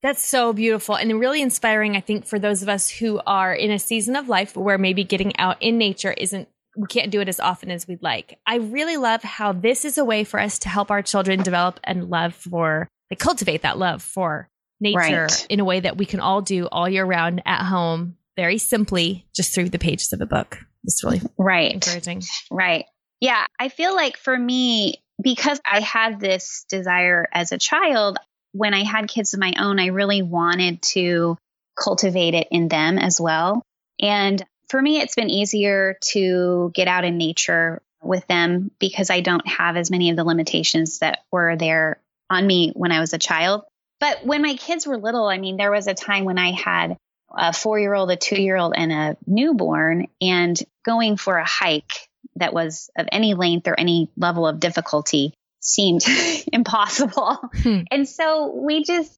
That's 0.04 0.24
so 0.24 0.54
beautiful 0.54 0.96
and 0.96 1.20
really 1.20 1.42
inspiring, 1.42 1.96
I 1.96 2.02
think, 2.02 2.28
for 2.28 2.38
those 2.38 2.62
of 2.62 2.70
us 2.70 2.90
who 2.90 3.20
are 3.26 3.54
in 3.54 3.72
a 3.72 3.80
season 3.80 4.16
of 4.16 4.30
life 4.30 4.56
where 4.56 4.78
maybe 4.78 5.04
getting 5.04 5.36
out 5.40 5.58
in 5.62 5.80
nature 5.80 6.12
isn't 6.12 6.48
we 6.76 6.88
can't 6.88 7.12
do 7.12 7.22
it 7.22 7.30
as 7.30 7.40
often 7.40 7.72
as 7.72 7.88
we'd 7.88 8.04
like. 8.04 8.38
I 8.46 8.58
really 8.58 8.98
love 8.98 9.24
how 9.24 9.52
this 9.54 9.86
is 9.86 9.98
a 9.98 10.06
way 10.06 10.24
for 10.24 10.40
us 10.40 10.60
to 10.60 10.70
help 10.70 10.92
our 10.92 11.02
children 11.02 11.42
develop 11.42 11.80
and 11.84 12.10
love 12.10 12.34
for, 12.34 12.88
like, 13.10 13.20
cultivate 13.20 13.62
that 13.62 13.78
love 13.78 14.02
for 14.02 14.48
nature 14.82 15.24
right. 15.24 15.48
in 15.50 15.60
a 15.60 15.66
way 15.66 15.80
that 15.80 15.98
we 15.98 16.06
can 16.06 16.20
all 16.20 16.42
do 16.42 16.68
all 16.68 16.90
year 16.90 17.06
round 17.06 17.42
at 17.46 17.64
home, 17.64 18.18
very 18.36 18.58
simply, 18.58 19.26
just 19.36 19.54
through 19.56 19.70
the 19.70 19.80
pages 19.80 20.12
of 20.12 20.22
a 20.22 20.26
book. 20.26 20.60
It's 20.84 21.04
really 21.04 21.22
right. 21.38 21.72
encouraging. 21.72 22.22
Right. 22.52 22.86
Yeah. 23.22 23.46
I 23.60 23.70
feel 23.70 23.96
like 23.96 24.18
for 24.18 24.38
me, 24.38 25.02
because 25.22 25.60
I 25.66 25.80
had 25.80 26.20
this 26.20 26.66
desire 26.70 27.28
as 27.32 27.52
a 27.52 27.58
child, 27.58 28.18
when 28.52 28.74
I 28.74 28.84
had 28.84 29.08
kids 29.08 29.34
of 29.34 29.40
my 29.40 29.54
own, 29.58 29.80
I 29.80 29.88
really 29.88 30.22
wanted 30.22 30.82
to 30.94 31.38
cultivate 31.82 32.34
it 32.34 32.48
in 32.52 32.68
them 32.68 32.98
as 32.98 33.20
well. 33.20 33.62
And 34.02 34.46
for 34.70 34.82
me, 34.82 35.00
it's 35.00 35.16
been 35.16 35.30
easier 35.30 35.98
to 36.12 36.72
get 36.74 36.88
out 36.88 37.06
in 37.06 37.18
nature 37.18 37.82
with 38.02 38.26
them 38.28 38.72
because 38.80 39.10
I 39.10 39.22
don't 39.22 39.48
have 39.48 39.78
as 39.78 39.90
many 39.90 40.10
of 40.10 40.16
the 40.16 40.24
limitations 40.24 41.00
that 41.00 41.20
were 41.32 41.56
there 41.56 42.00
on 42.30 42.46
me 42.46 42.72
when 42.76 42.92
I 42.92 43.00
was 43.00 43.14
a 43.14 43.18
child. 43.18 43.64
But 44.00 44.26
when 44.26 44.42
my 44.42 44.56
kids 44.56 44.86
were 44.86 44.98
little, 44.98 45.26
I 45.26 45.38
mean, 45.38 45.58
there 45.58 45.72
was 45.72 45.88
a 45.88 45.94
time 45.94 46.26
when 46.26 46.38
I 46.38 46.52
had 46.52 46.98
a 47.32 47.54
four 47.54 47.80
year 47.80 47.94
old, 47.94 48.12
a 48.12 48.16
two 48.16 48.42
year 48.42 48.58
old, 48.58 48.74
and 48.76 48.92
a 48.92 49.18
newborn, 49.26 50.08
and 50.22 50.58
going 50.84 51.18
for 51.18 51.38
a 51.38 51.46
hike 51.46 52.10
that 52.36 52.54
was 52.54 52.90
of 52.98 53.08
any 53.12 53.34
length 53.34 53.68
or 53.68 53.80
any 53.80 54.10
level 54.18 54.48
of 54.48 54.60
difficulty 54.60 55.34
seemed 55.60 56.04
impossible. 56.54 57.40
Hmm. 57.64 57.82
And 57.90 58.08
so 58.08 58.54
we 58.54 58.84
just 58.84 59.18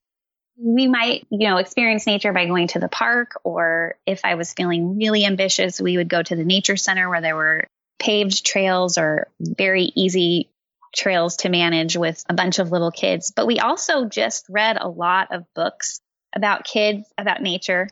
we 0.60 0.88
might, 0.88 1.26
you 1.30 1.48
know, 1.48 1.58
experience 1.58 2.06
nature 2.06 2.32
by 2.32 2.46
going 2.46 2.68
to 2.68 2.80
the 2.80 2.88
park, 2.88 3.40
or 3.44 3.96
if 4.06 4.24
I 4.24 4.34
was 4.34 4.52
feeling 4.52 4.96
really 4.96 5.24
ambitious, 5.24 5.80
we 5.80 5.96
would 5.96 6.08
go 6.08 6.22
to 6.22 6.36
the 6.36 6.44
nature 6.44 6.76
center 6.76 7.08
where 7.08 7.20
there 7.20 7.36
were 7.36 7.66
paved 7.98 8.44
trails 8.44 8.98
or 8.98 9.28
very 9.40 9.92
easy 9.94 10.50
trails 10.94 11.36
to 11.38 11.48
manage 11.48 11.96
with 11.96 12.24
a 12.28 12.34
bunch 12.34 12.58
of 12.58 12.72
little 12.72 12.90
kids. 12.90 13.32
But 13.34 13.46
we 13.46 13.60
also 13.60 14.06
just 14.06 14.46
read 14.48 14.78
a 14.80 14.88
lot 14.88 15.32
of 15.32 15.44
books 15.54 16.00
about 16.34 16.64
kids, 16.64 17.06
about 17.16 17.42
nature, 17.42 17.88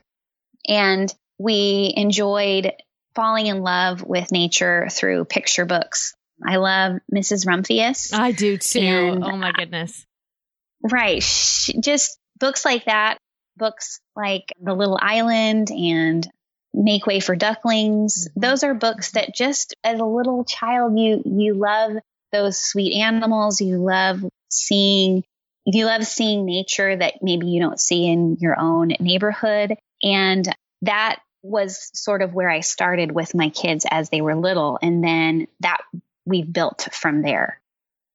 and 0.66 1.12
we 1.38 1.92
enjoyed 1.96 2.72
falling 3.14 3.46
in 3.46 3.60
love 3.60 4.02
with 4.02 4.32
nature 4.32 4.88
through 4.90 5.24
picture 5.24 5.64
books. 5.64 6.14
I 6.44 6.56
love 6.56 6.98
Mrs. 7.14 7.46
Rumphius. 7.46 8.12
I 8.12 8.32
do 8.32 8.58
too. 8.58 8.80
And, 8.80 9.24
oh 9.24 9.36
my 9.36 9.52
goodness. 9.52 10.04
Right. 10.82 11.22
She, 11.22 11.80
just 11.80 12.18
books 12.38 12.64
like 12.64 12.86
that, 12.86 13.18
books 13.56 14.00
like 14.14 14.52
The 14.60 14.74
Little 14.74 14.98
Island 15.00 15.70
and 15.70 16.28
Make 16.74 17.06
Way 17.06 17.20
for 17.20 17.36
Ducklings, 17.36 18.28
mm-hmm. 18.28 18.40
those 18.40 18.62
are 18.62 18.74
books 18.74 19.12
that 19.12 19.34
just 19.34 19.74
as 19.82 19.98
a 19.98 20.04
little 20.04 20.44
child 20.44 20.98
you 20.98 21.22
you 21.24 21.54
love 21.54 21.92
those 22.32 22.58
sweet 22.58 22.94
animals, 22.94 23.60
you 23.60 23.78
love 23.78 24.24
seeing 24.50 25.24
you 25.64 25.86
love 25.86 26.06
seeing 26.06 26.44
nature 26.44 26.96
that 26.96 27.14
maybe 27.22 27.46
you 27.46 27.60
don't 27.60 27.80
see 27.80 28.06
in 28.06 28.36
your 28.40 28.58
own 28.58 28.92
neighborhood 29.00 29.74
and 30.02 30.48
that 30.82 31.20
was 31.42 31.90
sort 31.94 32.22
of 32.22 32.34
where 32.34 32.50
I 32.50 32.60
started 32.60 33.12
with 33.12 33.34
my 33.34 33.48
kids 33.48 33.86
as 33.90 34.10
they 34.10 34.20
were 34.20 34.34
little 34.34 34.78
and 34.82 35.02
then 35.02 35.46
that 35.60 35.78
we've 36.24 36.50
built 36.50 36.88
from 36.92 37.22
there. 37.22 37.60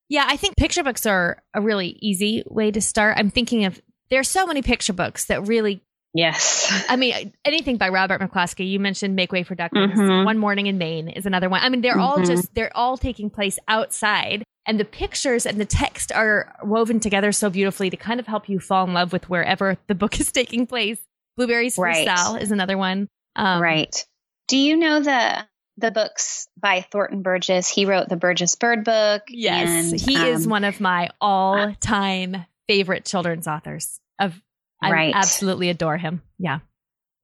Yeah, 0.10 0.26
I 0.28 0.36
think 0.36 0.58
picture 0.58 0.84
books 0.84 1.06
are 1.06 1.42
a 1.54 1.62
really 1.62 1.98
easy 2.02 2.44
way 2.46 2.72
to 2.72 2.82
start. 2.82 3.18
I'm 3.18 3.30
thinking 3.30 3.66
of 3.66 3.82
there's 4.12 4.28
so 4.28 4.45
many 4.45 4.62
picture 4.62 4.93
books 4.93 5.26
that 5.26 5.47
really 5.47 5.82
Yes. 6.13 6.86
I 6.89 6.97
mean, 6.97 7.34
anything 7.45 7.78
by 7.78 7.89
Robert 7.89 8.19
McCloskey. 8.21 8.69
You 8.69 8.80
mentioned 8.80 9.15
Make 9.15 9.32
Way 9.32 9.43
for 9.43 9.56
Ducklings. 9.56 9.97
Mm-hmm. 9.97 10.26
One 10.26 10.38
Morning 10.38 10.67
in 10.67 10.78
Maine 10.78 11.08
is 11.08 11.26
another 11.26 11.50
one. 11.50 11.62
I 11.63 11.69
mean, 11.69 11.80
they're 11.80 11.93
mm-hmm. 11.93 12.02
all 12.02 12.21
just, 12.21 12.54
they're 12.54 12.76
all 12.76 12.97
taking 12.97 13.30
place 13.30 13.58
outside. 13.67 14.43
And 14.65 14.80
the 14.80 14.86
pictures 14.86 15.45
and 15.45 15.60
the 15.60 15.65
text 15.65 16.12
are 16.12 16.54
woven 16.63 17.00
together 17.00 17.32
so 17.32 17.50
beautifully 17.50 17.89
to 17.89 17.97
kind 17.97 18.19
of 18.19 18.28
help 18.28 18.50
you 18.50 18.60
fall 18.60 18.86
in 18.86 18.93
love 18.93 19.13
with 19.13 19.30
wherever 19.30 19.78
the 19.88 19.95
book 19.95 20.19
is 20.19 20.32
taking 20.32 20.67
place. 20.67 21.00
Blueberries 21.38 21.78
right. 21.78 22.06
Sal 22.06 22.36
is 22.36 22.52
another 22.52 22.78
one. 22.78 23.08
Um, 23.38 23.62
right. 23.62 24.06
Do 24.50 24.58
you 24.58 24.76
know 24.76 25.00
the 25.00 25.45
the 25.78 25.91
books 25.91 26.50
by 26.60 26.82
Thornton 26.82 27.21
Burgess? 27.21 27.69
He 27.69 27.86
wrote 27.86 28.10
the 28.10 28.17
Burgess 28.17 28.56
Bird 28.56 28.84
book. 28.84 29.24
Yes, 29.30 29.91
and, 29.91 30.00
he 30.00 30.17
um, 30.17 30.26
is 30.26 30.45
one 30.45 30.65
of 30.65 30.82
my 30.82 31.10
all 31.21 31.74
time 31.80 32.45
favorite 32.72 33.04
children's 33.04 33.48
authors. 33.48 34.00
Of 34.18 34.42
I 34.82 35.12
absolutely 35.14 35.70
adore 35.70 35.98
him. 35.98 36.22
Yeah. 36.40 36.60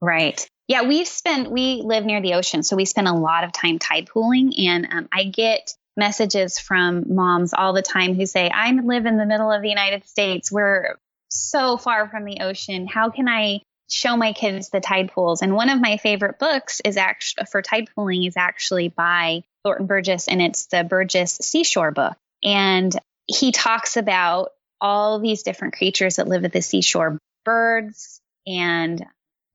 Right. 0.02 0.46
Yeah, 0.68 0.84
we've 0.84 1.08
spent 1.08 1.50
we 1.50 1.82
live 1.84 2.04
near 2.04 2.22
the 2.22 2.34
ocean, 2.34 2.64
so 2.64 2.76
we 2.76 2.84
spend 2.84 3.08
a 3.08 3.14
lot 3.14 3.46
of 3.46 3.54
time 3.54 3.80
tide 3.80 4.10
pooling, 4.12 4.54
and 4.68 4.88
um, 4.92 5.10
I 5.12 5.24
get 5.24 5.74
messages 5.96 6.60
from 6.60 7.16
moms 7.16 7.54
all 7.54 7.72
the 7.72 7.82
time 7.82 8.14
who 8.14 8.26
say, 8.26 8.50
"I 8.50 8.72
live 8.72 9.06
in 9.06 9.18
the 9.18 9.26
middle 9.26 9.50
of 9.50 9.62
the 9.62 9.70
United 9.70 10.06
States. 10.06 10.52
We're 10.52 10.98
so 11.30 11.78
far 11.78 12.10
from 12.10 12.26
the 12.26 12.42
ocean. 12.42 12.86
How 12.86 13.10
can 13.10 13.30
I 13.30 13.62
show 13.90 14.18
my 14.18 14.34
kids 14.34 14.70
the 14.70 14.82
tide 14.82 15.14
pools?" 15.14 15.42
And 15.42 15.56
one 15.56 15.70
of 15.70 15.80
my 15.80 15.96
favorite 15.96 16.40
books 16.40 16.82
is 16.84 16.98
actually 16.98 17.46
for 17.46 17.62
tide 17.62 17.90
pooling 17.96 18.26
is 18.26 18.36
actually 18.36 18.90
by 18.90 19.44
Thornton 19.64 19.86
Burgess, 19.86 20.28
and 20.28 20.42
it's 20.42 20.66
the 20.66 20.84
Burgess 20.84 21.38
Seashore 21.42 21.92
book, 21.92 22.18
and 22.44 22.94
he 23.28 23.54
talks 23.54 23.96
about 23.96 24.52
all 24.82 25.20
these 25.20 25.44
different 25.44 25.76
creatures 25.76 26.18
that 26.18 26.28
live 26.28 26.46
at 26.46 26.54
the 26.54 26.62
seashore, 26.62 27.18
birds, 27.46 28.22
and 28.46 29.06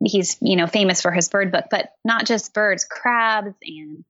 he's, 0.04 0.36
you 0.40 0.56
know, 0.56 0.66
famous 0.66 1.02
for 1.02 1.10
his 1.10 1.28
bird 1.28 1.52
book, 1.52 1.66
but 1.70 1.90
not 2.04 2.26
just 2.26 2.54
birds, 2.54 2.84
crabs 2.84 3.54
and 3.62 4.04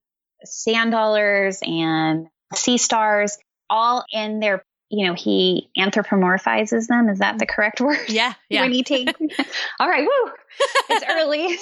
sand 0.45 0.91
dollars 0.91 1.61
and 1.63 2.29
sea 2.55 2.79
stars, 2.79 3.39
all 3.69 4.05
in 4.13 4.41
their 4.41 4.65
you 4.93 5.07
know, 5.07 5.15
he 5.15 5.71
anthropomorphizes 5.77 6.87
them. 6.87 7.09
Is 7.09 7.21
that 7.21 7.39
the 7.39 7.47
correct 7.47 7.81
word? 7.81 7.99
Yeah. 8.09 8.35
Yeah. 8.51 8.61
when 8.63 8.73
he 8.73 8.83
takes, 8.83 9.13
all 9.81 9.89
right, 9.89 10.05
woo, 10.07 10.33
it's 10.91 11.05
early. 11.09 11.57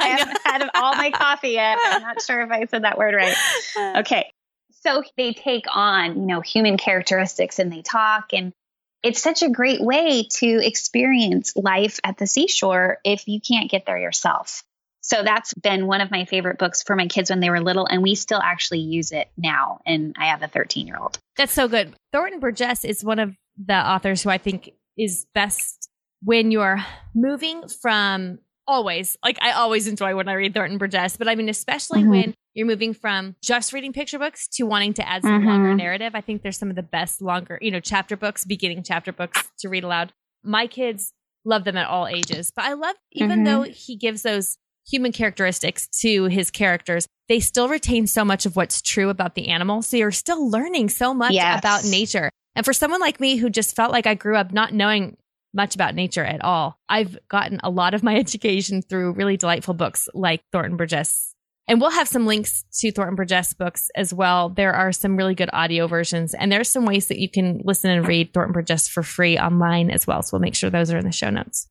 I 0.00 0.06
haven't 0.08 0.38
had 0.42 0.70
all 0.74 0.96
my 0.96 1.10
coffee 1.10 1.50
yet. 1.50 1.78
I'm 1.84 2.00
not 2.00 2.22
sure 2.22 2.40
if 2.40 2.50
I 2.50 2.64
said 2.64 2.84
that 2.84 2.96
word 2.96 3.14
right. 3.14 3.36
Uh. 3.76 4.00
Okay. 4.00 4.32
So 4.80 5.02
they 5.18 5.34
take 5.34 5.66
on, 5.70 6.18
you 6.18 6.26
know, 6.26 6.40
human 6.40 6.78
characteristics 6.78 7.58
and 7.58 7.70
they 7.70 7.82
talk. 7.82 8.32
And 8.32 8.54
it's 9.02 9.22
such 9.22 9.42
a 9.42 9.50
great 9.50 9.80
way 9.80 10.28
to 10.38 10.66
experience 10.66 11.54
life 11.56 11.98
at 12.04 12.18
the 12.18 12.26
seashore 12.26 12.98
if 13.04 13.26
you 13.26 13.40
can't 13.40 13.70
get 13.70 13.86
there 13.86 13.98
yourself. 13.98 14.62
So 15.00 15.24
that's 15.24 15.52
been 15.54 15.88
one 15.88 16.00
of 16.00 16.12
my 16.12 16.24
favorite 16.26 16.58
books 16.58 16.82
for 16.84 16.94
my 16.94 17.08
kids 17.08 17.28
when 17.28 17.40
they 17.40 17.50
were 17.50 17.60
little, 17.60 17.86
and 17.86 18.02
we 18.02 18.14
still 18.14 18.40
actually 18.40 18.80
use 18.80 19.10
it 19.10 19.28
now. 19.36 19.80
And 19.84 20.14
I 20.16 20.26
have 20.26 20.42
a 20.42 20.48
13 20.48 20.86
year 20.86 20.96
old. 20.96 21.18
That's 21.36 21.52
so 21.52 21.66
good. 21.66 21.92
Thornton 22.12 22.38
Burgess 22.38 22.84
is 22.84 23.02
one 23.02 23.18
of 23.18 23.34
the 23.56 23.74
authors 23.74 24.22
who 24.22 24.30
I 24.30 24.38
think 24.38 24.70
is 24.96 25.26
best 25.34 25.88
when 26.22 26.52
you're 26.52 26.84
moving 27.14 27.66
from 27.66 28.38
always, 28.68 29.16
like 29.24 29.42
I 29.42 29.52
always 29.52 29.88
enjoy 29.88 30.14
when 30.14 30.28
I 30.28 30.34
read 30.34 30.54
Thornton 30.54 30.78
Burgess, 30.78 31.16
but 31.16 31.28
I 31.28 31.34
mean, 31.34 31.48
especially 31.48 32.02
mm-hmm. 32.02 32.10
when 32.10 32.34
you're 32.54 32.66
moving 32.66 32.94
from 32.94 33.36
just 33.42 33.72
reading 33.72 33.92
picture 33.92 34.18
books 34.18 34.46
to 34.48 34.64
wanting 34.64 34.94
to 34.94 35.08
add 35.08 35.22
some 35.22 35.40
mm-hmm. 35.40 35.48
longer 35.48 35.74
narrative. 35.74 36.14
I 36.14 36.20
think 36.20 36.42
there's 36.42 36.58
some 36.58 36.70
of 36.70 36.76
the 36.76 36.82
best 36.82 37.22
longer, 37.22 37.58
you 37.60 37.70
know, 37.70 37.80
chapter 37.80 38.16
books, 38.16 38.44
beginning 38.44 38.82
chapter 38.82 39.12
books 39.12 39.50
to 39.60 39.68
read 39.68 39.84
aloud. 39.84 40.12
My 40.42 40.66
kids 40.66 41.12
love 41.44 41.64
them 41.64 41.76
at 41.76 41.88
all 41.88 42.06
ages, 42.06 42.52
but 42.54 42.64
I 42.64 42.74
love, 42.74 42.96
even 43.12 43.38
mm-hmm. 43.38 43.44
though 43.44 43.62
he 43.62 43.96
gives 43.96 44.22
those 44.22 44.58
human 44.86 45.12
characteristics 45.12 45.86
to 46.00 46.24
his 46.24 46.50
characters, 46.50 47.06
they 47.28 47.40
still 47.40 47.68
retain 47.68 48.06
so 48.06 48.24
much 48.24 48.46
of 48.46 48.56
what's 48.56 48.82
true 48.82 49.08
about 49.08 49.34
the 49.34 49.48
animal. 49.48 49.82
So 49.82 49.96
you're 49.96 50.10
still 50.10 50.50
learning 50.50 50.88
so 50.88 51.14
much 51.14 51.32
yes. 51.32 51.58
about 51.58 51.84
nature. 51.84 52.30
And 52.54 52.64
for 52.64 52.72
someone 52.72 53.00
like 53.00 53.20
me 53.20 53.36
who 53.36 53.48
just 53.48 53.74
felt 53.74 53.92
like 53.92 54.06
I 54.06 54.14
grew 54.14 54.36
up 54.36 54.52
not 54.52 54.74
knowing 54.74 55.16
much 55.54 55.74
about 55.74 55.94
nature 55.94 56.24
at 56.24 56.42
all, 56.44 56.78
I've 56.88 57.18
gotten 57.28 57.60
a 57.62 57.70
lot 57.70 57.94
of 57.94 58.02
my 58.02 58.16
education 58.18 58.82
through 58.82 59.12
really 59.12 59.36
delightful 59.36 59.74
books 59.74 60.08
like 60.14 60.42
Thornton 60.52 60.76
Burgess. 60.76 61.31
And 61.68 61.80
we'll 61.80 61.90
have 61.90 62.08
some 62.08 62.26
links 62.26 62.64
to 62.80 62.90
Thornton 62.90 63.14
Burgess 63.14 63.54
books 63.54 63.88
as 63.94 64.12
well. 64.12 64.48
There 64.48 64.72
are 64.72 64.90
some 64.92 65.16
really 65.16 65.34
good 65.34 65.50
audio 65.52 65.86
versions, 65.86 66.34
and 66.34 66.50
there's 66.50 66.68
some 66.68 66.84
ways 66.84 67.06
that 67.06 67.18
you 67.18 67.30
can 67.30 67.60
listen 67.64 67.90
and 67.90 68.06
read 68.06 68.34
Thornton 68.34 68.52
Burgess 68.52 68.88
for 68.88 69.02
free 69.02 69.38
online 69.38 69.90
as 69.90 70.06
well. 70.06 70.22
So 70.22 70.36
we'll 70.36 70.42
make 70.42 70.56
sure 70.56 70.70
those 70.70 70.92
are 70.92 70.98
in 70.98 71.04
the 71.04 71.12
show 71.12 71.30
notes. 71.30 71.68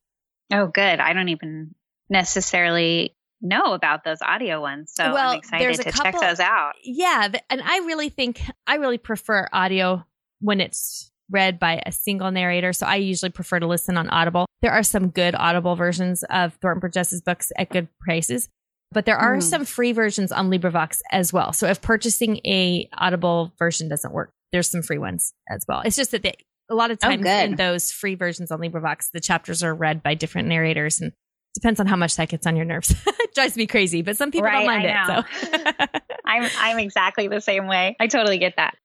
Oh, 0.51 0.67
good. 0.67 0.99
I 0.99 1.13
don't 1.13 1.29
even 1.29 1.75
necessarily 2.09 3.15
know 3.41 3.73
about 3.73 4.03
those 4.03 4.21
audio 4.21 4.61
ones. 4.61 4.91
So 4.93 5.13
well, 5.13 5.31
I'm 5.31 5.39
excited 5.39 5.75
to 5.75 5.91
couple, 5.91 6.11
check 6.11 6.21
those 6.21 6.39
out. 6.39 6.73
Yeah. 6.83 7.29
And 7.49 7.61
I 7.61 7.79
really 7.79 8.09
think 8.09 8.41
I 8.67 8.75
really 8.75 8.97
prefer 8.97 9.47
audio 9.51 10.05
when 10.39 10.61
it's 10.61 11.11
read 11.29 11.59
by 11.59 11.81
a 11.85 11.91
single 11.91 12.29
narrator. 12.31 12.73
So 12.73 12.85
I 12.85 12.97
usually 12.97 13.31
prefer 13.31 13.59
to 13.59 13.67
listen 13.67 13.97
on 13.97 14.09
Audible. 14.09 14.45
There 14.61 14.71
are 14.71 14.83
some 14.83 15.09
good 15.09 15.33
Audible 15.35 15.75
versions 15.75 16.23
of 16.29 16.53
Thornton 16.55 16.81
Burgess's 16.81 17.21
books 17.21 17.51
at 17.57 17.69
good 17.69 17.87
prices, 17.99 18.49
but 18.91 19.05
there 19.05 19.17
are 19.17 19.37
mm. 19.37 19.43
some 19.43 19.65
free 19.65 19.91
versions 19.91 20.31
on 20.31 20.49
LibriVox 20.49 20.99
as 21.11 21.31
well. 21.31 21.53
So 21.53 21.67
if 21.67 21.81
purchasing 21.81 22.37
a 22.45 22.89
Audible 22.93 23.53
version 23.57 23.87
doesn't 23.87 24.13
work, 24.13 24.31
there's 24.51 24.69
some 24.69 24.81
free 24.81 24.97
ones 24.97 25.33
as 25.49 25.65
well. 25.67 25.81
It's 25.85 25.95
just 25.95 26.11
that 26.11 26.23
they, 26.23 26.35
a 26.69 26.75
lot 26.75 26.91
of 26.91 26.99
oh, 27.03 27.09
times 27.09 27.25
oh, 27.25 27.29
in 27.29 27.55
those 27.55 27.91
free 27.91 28.15
versions 28.15 28.51
on 28.51 28.59
LibriVox, 28.59 29.11
the 29.13 29.19
chapters 29.19 29.63
are 29.63 29.73
read 29.73 30.03
by 30.03 30.13
different 30.13 30.47
narrators 30.47 31.01
and 31.01 31.13
depends 31.53 31.79
on 31.79 31.87
how 31.87 31.95
much 31.95 32.15
that 32.15 32.29
gets 32.29 32.45
on 32.47 32.55
your 32.55 32.65
nerves. 32.65 32.91
it 33.07 33.33
drives 33.33 33.55
me 33.55 33.67
crazy, 33.67 34.01
but 34.01 34.17
some 34.17 34.31
people 34.31 34.45
right, 34.45 34.65
don't 34.65 34.67
mind 34.67 34.85
it. 34.85 35.49
So 35.49 36.17
I'm 36.25 36.49
I'm 36.57 36.79
exactly 36.79 37.27
the 37.27 37.41
same 37.41 37.67
way. 37.67 37.95
I 37.99 38.07
totally 38.07 38.37
get 38.37 38.55
that. 38.57 38.75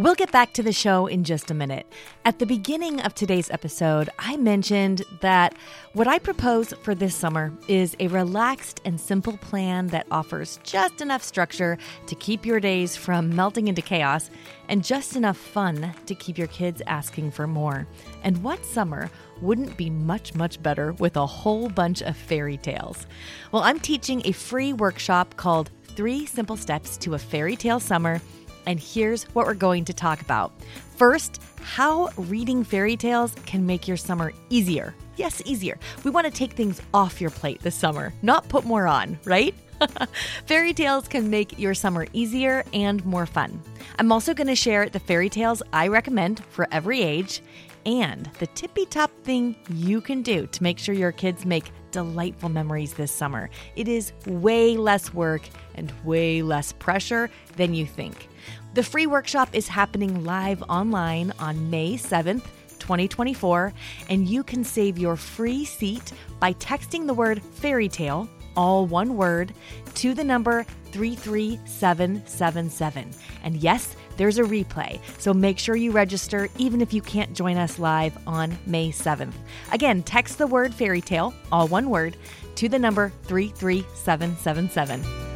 We'll 0.00 0.14
get 0.14 0.32
back 0.32 0.54
to 0.54 0.62
the 0.62 0.72
show 0.72 1.08
in 1.08 1.24
just 1.24 1.50
a 1.50 1.54
minute. 1.54 1.86
At 2.24 2.38
the 2.38 2.46
beginning 2.46 3.02
of 3.02 3.14
today's 3.14 3.50
episode, 3.50 4.08
I 4.18 4.38
mentioned 4.38 5.02
that 5.20 5.54
what 5.92 6.08
I 6.08 6.18
propose 6.18 6.72
for 6.82 6.94
this 6.94 7.14
summer 7.14 7.52
is 7.68 7.94
a 8.00 8.06
relaxed 8.08 8.80
and 8.86 8.98
simple 8.98 9.36
plan 9.36 9.88
that 9.88 10.06
offers 10.10 10.58
just 10.62 11.02
enough 11.02 11.22
structure 11.22 11.76
to 12.06 12.14
keep 12.14 12.46
your 12.46 12.60
days 12.60 12.96
from 12.96 13.36
melting 13.36 13.68
into 13.68 13.82
chaos 13.82 14.30
and 14.70 14.82
just 14.82 15.16
enough 15.16 15.36
fun 15.36 15.92
to 16.06 16.14
keep 16.14 16.38
your 16.38 16.46
kids 16.46 16.80
asking 16.86 17.32
for 17.32 17.46
more. 17.46 17.86
And 18.24 18.42
what 18.42 18.64
summer 18.64 19.10
wouldn't 19.42 19.76
be 19.76 19.90
much, 19.90 20.34
much 20.34 20.62
better 20.62 20.94
with 20.94 21.18
a 21.18 21.26
whole 21.26 21.68
bunch 21.68 22.00
of 22.00 22.16
fairy 22.16 22.56
tales? 22.56 23.06
Well, 23.52 23.64
I'm 23.64 23.78
teaching 23.78 24.22
a 24.24 24.32
free 24.32 24.72
workshop 24.72 25.36
called 25.36 25.70
Three 25.94 26.24
Simple 26.24 26.56
Steps 26.56 26.96
to 26.98 27.12
a 27.12 27.18
Fairy 27.18 27.56
Tale 27.56 27.80
Summer 27.80 28.22
and 28.70 28.78
here's 28.78 29.24
what 29.34 29.46
we're 29.46 29.54
going 29.54 29.84
to 29.84 29.92
talk 29.92 30.20
about. 30.20 30.52
First, 30.94 31.42
how 31.60 32.08
reading 32.16 32.62
fairy 32.62 32.96
tales 32.96 33.34
can 33.44 33.66
make 33.66 33.88
your 33.88 33.96
summer 33.96 34.32
easier. 34.48 34.94
Yes, 35.16 35.42
easier. 35.44 35.76
We 36.04 36.12
want 36.12 36.28
to 36.28 36.32
take 36.32 36.52
things 36.52 36.80
off 36.94 37.20
your 37.20 37.30
plate 37.30 37.60
this 37.62 37.74
summer, 37.74 38.14
not 38.22 38.48
put 38.48 38.64
more 38.64 38.86
on, 38.86 39.18
right? 39.24 39.56
fairy 40.46 40.72
tales 40.72 41.08
can 41.08 41.28
make 41.28 41.58
your 41.58 41.74
summer 41.74 42.06
easier 42.12 42.62
and 42.72 43.04
more 43.04 43.26
fun. 43.26 43.60
I'm 43.98 44.12
also 44.12 44.34
going 44.34 44.46
to 44.46 44.54
share 44.54 44.88
the 44.88 45.00
fairy 45.00 45.28
tales 45.28 45.64
I 45.72 45.88
recommend 45.88 46.44
for 46.50 46.68
every 46.70 47.02
age 47.02 47.42
and 47.86 48.30
the 48.38 48.46
tippy 48.48 48.86
top 48.86 49.10
thing 49.24 49.56
you 49.70 50.00
can 50.00 50.22
do 50.22 50.46
to 50.46 50.62
make 50.62 50.78
sure 50.78 50.94
your 50.94 51.12
kids 51.12 51.44
make 51.44 51.72
delightful 51.90 52.48
memories 52.48 52.94
this 52.94 53.10
summer. 53.10 53.50
It 53.74 53.88
is 53.88 54.12
way 54.26 54.76
less 54.76 55.12
work 55.12 55.42
and 55.74 55.92
way 56.04 56.42
less 56.42 56.72
pressure 56.72 57.30
than 57.56 57.74
you 57.74 57.86
think. 57.86 58.28
The 58.72 58.84
free 58.84 59.06
workshop 59.06 59.48
is 59.52 59.66
happening 59.66 60.24
live 60.24 60.62
online 60.68 61.32
on 61.38 61.70
May 61.70 61.94
7th. 61.94 62.44
2024, 62.78 63.72
and 64.08 64.28
you 64.28 64.42
can 64.42 64.64
save 64.64 64.98
your 64.98 65.14
free 65.14 65.64
seat 65.64 66.12
by 66.40 66.52
texting 66.54 67.06
the 67.06 67.14
word 67.14 67.40
fairy 67.40 67.88
tale, 67.88 68.28
all 68.56 68.86
one 68.86 69.16
word, 69.16 69.54
to 69.94 70.12
the 70.14 70.24
number 70.24 70.66
33777. 70.86 73.10
And 73.44 73.56
yes, 73.56 73.94
there's 74.16 74.38
a 74.38 74.42
replay, 74.42 74.98
so 75.18 75.32
make 75.32 75.56
sure 75.58 75.76
you 75.76 75.92
register 75.92 76.48
even 76.58 76.80
if 76.80 76.92
you 76.92 77.00
can't 77.00 77.32
join 77.32 77.58
us 77.58 77.78
live 77.78 78.18
on 78.26 78.58
May 78.66 78.90
7th. 78.90 79.34
Again, 79.72 80.02
text 80.02 80.38
the 80.38 80.48
word 80.48 80.74
fairy 80.74 81.00
tale, 81.00 81.32
all 81.52 81.68
one 81.68 81.90
word, 81.90 82.16
to 82.56 82.68
the 82.68 82.78
number 82.78 83.12
33777. 83.24 85.29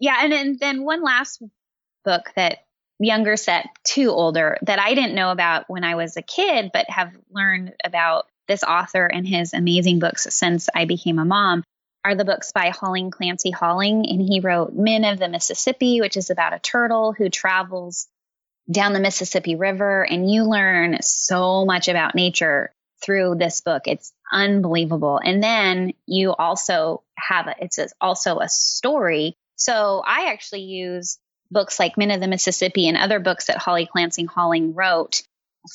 Yeah, 0.00 0.18
and, 0.20 0.32
and 0.32 0.58
then 0.58 0.84
one 0.84 1.02
last 1.02 1.42
book 2.04 2.30
that 2.36 2.58
younger 2.98 3.36
set 3.36 3.66
to 3.84 4.10
older 4.10 4.58
that 4.62 4.78
I 4.78 4.94
didn't 4.94 5.14
know 5.14 5.30
about 5.30 5.64
when 5.68 5.84
I 5.84 5.94
was 5.94 6.16
a 6.16 6.22
kid, 6.22 6.70
but 6.72 6.88
have 6.88 7.12
learned 7.30 7.74
about 7.84 8.26
this 8.46 8.62
author 8.62 9.06
and 9.06 9.26
his 9.26 9.54
amazing 9.54 9.98
books 9.98 10.26
since 10.30 10.68
I 10.74 10.84
became 10.84 11.18
a 11.18 11.24
mom 11.24 11.64
are 12.04 12.14
the 12.14 12.24
books 12.24 12.52
by 12.52 12.68
Holling 12.68 13.10
Clancy 13.10 13.50
Holling. 13.50 14.06
And 14.08 14.20
he 14.20 14.40
wrote 14.40 14.74
Minn 14.74 15.04
of 15.04 15.18
the 15.18 15.28
Mississippi, 15.28 16.00
which 16.00 16.16
is 16.16 16.30
about 16.30 16.52
a 16.52 16.58
turtle 16.58 17.12
who 17.12 17.30
travels 17.30 18.06
down 18.70 18.92
the 18.92 19.00
Mississippi 19.00 19.56
River. 19.56 20.02
And 20.02 20.30
you 20.30 20.44
learn 20.44 20.98
so 21.00 21.64
much 21.64 21.88
about 21.88 22.14
nature 22.14 22.72
through 23.02 23.36
this 23.36 23.62
book. 23.62 23.82
It's 23.86 24.12
unbelievable. 24.30 25.18
And 25.22 25.42
then 25.42 25.92
you 26.06 26.34
also 26.34 27.02
have 27.16 27.46
a, 27.46 27.54
it's 27.58 27.78
also 28.00 28.38
a 28.38 28.48
story 28.48 29.36
so 29.56 30.02
I 30.04 30.30
actually 30.32 30.62
use 30.62 31.18
books 31.50 31.78
like 31.78 31.96
Minn 31.96 32.10
of 32.10 32.20
the 32.20 32.28
Mississippi 32.28 32.88
and 32.88 32.96
other 32.96 33.20
books 33.20 33.46
that 33.46 33.58
Holling 33.58 33.86
Clancy 33.86 34.24
Holling 34.24 34.74
wrote 34.74 35.22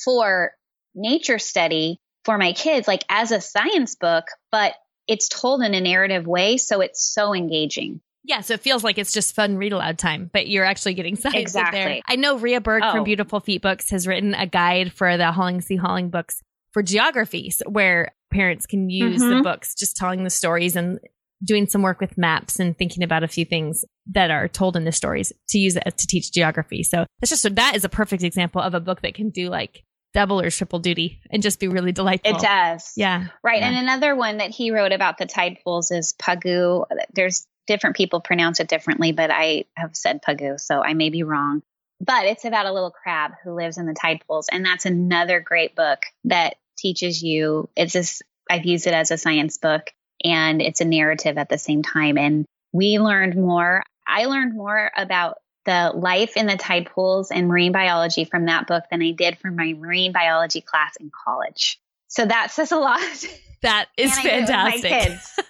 for 0.03 0.51
nature 0.95 1.39
study 1.39 1.99
for 2.25 2.37
my 2.37 2.53
kids, 2.53 2.87
like 2.87 3.03
as 3.09 3.31
a 3.31 3.41
science 3.41 3.95
book, 3.95 4.25
but 4.51 4.73
it's 5.07 5.29
told 5.29 5.63
in 5.63 5.73
a 5.73 5.81
narrative 5.81 6.27
way. 6.27 6.57
So 6.57 6.81
it's 6.81 7.01
so 7.01 7.33
engaging. 7.33 8.01
Yeah, 8.23 8.41
so 8.41 8.53
it 8.53 8.59
feels 8.59 8.83
like 8.83 8.97
it's 8.97 9.13
just 9.13 9.33
fun 9.33 9.57
read 9.57 9.73
aloud 9.73 9.97
time, 9.97 10.29
but 10.31 10.47
you're 10.47 10.65
actually 10.65 10.93
getting 10.93 11.15
science 11.15 11.37
exactly. 11.37 11.79
there. 11.79 12.01
I 12.05 12.15
know 12.15 12.37
Rea 12.37 12.59
Berg 12.59 12.83
oh. 12.85 12.91
from 12.91 13.03
Beautiful 13.03 13.39
Feet 13.39 13.61
Books 13.61 13.89
has 13.89 14.05
written 14.05 14.35
a 14.35 14.45
guide 14.45 14.91
for 14.93 15.17
the 15.17 15.31
Holling 15.31 15.61
C. 15.61 15.77
Holling 15.77 16.09
books 16.09 16.43
for 16.71 16.83
geographies 16.83 17.61
where 17.65 18.13
parents 18.31 18.65
can 18.65 18.89
use 18.89 19.21
mm-hmm. 19.21 19.37
the 19.37 19.43
books 19.43 19.73
just 19.73 19.95
telling 19.95 20.23
the 20.23 20.29
stories 20.29 20.75
and 20.75 20.99
doing 21.43 21.67
some 21.67 21.81
work 21.81 22.01
with 22.01 22.17
maps 22.17 22.59
and 22.59 22.77
thinking 22.77 23.03
about 23.03 23.23
a 23.23 23.27
few 23.27 23.45
things 23.45 23.85
that 24.07 24.31
are 24.31 24.47
told 24.47 24.75
in 24.75 24.83
the 24.83 24.91
stories 24.91 25.31
to 25.49 25.57
use 25.57 25.75
it 25.75 25.97
to 25.97 26.07
teach 26.07 26.31
geography. 26.33 26.83
So 26.83 27.05
that's 27.19 27.29
just 27.29 27.55
that 27.55 27.75
is 27.75 27.83
a 27.83 27.89
perfect 27.89 28.23
example 28.23 28.61
of 28.61 28.73
a 28.73 28.79
book 28.79 29.01
that 29.01 29.13
can 29.13 29.29
do 29.29 29.49
like 29.49 29.83
double 30.13 30.41
or 30.41 30.49
triple 30.49 30.79
duty 30.79 31.21
and 31.31 31.43
just 31.43 31.59
be 31.59 31.67
really 31.67 31.91
delightful. 31.91 32.35
It 32.35 32.41
does. 32.41 32.93
Yeah. 32.97 33.27
Right. 33.43 33.61
Yeah. 33.61 33.69
And 33.69 33.77
another 33.77 34.15
one 34.15 34.37
that 34.37 34.51
he 34.51 34.71
wrote 34.71 34.91
about 34.91 35.17
the 35.17 35.25
tide 35.25 35.59
pools 35.63 35.91
is 35.91 36.13
Pagoo. 36.13 36.83
There's 37.13 37.45
different 37.67 37.95
people 37.95 38.19
pronounce 38.19 38.59
it 38.59 38.67
differently, 38.67 39.11
but 39.11 39.29
I 39.31 39.65
have 39.75 39.95
said 39.95 40.21
Pagoo, 40.21 40.57
so 40.57 40.81
I 40.81 40.93
may 40.93 41.09
be 41.09 41.23
wrong. 41.23 41.61
But 42.01 42.25
it's 42.25 42.45
about 42.45 42.65
a 42.65 42.73
little 42.73 42.91
crab 42.91 43.33
who 43.43 43.53
lives 43.53 43.77
in 43.77 43.85
the 43.85 43.93
tide 43.93 44.23
pools. 44.27 44.47
And 44.51 44.65
that's 44.65 44.85
another 44.85 45.39
great 45.41 45.75
book 45.75 45.99
that 46.23 46.55
teaches 46.77 47.21
you. 47.21 47.69
It's 47.75 47.93
this, 47.93 48.21
I've 48.49 48.65
used 48.65 48.87
it 48.87 48.93
as 48.93 49.11
a 49.11 49.17
science 49.17 49.57
book 49.57 49.91
and 50.23 50.61
it's 50.61 50.81
a 50.81 50.85
narrative 50.85 51.37
at 51.37 51.49
the 51.49 51.57
same 51.57 51.83
time. 51.83 52.17
And 52.17 52.45
we 52.71 52.99
learned 52.99 53.35
more. 53.35 53.83
I 54.07 54.25
learned 54.25 54.55
more 54.55 54.91
about 54.95 55.37
the 55.65 55.91
life 55.93 56.35
in 56.35 56.47
the 56.47 56.57
tide 56.57 56.89
pools 56.93 57.31
and 57.31 57.47
marine 57.47 57.71
biology 57.71 58.25
from 58.25 58.45
that 58.45 58.67
book 58.67 58.85
than 58.89 59.01
I 59.01 59.11
did 59.11 59.37
from 59.37 59.55
my 59.55 59.73
marine 59.73 60.11
biology 60.11 60.61
class 60.61 60.95
in 60.99 61.11
college. 61.25 61.79
So 62.07 62.25
that 62.25 62.51
says 62.51 62.71
a 62.71 62.77
lot. 62.77 63.01
That 63.61 63.89
is 63.97 64.17
And 64.17 64.19
I 64.19 64.23
do 64.23 64.29
it 64.29 64.39
with 64.39 64.49
my 64.49 64.89
fantastic. 64.89 65.45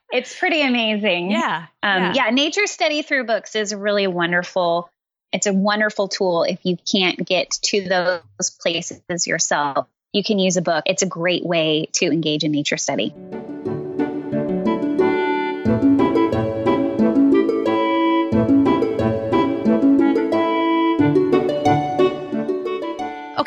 it's 0.12 0.36
pretty 0.36 0.62
amazing. 0.62 1.30
yeah. 1.30 1.66
Um, 1.80 2.02
yeah. 2.02 2.12
yeah. 2.16 2.30
nature 2.30 2.66
study 2.66 3.02
through 3.02 3.24
books 3.24 3.54
is 3.54 3.72
really 3.72 4.08
wonderful. 4.08 4.90
It's 5.32 5.46
a 5.46 5.52
wonderful 5.52 6.08
tool 6.08 6.42
if 6.42 6.58
you 6.64 6.76
can't 6.76 7.24
get 7.24 7.52
to 7.66 7.82
those 7.88 8.50
places 8.50 9.28
yourself. 9.28 9.86
You 10.12 10.24
can 10.24 10.40
use 10.40 10.56
a 10.56 10.62
book. 10.62 10.82
It's 10.86 11.02
a 11.02 11.06
great 11.06 11.46
way 11.46 11.88
to 11.92 12.06
engage 12.06 12.42
in 12.42 12.50
nature 12.50 12.78
study. 12.78 13.14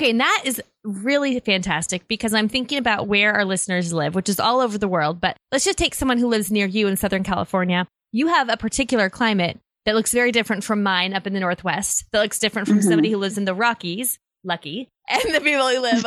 Okay, 0.06 0.12
and 0.12 0.20
that 0.20 0.44
is 0.46 0.62
really 0.84 1.40
fantastic 1.40 2.08
because 2.08 2.32
I'm 2.36 2.48
thinking 2.48 2.78
about 2.78 3.08
where 3.08 3.34
our 3.34 3.44
listeners 3.44 3.92
live, 3.92 4.14
which 4.14 4.30
is 4.30 4.40
all 4.40 4.60
over 4.62 4.78
the 4.78 4.88
world. 4.88 5.20
But 5.20 5.36
let's 5.52 5.66
just 5.66 5.80
take 5.80 5.96
someone 5.96 6.20
who 6.20 6.28
lives 6.28 6.52
near 6.52 6.68
you 6.68 6.88
in 6.88 6.96
Southern 6.96 7.24
California. 7.24 7.88
You 8.12 8.28
have 8.28 8.48
a 8.48 8.56
particular 8.56 9.10
climate 9.10 9.60
that 9.88 9.96
looks 9.96 10.12
very 10.14 10.32
different 10.32 10.64
from 10.64 10.84
mine 10.84 11.16
up 11.16 11.26
in 11.26 11.34
the 11.34 11.40
Northwest, 11.40 12.06
that 12.12 12.22
looks 12.22 12.38
different 12.38 12.68
from 12.68 12.82
Mhm. 12.82 12.84
somebody 12.84 13.10
who 13.10 13.18
lives 13.18 13.40
in 13.40 13.46
the 13.46 13.56
Rockies, 13.56 14.20
lucky, 14.44 14.90
and 15.10 15.34
the 15.34 15.42
people 15.42 15.68
who 15.68 15.80
live 15.80 16.06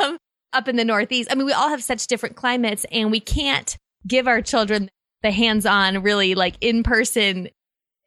um, 0.00 0.18
up 0.52 0.66
in 0.66 0.74
the 0.74 0.84
Northeast. 0.84 1.30
I 1.30 1.36
mean, 1.36 1.46
we 1.46 1.52
all 1.52 1.68
have 1.68 1.84
such 1.84 2.08
different 2.08 2.34
climates, 2.34 2.84
and 2.90 3.12
we 3.12 3.20
can't 3.20 3.76
give 4.04 4.26
our 4.26 4.42
children 4.42 4.90
the 5.22 5.30
hands 5.30 5.64
on, 5.64 6.02
really 6.02 6.34
like 6.34 6.56
in 6.60 6.82
person 6.82 7.50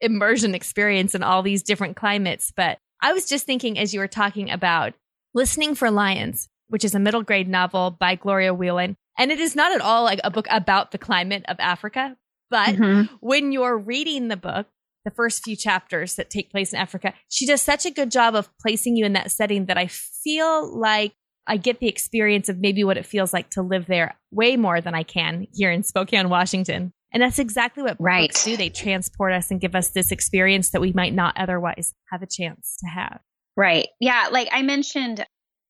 immersion 0.02 0.54
experience 0.54 1.14
in 1.14 1.22
all 1.22 1.42
these 1.42 1.62
different 1.62 1.96
climates. 1.96 2.52
But 2.54 2.76
I 3.00 3.14
was 3.14 3.26
just 3.26 3.46
thinking 3.46 3.78
as 3.78 3.94
you 3.94 4.00
were 4.00 4.08
talking 4.08 4.50
about 4.50 4.92
Listening 5.36 5.74
for 5.74 5.90
Lions, 5.90 6.48
which 6.68 6.82
is 6.82 6.94
a 6.94 6.98
middle 6.98 7.22
grade 7.22 7.46
novel 7.46 7.90
by 7.90 8.14
Gloria 8.14 8.54
Whelan. 8.54 8.96
And 9.18 9.30
it 9.30 9.38
is 9.38 9.54
not 9.54 9.70
at 9.70 9.82
all 9.82 10.02
like 10.02 10.18
a 10.24 10.30
book 10.30 10.46
about 10.50 10.92
the 10.92 10.98
climate 10.98 11.44
of 11.46 11.58
Africa. 11.60 12.16
But 12.48 12.76
Mhm. 12.76 13.10
when 13.20 13.52
you're 13.52 13.76
reading 13.76 14.28
the 14.28 14.38
book, 14.38 14.66
the 15.04 15.10
first 15.10 15.44
few 15.44 15.54
chapters 15.54 16.14
that 16.14 16.30
take 16.30 16.50
place 16.50 16.72
in 16.72 16.78
Africa, 16.78 17.12
she 17.28 17.44
does 17.44 17.60
such 17.60 17.84
a 17.84 17.90
good 17.90 18.10
job 18.10 18.34
of 18.34 18.48
placing 18.58 18.96
you 18.96 19.04
in 19.04 19.12
that 19.12 19.30
setting 19.30 19.66
that 19.66 19.76
I 19.76 19.88
feel 19.88 20.74
like 20.74 21.12
I 21.46 21.58
get 21.58 21.80
the 21.80 21.86
experience 21.88 22.48
of 22.48 22.58
maybe 22.58 22.82
what 22.82 22.96
it 22.96 23.04
feels 23.04 23.34
like 23.34 23.50
to 23.50 23.62
live 23.62 23.84
there 23.84 24.16
way 24.30 24.56
more 24.56 24.80
than 24.80 24.94
I 24.94 25.02
can 25.02 25.48
here 25.52 25.70
in 25.70 25.82
Spokane, 25.82 26.30
Washington. 26.30 26.94
And 27.12 27.22
that's 27.22 27.38
exactly 27.38 27.82
what 27.82 27.98
Right. 28.00 28.30
books 28.30 28.42
do. 28.42 28.56
They 28.56 28.70
transport 28.70 29.34
us 29.34 29.50
and 29.50 29.60
give 29.60 29.74
us 29.74 29.90
this 29.90 30.10
experience 30.10 30.70
that 30.70 30.80
we 30.80 30.94
might 30.94 31.12
not 31.12 31.36
otherwise 31.36 31.92
have 32.10 32.22
a 32.22 32.26
chance 32.26 32.78
to 32.80 32.86
have. 32.88 33.20
Right. 33.56 33.88
Yeah. 34.00 34.28
Like 34.30 34.48
I 34.52 34.62
mentioned 34.62 35.24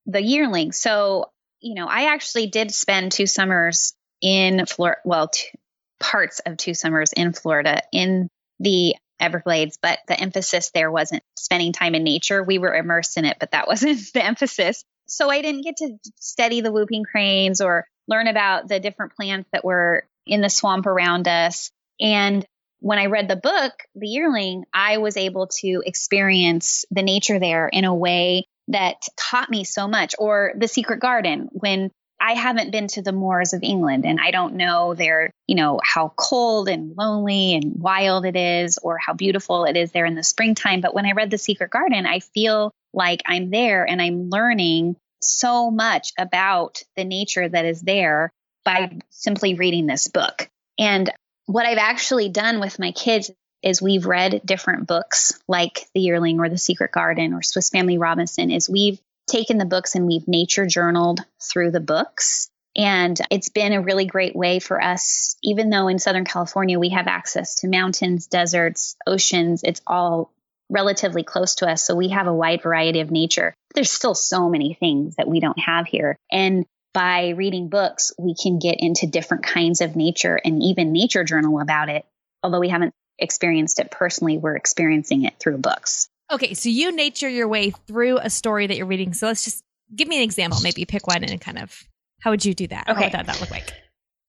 the 0.07 0.23
yearling. 0.23 0.73
So, 0.73 1.31
you 1.61 1.75
know, 1.75 1.87
I 1.87 2.13
actually 2.13 2.49
did 2.49 2.73
spend 2.73 3.13
two 3.13 3.27
summers 3.27 3.95
in 4.21 4.67
Florida, 4.67 5.01
well, 5.05 5.29
two, 5.29 5.57
parts 5.99 6.41
of 6.41 6.57
two 6.57 6.75
summers 6.75 7.13
in 7.13 7.33
Florida 7.33 7.83
in 7.93 8.29
the 8.61 8.95
Everglades, 9.19 9.79
but 9.81 9.99
the 10.09 10.21
emphasis 10.21 10.71
there 10.75 10.91
wasn't 10.91 11.23
spending 11.39 11.73
time 11.73 11.95
in 11.95 12.05
nature. 12.05 12.43
We 12.43 12.59
were 12.59 12.75
immersed 12.75 13.17
in 13.17 13.25
it, 13.25 13.39
but 13.41 13.53
that 13.53 13.69
wasn't 13.69 14.01
the 14.13 14.25
emphasis. 14.25 14.85
So 15.07 15.31
I 15.31 15.41
didn't 15.41 15.63
get 15.63 15.77
to 15.79 15.99
study 16.19 16.61
the 16.61 16.73
whooping 16.73 17.05
cranes 17.05 17.61
or 17.61 17.87
learn 18.09 18.27
about 18.27 18.69
the 18.69 18.81
different 18.81 19.15
plants 19.15 19.49
that 19.53 19.65
were 19.65 20.07
in 20.27 20.41
the 20.41 20.51
swamp 20.51 20.87
around 20.87 21.29
us. 21.29 21.71
And 22.01 22.45
when 22.81 22.99
I 22.99 23.07
read 23.07 23.29
the 23.29 23.37
book, 23.37 23.73
The 23.95 24.09
Yearling, 24.09 24.65
I 24.73 24.99
was 24.99 25.17
able 25.17 25.49
to 25.61 25.83
experience 25.85 26.85
the 26.91 27.03
nature 27.03 27.39
there 27.39 27.69
in 27.69 27.85
a 27.85 27.95
way 27.95 28.47
that 28.69 29.03
taught 29.17 29.51
me 29.51 29.65
so 29.65 29.89
much. 29.89 30.15
Or 30.19 30.53
The 30.57 30.69
Secret 30.69 31.01
Garden, 31.01 31.49
when 31.53 31.91
I 32.21 32.33
haven't 32.33 32.73
been 32.73 32.89
to 32.89 33.03
the 33.03 33.13
moors 33.13 33.53
of 33.53 33.63
England 33.63 34.07
and 34.07 34.19
I 34.21 34.31
don't 34.31 34.55
know 34.55 34.95
their, 34.95 35.31
you 35.47 35.55
know, 35.55 35.81
how 35.85 36.13
cold 36.17 36.69
and 36.69 36.97
lonely 36.97 37.55
and 37.55 37.75
wild 37.77 38.25
it 38.25 38.37
is 38.37 38.79
or 38.83 38.99
how 38.99 39.13
beautiful 39.13 39.65
it 39.65 39.77
is 39.77 39.93
there 39.93 40.07
in 40.07 40.15
the 40.15 40.23
springtime. 40.23 40.81
But 40.81 40.95
when 40.95 41.07
I 41.07 41.13
read 41.13 41.31
The 41.31 41.39
Secret 41.39 41.71
Garden, 41.71 42.07
I 42.07 42.21
feel 42.21 42.73
like 42.95 43.23
I'm 43.27 43.51
there 43.51 43.85
and 43.85 44.01
I'm 44.01 44.31
learning 44.31 44.97
so 45.23 45.71
much 45.71 46.13
about 46.19 46.83
the 46.97 47.05
nature 47.05 47.49
that 47.49 47.65
is 47.65 47.83
there 47.83 48.31
by 48.65 48.99
simply 49.11 49.55
reading 49.55 49.87
this 49.87 50.09
book. 50.09 50.49
And 50.79 51.11
what 51.47 51.67
I've 51.67 51.79
actually 51.79 52.29
done 52.29 52.61
with 52.61 52.79
my 52.79 52.93
kids 52.93 53.31
is 53.63 53.81
we've 53.81 54.07
read 54.07 54.43
different 54.45 54.87
books 54.87 55.41
like 55.49 55.89
The 55.95 56.01
Yearling 56.01 56.41
or 56.41 56.49
The 56.49 56.59
Secret 56.59 56.93
Garden 56.93 57.33
or 57.33 57.43
Swiss 57.43 57.71
Family 57.71 57.99
Robinson 57.99 58.51
is 58.51 58.69
we've 58.69 59.01
taken 59.27 59.59
the 59.59 59.65
books 59.65 59.95
and 59.95 60.07
we've 60.07 60.29
nature 60.29 60.67
journaled 60.67 61.21
through 61.43 61.71
the 61.71 61.81
books. 61.81 62.49
And 62.77 63.19
it's 63.31 63.49
been 63.49 63.73
a 63.73 63.81
really 63.81 64.05
great 64.05 64.37
way 64.37 64.59
for 64.59 64.81
us, 64.81 65.37
even 65.43 65.71
though 65.71 65.89
in 65.89 65.99
Southern 65.99 66.27
California 66.27 66.79
we 66.79 66.91
have 66.91 67.07
access 67.07 67.57
to 67.57 67.69
mountains, 67.69 68.27
deserts, 68.27 68.97
oceans, 69.07 69.63
it's 69.65 69.81
all 69.87 70.33
relatively 70.69 71.23
close 71.23 71.57
to 71.57 71.69
us. 71.69 71.83
So 71.83 71.95
we 71.95 72.09
have 72.09 72.27
a 72.27 72.35
wide 72.35 72.63
variety 72.63 73.01
of 73.01 73.11
nature. 73.11 73.55
There's 73.75 73.91
still 73.91 74.15
so 74.15 74.51
many 74.51 74.75
things 74.75 75.17
that 75.17 75.29
we 75.29 75.41
don't 75.41 75.59
have 75.59 75.87
here. 75.87 76.17
And 76.31 76.67
by 76.97 77.29
reading 77.37 77.69
books, 77.69 78.11
we 78.19 78.35
can 78.35 78.59
get 78.59 78.77
into 78.79 79.07
different 79.07 79.45
kinds 79.45 79.83
of 79.83 79.97
nature 79.97 80.41
and 80.43 80.63
even 80.63 80.93
nature 80.93 81.25
journal 81.25 81.61
about 81.61 81.91
it. 81.91 82.07
Although 82.43 82.61
we 82.61 82.71
haven't 82.71 82.95
experienced 83.19 83.79
it 83.81 83.91
personally, 83.91 84.39
we're 84.39 84.57
experiencing 84.57 85.25
it 85.25 85.35
through 85.39 85.59
books. 85.59 86.09
Okay, 86.33 86.55
so 86.55 86.71
you 86.71 86.93
nature 86.93 87.29
your 87.29 87.49
way 87.49 87.71
through 87.87 88.17
a 88.17 88.31
story 88.31 88.67
that 88.67 88.79
you're 88.79 88.87
reading. 88.87 89.13
So 89.13 89.27
let's 89.27 89.45
just 89.45 89.63
give 89.95 90.09
me 90.09 90.17
an 90.17 90.23
example. 90.23 90.61
Maybe 90.63 90.87
pick 90.87 91.07
one 91.07 91.23
and 91.23 91.39
kind 91.39 91.59
of 91.59 91.79
how 92.21 92.31
would 92.31 92.47
you 92.47 92.55
do 92.55 92.67
that? 92.69 92.85
How 92.87 92.95
Okay. 92.95 93.05
would 93.05 93.13
that, 93.13 93.27
that 93.27 93.41
look 93.43 93.51
like? 93.51 93.75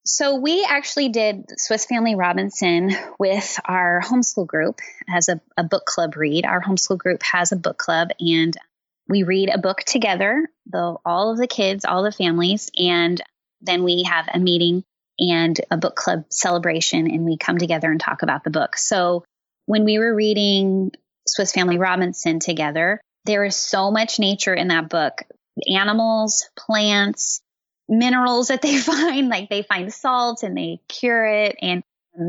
So 0.05 0.35
we 0.35 0.67
actually 0.69 1.07
did 1.07 1.45
Swiss 1.57 1.85
Family 1.85 2.15
Robinson 2.15 2.91
with 3.17 3.61
our 3.63 4.01
homeschool 4.03 4.45
group 4.45 4.81
as 5.09 5.29
a, 5.29 5.39
a 5.55 5.63
book 5.63 5.85
club 5.85 6.17
read. 6.17 6.45
Our 6.45 6.61
homeschool 6.61 6.97
group 6.97 7.23
has 7.23 7.53
a 7.53 7.55
book 7.55 7.77
club 7.77 8.09
and 8.19 8.57
we 9.07 9.23
read 9.23 9.49
a 9.49 9.57
book 9.57 9.79
together, 9.79 10.47
the, 10.65 10.95
all 11.05 11.31
of 11.31 11.37
the 11.37 11.47
kids, 11.47 11.85
all 11.85 12.03
the 12.03 12.11
families, 12.11 12.69
and 12.77 13.21
then 13.61 13.83
we 13.83 14.03
have 14.03 14.27
a 14.33 14.39
meeting 14.39 14.83
and 15.19 15.59
a 15.71 15.77
book 15.77 15.95
club 15.95 16.25
celebration 16.29 17.09
and 17.09 17.25
we 17.25 17.37
come 17.37 17.57
together 17.57 17.89
and 17.89 17.99
talk 17.99 18.21
about 18.21 18.43
the 18.43 18.49
book. 18.49 18.77
So 18.77 19.23
when 19.65 19.83
we 19.83 19.97
were 19.97 20.13
reading 20.13 20.91
Swiss 21.27 21.51
Family 21.51 21.77
Robinson 21.77 22.39
together, 22.39 23.01
there 23.25 23.43
is 23.43 23.55
so 23.55 23.91
much 23.91 24.19
nature 24.19 24.53
in 24.53 24.69
that 24.69 24.89
book. 24.89 25.23
Animals, 25.67 26.47
plants, 26.57 27.41
minerals 27.89 28.49
that 28.49 28.61
they 28.61 28.77
find, 28.77 29.29
like 29.29 29.49
they 29.49 29.63
find 29.63 29.91
salt 29.91 30.43
and 30.43 30.55
they 30.55 30.79
cure 30.87 31.25
it 31.25 31.55
and 31.61 31.83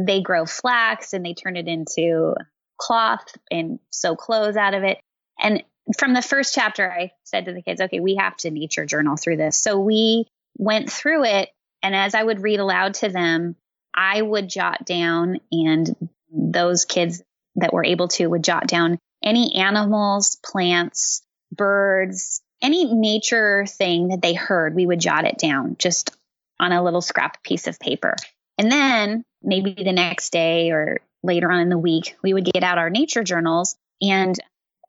they 0.07 0.23
grow 0.23 0.47
flax 0.47 1.13
and 1.13 1.25
they 1.25 1.35
turn 1.35 1.57
it 1.57 1.69
into 1.69 2.35
cloth 2.79 3.37
and 3.51 3.79
sew 3.91 4.17
clothes 4.17 4.57
out 4.57 4.75
of 4.75 4.83
it. 4.83 4.99
And 5.41 5.63
from 5.97 6.15
the 6.15 6.23
first 6.23 6.55
chapter, 6.55 6.91
I 6.91 7.13
said 7.25 7.47
to 7.47 7.53
the 7.53 7.63
kids, 7.63 7.81
okay, 7.81 8.01
we 8.01 8.17
have 8.17 8.37
to 8.39 8.51
nature 8.51 8.85
journal 8.85 9.17
through 9.17 9.37
this. 9.39 9.57
So 9.57 9.79
we 9.79 10.27
went 10.57 10.91
through 10.91 11.25
it. 11.25 11.51
And 11.83 11.95
as 11.95 12.15
I 12.15 12.23
would 12.23 12.43
read 12.43 12.61
aloud 12.61 12.95
to 12.95 13.09
them, 13.09 13.57
I 13.95 14.21
would 14.21 14.49
jot 14.49 14.85
down, 14.85 15.41
and 15.51 16.09
those 16.31 16.85
kids 16.85 17.23
that 17.57 17.73
were 17.73 17.85
able 17.85 18.09
to 18.09 18.27
would 18.27 18.45
jot 18.45 18.67
down 18.67 18.99
any 19.23 19.57
animals, 19.57 20.37
plants, 20.45 21.23
birds, 21.53 22.43
any 22.63 22.93
nature 22.93 23.67
thing 23.67 24.09
that 24.09 24.23
they 24.23 24.35
heard, 24.35 24.75
we 24.75 24.87
would 24.87 25.01
jot 25.01 25.25
it 25.25 25.39
down 25.39 25.77
just 25.79 26.11
on 26.61 26.73
a 26.73 26.83
little 26.83 27.01
scrap 27.01 27.43
piece 27.43 27.67
of 27.67 27.81
paper. 27.81 28.15
And 28.59 28.71
then 28.71 29.25
maybe 29.43 29.73
the 29.73 29.93
next 29.93 30.33
day 30.33 30.71
or 30.71 31.01
later 31.23 31.51
on 31.51 31.61
in 31.61 31.69
the 31.69 31.79
week, 31.79 32.17
we 32.23 32.35
would 32.35 32.45
get 32.45 32.63
out 32.63 32.79
our 32.79 32.91
nature 32.91 33.25
journals 33.25 33.77
and 34.01 34.39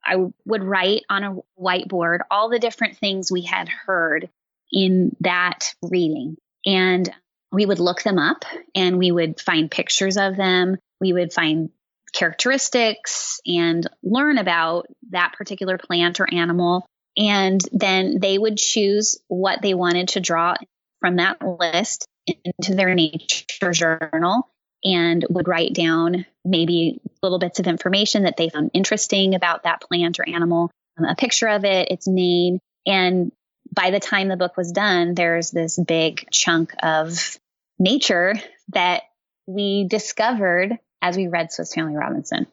I 0.06 0.16
would 0.46 0.64
write 0.64 1.04
on 1.10 1.24
a 1.24 1.36
whiteboard 1.60 2.20
all 2.32 2.50
the 2.50 2.60
different 2.60 2.98
things 2.98 3.32
we 3.32 3.42
had 3.42 3.70
heard 3.70 4.30
in 4.72 5.16
that 5.22 5.74
reading. 5.82 6.38
And 6.66 7.10
we 7.52 7.66
would 7.66 7.80
look 7.80 8.04
them 8.04 8.20
up 8.20 8.46
and 8.76 8.98
we 8.98 9.12
would 9.12 9.40
find 9.40 9.72
pictures 9.72 10.18
of 10.18 10.36
them. 10.36 10.78
We 11.02 11.14
would 11.14 11.34
find 11.34 11.70
characteristics 12.14 13.40
and 13.46 13.88
learn 14.04 14.38
about 14.38 14.88
that 15.12 15.34
particular 15.38 15.78
plant 15.78 16.20
or 16.20 16.32
animal. 16.32 16.86
And 17.18 17.62
then 17.72 18.20
they 18.20 18.38
would 18.38 18.58
choose 18.58 19.20
what 19.28 19.62
they 19.62 19.74
wanted 19.74 20.10
to 20.10 20.20
draw 20.20 20.56
from 21.00 21.18
that 21.18 21.42
list 21.42 22.08
into 22.28 22.76
their 22.76 22.94
nature 22.94 23.72
journal 23.72 24.50
and 24.84 25.26
would 25.30 25.48
write 25.48 25.74
down 25.74 26.26
maybe 26.46 27.02
little 27.22 27.40
bits 27.40 27.60
of 27.60 27.68
information 27.68 28.24
that 28.24 28.38
they 28.38 28.50
found 28.50 28.72
interesting 28.74 29.36
about 29.36 29.64
that 29.64 29.82
plant 29.82 30.20
or 30.20 30.28
animal, 30.28 30.72
um, 30.98 31.06
a 31.06 31.16
picture 31.16 31.48
of 31.48 31.66
it, 31.66 31.92
its 31.92 32.08
name. 32.08 32.60
And 32.86 33.32
by 33.72 33.92
the 33.92 34.00
time 34.00 34.28
the 34.28 34.38
book 34.38 34.58
was 34.58 34.72
done, 34.72 35.16
there's 35.16 35.52
this 35.52 35.78
big 35.78 36.28
chunk 36.32 36.74
of 36.82 37.38
nature 37.78 38.36
that 38.70 39.04
we 39.48 39.86
discovered 39.88 40.78
as 41.02 41.18
we 41.18 41.28
read 41.28 41.52
Swiss 41.52 41.74
Family 41.74 41.96
Robinson. 41.96 42.48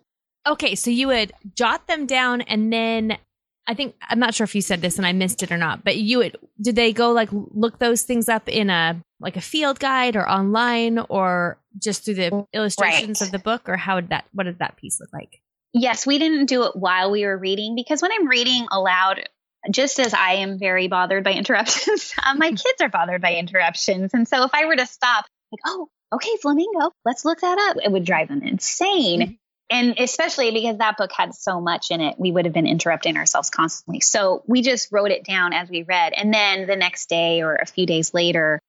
Okay, 0.47 0.75
so 0.77 0.91
you 0.91 1.09
would 1.09 1.33
jot 1.57 1.87
them 1.89 2.07
down 2.07 2.41
and 2.43 2.73
then 2.73 3.19
I 3.69 3.75
think 3.75 3.97
I'm 4.09 4.19
not 4.19 4.35
sure 4.35 4.45
if 4.45 4.55
you 4.55 4.63
said 4.63 4.81
this 4.81 4.97
and 4.97 5.07
I 5.07 5.13
missed 5.13 5.43
it 5.43 5.51
or 5.51 5.57
not, 5.57 5.85
but 5.85 5.97
you 5.97 6.19
would 6.19 6.37
did 6.61 6.77
they 6.77 6.93
go 6.93 7.13
like 7.13 7.29
look 7.33 7.79
those 7.79 8.03
things 8.03 8.29
up 8.29 8.49
in 8.49 8.71
a 8.71 9.03
like 9.19 9.37
a 9.37 9.41
field 9.41 9.81
guide 9.81 10.17
or 10.17 10.29
online 10.29 10.99
or 11.09 11.59
just 11.79 12.05
through 12.05 12.15
the 12.15 12.47
illustrations 12.53 13.21
right. 13.21 13.27
of 13.27 13.33
the 13.33 13.39
book 13.39 13.69
or 13.69 13.77
how 13.77 14.01
did 14.01 14.11
that 14.11 14.27
what 14.33 14.45
did 14.45 14.61
that 14.61 14.77
piece 14.77 15.01
look 15.01 15.13
like? 15.13 15.41
Yes, 15.73 16.07
we 16.07 16.19
didn't 16.19 16.47
do 16.47 16.65
it 16.65 16.77
while 16.77 17.11
we 17.11 17.25
were 17.25 17.37
reading 17.37 17.75
because 17.75 18.01
when 18.01 18.13
I'm 18.13 18.29
reading 18.29 18.67
aloud, 18.71 19.29
just 19.71 19.99
as 19.99 20.15
I 20.15 20.35
am 20.35 20.59
very 20.59 20.89
bothered 20.89 21.25
by 21.25 21.33
interruptions, 21.35 22.15
um, 22.25 22.39
my 22.39 22.51
kids 22.51 22.81
are 22.81 22.89
bothered 22.89 23.21
by 23.21 23.35
interruptions. 23.35 24.13
And 24.15 24.27
so 24.27 24.45
if 24.45 24.51
I 24.55 24.67
were 24.67 24.77
to 24.77 24.87
stop, 24.87 25.27
like, 25.53 25.61
oh, 25.67 25.89
okay, 26.15 26.37
flamingo, 26.41 26.93
let's 27.05 27.25
look 27.25 27.41
that 27.41 27.59
up, 27.71 27.77
it 27.85 27.91
would 27.91 28.05
drive 28.05 28.29
them 28.29 28.43
insane. 28.43 29.39
And 29.69 29.99
especially 29.99 30.53
because 30.53 30.79
that 30.79 30.97
book 30.97 31.11
had 31.13 31.35
so 31.35 31.61
much 31.61 31.91
in 31.91 32.01
it, 32.01 32.15
we 32.19 32.31
would 32.31 32.45
have 32.45 32.55
been 32.55 32.69
interrupting 32.69 33.17
ourselves 33.17 33.51
constantly. 33.51 34.01
So 34.01 34.43
we 34.47 34.63
just 34.63 34.93
wrote 34.93 35.11
it 35.11 35.25
down 35.25 35.53
as 35.53 35.69
we 35.69 35.83
read. 35.83 36.13
And 36.13 36.33
then 36.33 36.67
the 36.67 36.77
next 36.77 37.09
day 37.09 37.43
or 37.43 37.57
a 37.57 37.67
few 37.67 37.85
days 37.85 38.15
later, 38.15 38.61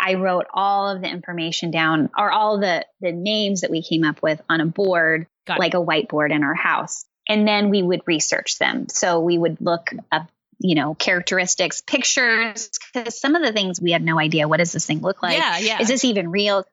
I 0.00 0.14
wrote 0.14 0.46
all 0.54 0.88
of 0.88 1.02
the 1.02 1.08
information 1.08 1.70
down 1.70 2.08
or 2.16 2.30
all 2.30 2.58
the, 2.60 2.86
the 3.00 3.12
names 3.12 3.60
that 3.60 3.70
we 3.70 3.82
came 3.82 4.04
up 4.04 4.22
with 4.22 4.40
on 4.48 4.60
a 4.60 4.66
board, 4.66 5.26
like 5.48 5.74
a 5.74 5.84
whiteboard 5.84 6.32
in 6.32 6.42
our 6.42 6.54
house. 6.54 7.04
And 7.28 7.46
then 7.46 7.68
we 7.68 7.82
would 7.82 8.02
research 8.06 8.58
them. 8.58 8.88
So 8.88 9.20
we 9.20 9.36
would 9.36 9.60
look 9.60 9.90
up, 10.10 10.30
you 10.60 10.76
know, 10.76 10.94
characteristics, 10.94 11.82
pictures, 11.82 12.70
because 12.94 13.20
some 13.20 13.34
of 13.34 13.42
the 13.42 13.52
things 13.52 13.82
we 13.82 13.92
had 13.92 14.02
no 14.02 14.18
idea. 14.18 14.48
What 14.48 14.58
does 14.58 14.72
this 14.72 14.86
thing 14.86 15.00
look 15.00 15.22
like? 15.22 15.36
Yeah, 15.36 15.58
yeah. 15.58 15.82
Is 15.82 15.88
this 15.88 16.04
even 16.04 16.30
real? 16.30 16.64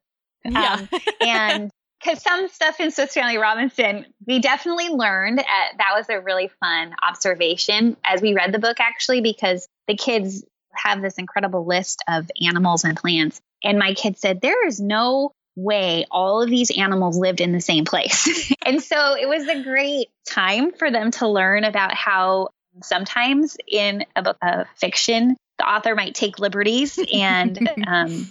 Yeah. 0.45 0.75
Um, 0.75 0.89
and 1.21 1.71
because 2.05 2.21
some 2.21 2.47
stuff 2.49 2.79
in 2.79 2.91
Swiss 2.91 3.13
Family 3.13 3.37
Robinson, 3.37 4.05
we 4.25 4.39
definitely 4.39 4.89
learned. 4.89 5.39
At, 5.39 5.45
uh, 5.45 5.77
that 5.77 5.93
was 5.95 6.07
a 6.09 6.21
really 6.21 6.49
fun 6.59 6.95
observation 7.01 7.97
as 8.03 8.21
we 8.21 8.33
read 8.33 8.51
the 8.51 8.59
book, 8.59 8.79
actually, 8.79 9.21
because 9.21 9.67
the 9.87 9.95
kids 9.95 10.43
have 10.73 11.01
this 11.01 11.15
incredible 11.15 11.65
list 11.65 12.03
of 12.07 12.29
animals 12.45 12.83
and 12.83 12.97
plants. 12.97 13.41
And 13.63 13.79
my 13.79 13.93
kid 13.93 14.17
said, 14.17 14.41
There 14.41 14.67
is 14.67 14.79
no 14.79 15.31
way 15.55 16.05
all 16.11 16.41
of 16.41 16.49
these 16.49 16.69
animals 16.77 17.17
lived 17.17 17.41
in 17.41 17.53
the 17.53 17.61
same 17.61 17.85
place. 17.85 18.53
and 18.65 18.83
so 18.83 19.15
it 19.15 19.27
was 19.27 19.47
a 19.47 19.63
great 19.63 20.09
time 20.27 20.73
for 20.73 20.91
them 20.91 21.11
to 21.11 21.27
learn 21.27 21.63
about 21.63 21.93
how 21.93 22.49
sometimes 22.83 23.57
in 23.67 24.05
a 24.15 24.21
book 24.21 24.37
of 24.41 24.67
fiction, 24.75 25.37
the 25.57 25.67
author 25.67 25.95
might 25.95 26.13
take 26.13 26.39
liberties. 26.39 26.99
And 27.11 27.69
um, 27.87 28.27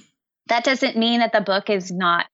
that 0.49 0.65
doesn't 0.65 0.97
mean 0.97 1.21
that 1.21 1.33
the 1.33 1.41
book 1.41 1.71
is 1.71 1.91
not 1.91 2.27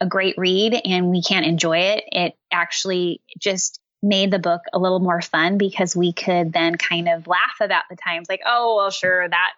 a 0.00 0.06
great 0.06 0.36
read 0.38 0.80
and 0.84 1.10
we 1.10 1.22
can't 1.22 1.46
enjoy 1.46 1.78
it. 1.78 2.04
It 2.10 2.34
actually 2.52 3.20
just 3.38 3.80
made 4.02 4.30
the 4.30 4.38
book 4.38 4.62
a 4.72 4.78
little 4.78 5.00
more 5.00 5.20
fun 5.20 5.58
because 5.58 5.96
we 5.96 6.12
could 6.12 6.52
then 6.52 6.76
kind 6.76 7.08
of 7.08 7.26
laugh 7.26 7.56
about 7.60 7.84
the 7.90 7.96
times 7.96 8.28
like, 8.28 8.42
oh, 8.46 8.76
well, 8.76 8.90
sure, 8.90 9.28
that 9.28 9.52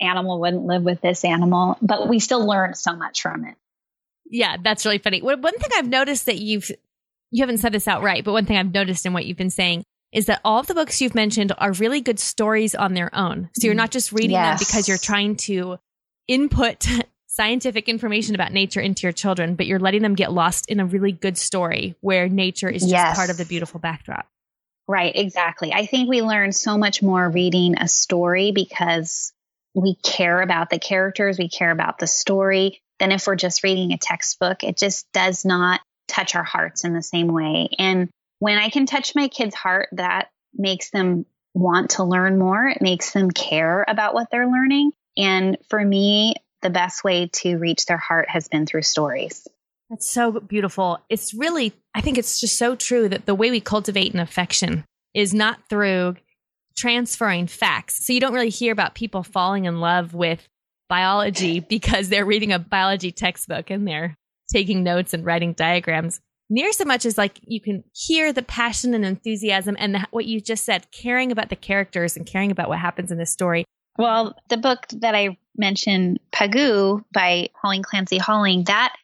animal 0.00 0.40
wouldn't 0.40 0.64
live 0.64 0.82
with 0.82 1.00
this 1.00 1.24
animal, 1.24 1.78
but 1.80 2.08
we 2.08 2.18
still 2.18 2.46
learned 2.46 2.76
so 2.76 2.94
much 2.94 3.22
from 3.22 3.44
it. 3.44 3.54
Yeah, 4.28 4.56
that's 4.62 4.84
really 4.84 4.98
funny. 4.98 5.22
One 5.22 5.38
thing 5.38 5.70
I've 5.76 5.88
noticed 5.88 6.26
that 6.26 6.38
you've 6.38 6.70
you 7.30 7.42
haven't 7.42 7.58
said 7.58 7.72
this 7.72 7.88
outright, 7.88 8.24
but 8.24 8.32
one 8.32 8.46
thing 8.46 8.56
I've 8.56 8.72
noticed 8.72 9.04
in 9.04 9.12
what 9.12 9.26
you've 9.26 9.36
been 9.36 9.50
saying 9.50 9.84
is 10.12 10.26
that 10.26 10.40
all 10.44 10.60
of 10.60 10.66
the 10.66 10.74
books 10.74 11.00
you've 11.00 11.14
mentioned 11.14 11.52
are 11.58 11.72
really 11.72 12.00
good 12.00 12.18
stories 12.18 12.74
on 12.74 12.94
their 12.94 13.14
own. 13.14 13.50
So 13.54 13.66
you're 13.66 13.72
mm-hmm. 13.72 13.78
not 13.78 13.90
just 13.90 14.12
reading 14.12 14.30
yes. 14.30 14.58
them 14.58 14.66
because 14.66 14.88
you're 14.88 14.98
trying 14.98 15.36
to 15.36 15.78
input 16.28 16.86
scientific 17.36 17.86
information 17.86 18.34
about 18.34 18.50
nature 18.50 18.80
into 18.80 19.02
your 19.02 19.12
children, 19.12 19.56
but 19.56 19.66
you're 19.66 19.78
letting 19.78 20.00
them 20.00 20.14
get 20.14 20.32
lost 20.32 20.70
in 20.70 20.80
a 20.80 20.86
really 20.86 21.12
good 21.12 21.36
story 21.36 21.94
where 22.00 22.30
nature 22.30 22.68
is 22.68 22.80
just 22.80 22.92
yes. 22.92 23.14
part 23.14 23.28
of 23.28 23.36
the 23.36 23.44
beautiful 23.44 23.78
backdrop. 23.78 24.26
Right, 24.88 25.14
exactly. 25.14 25.72
I 25.72 25.84
think 25.84 26.08
we 26.08 26.22
learn 26.22 26.52
so 26.52 26.78
much 26.78 27.02
more 27.02 27.28
reading 27.28 27.76
a 27.78 27.88
story 27.88 28.52
because 28.52 29.32
we 29.74 29.96
care 29.96 30.40
about 30.40 30.70
the 30.70 30.78
characters, 30.78 31.38
we 31.38 31.50
care 31.50 31.70
about 31.70 31.98
the 31.98 32.06
story, 32.06 32.80
than 32.98 33.12
if 33.12 33.26
we're 33.26 33.36
just 33.36 33.62
reading 33.62 33.92
a 33.92 33.98
textbook. 33.98 34.64
It 34.64 34.78
just 34.78 35.06
does 35.12 35.44
not 35.44 35.80
touch 36.08 36.34
our 36.34 36.44
hearts 36.44 36.84
in 36.84 36.94
the 36.94 37.02
same 37.02 37.28
way. 37.28 37.68
And 37.78 38.08
when 38.38 38.56
I 38.56 38.70
can 38.70 38.86
touch 38.86 39.14
my 39.14 39.28
kid's 39.28 39.54
heart, 39.54 39.90
that 39.92 40.30
makes 40.54 40.88
them 40.88 41.26
want 41.52 41.90
to 41.90 42.04
learn 42.04 42.38
more. 42.38 42.66
It 42.66 42.80
makes 42.80 43.10
them 43.12 43.30
care 43.30 43.84
about 43.86 44.14
what 44.14 44.28
they're 44.30 44.50
learning. 44.50 44.92
And 45.18 45.58
for 45.68 45.84
me, 45.84 46.36
the 46.62 46.70
best 46.70 47.04
way 47.04 47.28
to 47.32 47.56
reach 47.56 47.86
their 47.86 47.96
heart 47.98 48.28
has 48.28 48.48
been 48.48 48.66
through 48.66 48.82
stories. 48.82 49.46
That's 49.90 50.10
so 50.10 50.32
beautiful. 50.32 50.98
It's 51.08 51.32
really, 51.32 51.72
I 51.94 52.00
think 52.00 52.18
it's 52.18 52.40
just 52.40 52.58
so 52.58 52.74
true 52.74 53.08
that 53.08 53.26
the 53.26 53.34
way 53.34 53.50
we 53.50 53.60
cultivate 53.60 54.14
an 54.14 54.20
affection 54.20 54.84
is 55.14 55.32
not 55.32 55.68
through 55.68 56.16
transferring 56.76 57.46
facts. 57.46 58.04
So 58.04 58.12
you 58.12 58.20
don't 58.20 58.34
really 58.34 58.50
hear 58.50 58.72
about 58.72 58.94
people 58.94 59.22
falling 59.22 59.64
in 59.64 59.80
love 59.80 60.12
with 60.12 60.46
biology 60.88 61.60
because 61.68 62.08
they're 62.08 62.26
reading 62.26 62.52
a 62.52 62.58
biology 62.58 63.12
textbook 63.12 63.70
and 63.70 63.86
they're 63.86 64.14
taking 64.52 64.82
notes 64.82 65.14
and 65.14 65.24
writing 65.24 65.52
diagrams 65.52 66.20
near 66.48 66.72
so 66.72 66.84
much 66.84 67.04
as 67.04 67.18
like 67.18 67.40
you 67.42 67.60
can 67.60 67.82
hear 67.92 68.32
the 68.32 68.42
passion 68.42 68.94
and 68.94 69.04
enthusiasm 69.04 69.76
and 69.78 69.94
the, 69.94 70.06
what 70.10 70.26
you 70.26 70.40
just 70.40 70.64
said 70.64 70.90
caring 70.92 71.32
about 71.32 71.48
the 71.48 71.56
characters 71.56 72.16
and 72.16 72.26
caring 72.26 72.50
about 72.50 72.68
what 72.68 72.78
happens 72.78 73.10
in 73.10 73.18
the 73.18 73.26
story 73.26 73.64
well 73.98 74.36
the 74.48 74.56
book 74.56 74.86
that 74.96 75.14
i 75.14 75.36
mentioned 75.56 76.20
pagoo 76.32 77.00
by 77.12 77.48
Holling 77.54 77.82
Clancy 77.82 78.18
Holling 78.18 78.64
that 78.64 78.94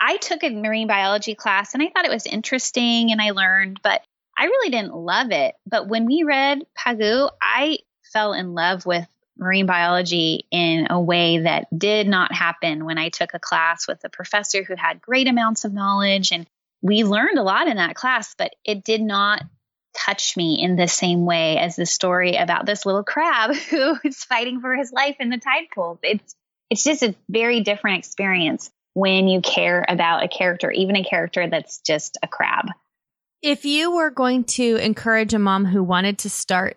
i 0.00 0.16
took 0.16 0.42
a 0.42 0.50
marine 0.50 0.88
biology 0.88 1.34
class 1.34 1.74
and 1.74 1.82
i 1.82 1.88
thought 1.88 2.04
it 2.04 2.10
was 2.10 2.26
interesting 2.26 3.12
and 3.12 3.20
i 3.20 3.30
learned 3.30 3.80
but 3.82 4.02
i 4.36 4.44
really 4.44 4.70
didn't 4.70 4.94
love 4.94 5.30
it 5.30 5.54
but 5.66 5.88
when 5.88 6.06
we 6.06 6.24
read 6.24 6.64
pagoo 6.76 7.28
i 7.40 7.78
fell 8.12 8.32
in 8.32 8.54
love 8.54 8.86
with 8.86 9.06
marine 9.40 9.66
biology 9.66 10.46
in 10.50 10.86
a 10.90 11.00
way 11.00 11.38
that 11.38 11.66
did 11.76 12.06
not 12.06 12.32
happen 12.32 12.84
when 12.84 12.98
I 12.98 13.08
took 13.08 13.32
a 13.34 13.38
class 13.38 13.88
with 13.88 14.04
a 14.04 14.10
professor 14.10 14.62
who 14.62 14.76
had 14.76 15.00
great 15.00 15.26
amounts 15.26 15.64
of 15.64 15.72
knowledge. 15.72 16.30
And 16.30 16.46
we 16.82 17.04
learned 17.04 17.38
a 17.38 17.42
lot 17.42 17.66
in 17.66 17.78
that 17.78 17.96
class, 17.96 18.34
but 18.36 18.54
it 18.64 18.84
did 18.84 19.00
not 19.00 19.42
touch 19.96 20.36
me 20.36 20.60
in 20.62 20.76
the 20.76 20.88
same 20.88 21.24
way 21.24 21.58
as 21.58 21.76
the 21.76 21.86
story 21.86 22.36
about 22.36 22.66
this 22.66 22.86
little 22.86 23.04
crab 23.04 23.54
who 23.70 23.96
is 24.04 24.24
fighting 24.24 24.60
for 24.60 24.74
his 24.74 24.92
life 24.92 25.16
in 25.20 25.30
the 25.30 25.38
tide 25.38 25.68
pools. 25.74 25.98
It's 26.02 26.34
it's 26.70 26.84
just 26.84 27.02
a 27.02 27.16
very 27.28 27.60
different 27.60 27.98
experience 27.98 28.70
when 28.94 29.26
you 29.26 29.40
care 29.40 29.84
about 29.88 30.22
a 30.22 30.28
character, 30.28 30.70
even 30.70 30.94
a 30.96 31.02
character 31.02 31.48
that's 31.48 31.80
just 31.80 32.16
a 32.22 32.28
crab. 32.28 32.66
If 33.42 33.64
you 33.64 33.92
were 33.92 34.10
going 34.10 34.44
to 34.44 34.76
encourage 34.76 35.34
a 35.34 35.38
mom 35.38 35.64
who 35.64 35.82
wanted 35.82 36.18
to 36.18 36.30
start 36.30 36.76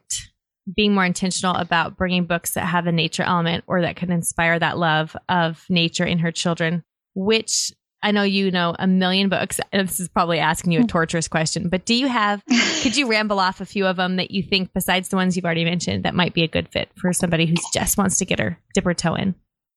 being 0.75 0.93
more 0.93 1.05
intentional 1.05 1.55
about 1.55 1.97
bringing 1.97 2.25
books 2.25 2.53
that 2.53 2.65
have 2.65 2.87
a 2.87 2.91
nature 2.91 3.23
element 3.23 3.65
or 3.67 3.81
that 3.81 3.97
can 3.97 4.11
inspire 4.11 4.57
that 4.57 4.77
love 4.77 5.15
of 5.27 5.65
nature 5.69 6.05
in 6.05 6.19
her 6.19 6.31
children, 6.31 6.83
which 7.15 7.71
I 8.03 8.11
know 8.11 8.23
you 8.23 8.51
know 8.51 8.75
a 8.77 8.85
million 8.85 9.29
books. 9.29 9.61
This 9.71 9.99
is 10.01 10.09
probably 10.09 10.39
asking 10.39 10.73
you 10.73 10.81
a 10.81 10.83
torturous 10.85 11.29
question, 11.29 11.69
but 11.69 11.85
do 11.85 11.95
you 11.95 12.07
have, 12.07 12.43
could 12.81 12.97
you 12.97 13.09
ramble 13.09 13.39
off 13.39 13.61
a 13.61 13.65
few 13.65 13.87
of 13.87 13.95
them 13.95 14.17
that 14.17 14.29
you 14.31 14.43
think, 14.43 14.73
besides 14.73 15.07
the 15.07 15.15
ones 15.15 15.35
you've 15.35 15.45
already 15.45 15.63
mentioned, 15.63 16.03
that 16.03 16.13
might 16.13 16.33
be 16.33 16.43
a 16.43 16.47
good 16.49 16.67
fit 16.67 16.89
for 16.95 17.13
somebody 17.13 17.45
who 17.45 17.55
just 17.73 17.97
wants 17.97 18.17
to 18.17 18.25
get 18.25 18.39
her, 18.39 18.59
dip 18.73 18.83
her 18.83 18.93
toe 18.93 19.15
in? 19.15 19.35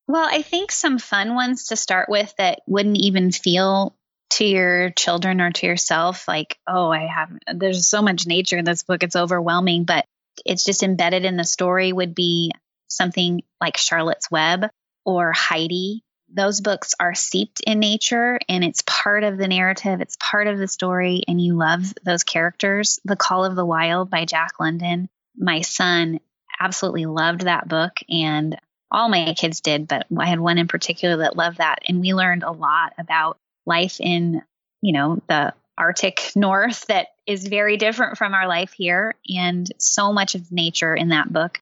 Well, 0.09 0.29
I 0.29 0.43
think 0.43 0.73
some 0.73 0.99
fun 0.99 1.35
ones 1.35 1.69
to 1.69 1.77
start 1.77 2.09
with 2.09 2.35
that 2.39 2.61
wouldn't 2.67 2.99
even 2.99 3.31
feel 3.31 3.97
to 4.31 4.45
your 4.45 4.91
children 4.91 5.41
or 5.41 5.53
to 5.53 5.67
yourself 5.67 6.27
like, 6.27 6.59
oh, 6.67 6.91
I 6.91 7.07
have, 7.07 7.31
there's 7.55 7.87
so 7.87 8.03
much 8.03 8.27
nature 8.27 8.59
in 8.59 8.65
this 8.65 8.83
book, 8.83 9.05
it's 9.05 9.17
overwhelming. 9.17 9.85
But 9.85 10.05
it's 10.45 10.65
just 10.65 10.83
embedded 10.83 11.25
in 11.25 11.37
the 11.37 11.45
story 11.45 11.93
would 11.93 12.15
be 12.15 12.51
something 12.89 13.43
like 13.61 13.77
Charlotte's 13.77 14.31
Web 14.31 14.67
or 15.05 15.33
Heidi. 15.33 16.03
Those 16.33 16.61
books 16.61 16.95
are 16.99 17.15
steeped 17.15 17.61
in 17.61 17.79
nature 17.79 18.39
and 18.49 18.65
it's 18.65 18.83
part 18.87 19.25
of 19.25 19.39
the 19.39 19.49
narrative, 19.49 20.01
it's 20.01 20.17
part 20.21 20.49
of 20.49 20.59
the 20.59 20.69
story, 20.69 21.23
and 21.29 21.41
you 21.41 21.55
love 21.55 21.95
those 22.05 22.25
characters. 22.25 23.01
The 23.05 23.17
Call 23.17 23.45
of 23.45 23.55
the 23.55 23.65
Wild 23.65 24.11
by 24.11 24.25
Jack 24.25 24.59
London. 24.59 25.09
My 25.37 25.61
son 25.61 26.21
absolutely 26.61 27.07
loved 27.07 27.43
that 27.43 27.69
book, 27.69 27.93
and 28.09 28.59
all 28.91 29.09
my 29.09 29.35
kids 29.35 29.61
did, 29.61 29.89
but 29.89 30.07
I 30.17 30.27
had 30.27 30.41
one 30.41 30.59
in 30.59 30.69
particular 30.69 31.19
that 31.19 31.37
loved 31.37 31.59
that. 31.59 31.81
And 31.89 32.01
we 32.01 32.15
learned 32.15 32.43
a 32.43 32.53
lot 32.53 32.95
about 32.99 33.39
life 33.67 34.01
in, 34.01 34.43
you 34.81 34.93
know, 34.93 35.21
the 35.29 35.55
Arctic 35.79 36.33
North 36.37 36.87
that 36.87 37.09
is 37.27 37.47
very 37.47 37.77
different 37.77 38.19
from 38.19 38.35
our 38.35 38.49
life 38.49 38.73
here, 38.73 39.15
and 39.29 39.69
so 39.79 40.13
much 40.13 40.35
of 40.35 40.51
nature 40.51 40.95
in 40.95 41.09
that 41.09 41.33
book. 41.33 41.61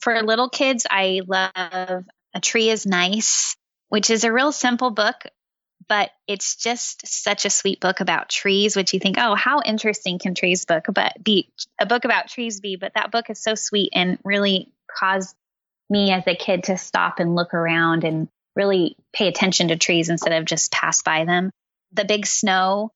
For 0.00 0.22
little 0.22 0.48
kids, 0.48 0.86
I 0.90 1.20
love 1.26 2.04
A 2.34 2.40
Tree 2.40 2.70
is 2.70 2.86
Nice, 2.86 3.56
which 3.92 4.08
is 4.08 4.24
a 4.24 4.32
real 4.32 4.52
simple 4.52 4.90
book, 4.90 5.16
but 5.86 6.12
it's 6.26 6.56
just 6.56 7.06
such 7.06 7.44
a 7.44 7.50
sweet 7.50 7.78
book 7.78 8.00
about 8.00 8.30
trees, 8.30 8.74
which 8.74 8.94
you 8.94 8.98
think, 8.98 9.16
oh, 9.18 9.34
how 9.34 9.60
interesting 9.60 10.18
can 10.18 10.34
trees 10.34 10.64
book 10.64 10.86
but 10.94 11.22
be 11.22 11.50
a 11.78 11.84
book 11.84 12.06
about 12.06 12.30
trees 12.30 12.60
be? 12.60 12.76
But 12.76 12.94
that 12.94 13.10
book 13.10 13.28
is 13.28 13.42
so 13.42 13.54
sweet 13.54 13.90
and 13.94 14.18
really 14.24 14.72
caused 14.98 15.36
me 15.90 16.10
as 16.10 16.26
a 16.26 16.34
kid 16.34 16.64
to 16.64 16.78
stop 16.78 17.18
and 17.18 17.34
look 17.34 17.52
around 17.52 18.04
and 18.04 18.28
really 18.56 18.96
pay 19.12 19.28
attention 19.28 19.68
to 19.68 19.76
trees 19.76 20.08
instead 20.08 20.32
of 20.32 20.46
just 20.46 20.72
pass 20.72 21.02
by 21.02 21.26
them. 21.26 21.50
The 21.92 22.06
Big 22.06 22.24
Snow, 22.24 22.92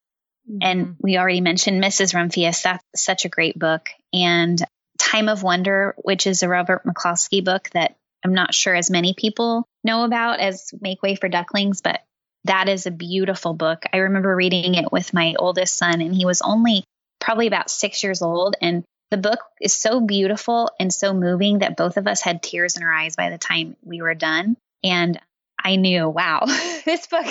mm-hmm. 0.50 0.60
and 0.62 0.96
we 0.98 1.18
already 1.18 1.42
mentioned 1.42 1.84
Mrs. 1.84 2.14
Rumphius. 2.14 2.62
That's 2.62 2.82
such 2.96 3.26
a 3.26 3.28
great 3.28 3.58
book. 3.58 3.90
And 4.14 4.58
Time 4.98 5.28
of 5.28 5.42
Wonder, 5.42 5.94
which 5.98 6.26
is 6.26 6.42
a 6.42 6.48
Robert 6.48 6.84
McCloskey 6.86 7.44
book 7.44 7.68
that 7.74 7.96
I'm 8.24 8.32
not 8.32 8.54
sure 8.54 8.74
as 8.74 8.90
many 8.90 9.12
people 9.12 9.68
know 9.86 10.04
about 10.04 10.40
as 10.40 10.70
Make 10.78 11.02
Way 11.02 11.14
for 11.14 11.28
Ducklings, 11.28 11.80
but 11.80 12.02
that 12.44 12.68
is 12.68 12.86
a 12.86 12.90
beautiful 12.90 13.54
book. 13.54 13.84
I 13.92 13.98
remember 13.98 14.34
reading 14.36 14.74
it 14.74 14.92
with 14.92 15.14
my 15.14 15.34
oldest 15.38 15.76
son, 15.76 16.00
and 16.00 16.14
he 16.14 16.26
was 16.26 16.42
only 16.42 16.84
probably 17.20 17.46
about 17.46 17.70
six 17.70 18.02
years 18.02 18.22
old. 18.22 18.56
And 18.60 18.84
the 19.10 19.16
book 19.16 19.40
is 19.60 19.72
so 19.72 20.00
beautiful 20.00 20.70
and 20.78 20.92
so 20.92 21.14
moving 21.14 21.60
that 21.60 21.76
both 21.76 21.96
of 21.96 22.06
us 22.06 22.20
had 22.20 22.42
tears 22.42 22.76
in 22.76 22.82
our 22.82 22.92
eyes 22.92 23.16
by 23.16 23.30
the 23.30 23.38
time 23.38 23.76
we 23.84 24.02
were 24.02 24.14
done. 24.14 24.56
And 24.84 25.18
I 25.62 25.76
knew, 25.76 26.08
wow, 26.08 26.44
this 26.84 27.06
book 27.06 27.26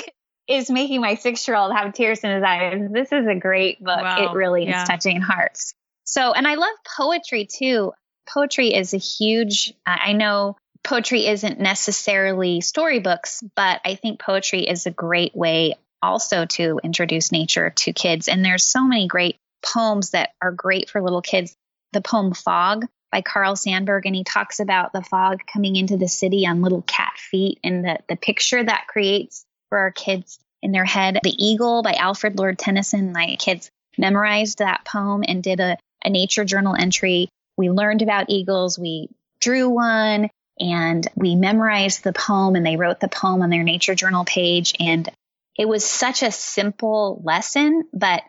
is 0.47 0.69
making 0.69 1.01
my 1.01 1.15
six 1.15 1.47
year 1.47 1.57
old 1.57 1.73
have 1.73 1.93
tears 1.93 2.19
in 2.19 2.31
his 2.31 2.43
eyes. 2.43 2.89
This 2.91 3.11
is 3.11 3.27
a 3.27 3.35
great 3.35 3.83
book. 3.83 4.01
Wow. 4.01 4.31
It 4.31 4.35
really 4.35 4.65
yeah. 4.65 4.83
is 4.83 4.87
touching 4.87 5.21
hearts. 5.21 5.73
So, 6.05 6.33
and 6.33 6.47
I 6.47 6.55
love 6.55 6.75
poetry 6.97 7.45
too. 7.45 7.93
Poetry 8.27 8.73
is 8.73 8.93
a 8.93 8.97
huge, 8.97 9.73
I 9.85 10.13
know 10.13 10.57
poetry 10.85 11.27
isn't 11.27 11.59
necessarily 11.59 12.61
storybooks, 12.61 13.43
but 13.55 13.81
I 13.83 13.95
think 13.95 14.19
poetry 14.19 14.61
is 14.61 14.85
a 14.85 14.91
great 14.91 15.35
way 15.35 15.73
also 16.01 16.45
to 16.45 16.79
introduce 16.83 17.31
nature 17.31 17.71
to 17.71 17.91
kids. 17.91 18.27
And 18.27 18.45
there's 18.45 18.63
so 18.63 18.85
many 18.85 19.07
great 19.07 19.37
poems 19.65 20.11
that 20.11 20.29
are 20.41 20.51
great 20.51 20.89
for 20.89 21.01
little 21.01 21.21
kids. 21.21 21.55
The 21.91 22.01
poem 22.01 22.33
Fog 22.33 22.85
by 23.11 23.21
Carl 23.21 23.55
Sandburg, 23.55 24.01
and 24.05 24.15
he 24.15 24.23
talks 24.23 24.59
about 24.59 24.93
the 24.93 25.01
fog 25.01 25.41
coming 25.51 25.75
into 25.75 25.97
the 25.97 26.07
city 26.07 26.45
on 26.45 26.61
little 26.61 26.83
cat 26.83 27.13
feet 27.17 27.59
and 27.63 27.83
the, 27.83 27.99
the 28.07 28.15
picture 28.15 28.63
that 28.63 28.87
creates 28.87 29.45
for 29.69 29.79
our 29.79 29.91
kids 29.91 30.37
in 30.61 30.71
their 30.71 30.85
head. 30.85 31.19
The 31.23 31.45
Eagle 31.45 31.81
by 31.81 31.93
Alfred 31.93 32.37
Lord 32.37 32.59
Tennyson. 32.59 33.11
My 33.11 33.37
kids 33.39 33.71
memorized 33.97 34.59
that 34.59 34.85
poem 34.85 35.23
and 35.27 35.41
did 35.41 35.59
a, 35.59 35.77
a 36.03 36.09
nature 36.09 36.45
journal 36.45 36.75
entry. 36.77 37.29
We 37.57 37.69
learned 37.69 38.01
about 38.01 38.29
eagles. 38.29 38.77
We 38.77 39.09
drew 39.39 39.69
one 39.69 40.29
and 40.59 41.07
we 41.15 41.35
memorized 41.35 42.03
the 42.03 42.13
poem 42.13 42.55
and 42.55 42.65
they 42.65 42.77
wrote 42.77 42.99
the 42.99 43.07
poem 43.07 43.41
on 43.41 43.49
their 43.49 43.63
nature 43.63 43.95
journal 43.95 44.25
page. 44.25 44.73
And 44.79 45.09
it 45.57 45.67
was 45.67 45.85
such 45.85 46.23
a 46.23 46.31
simple 46.31 47.21
lesson, 47.23 47.83
but 47.93 48.23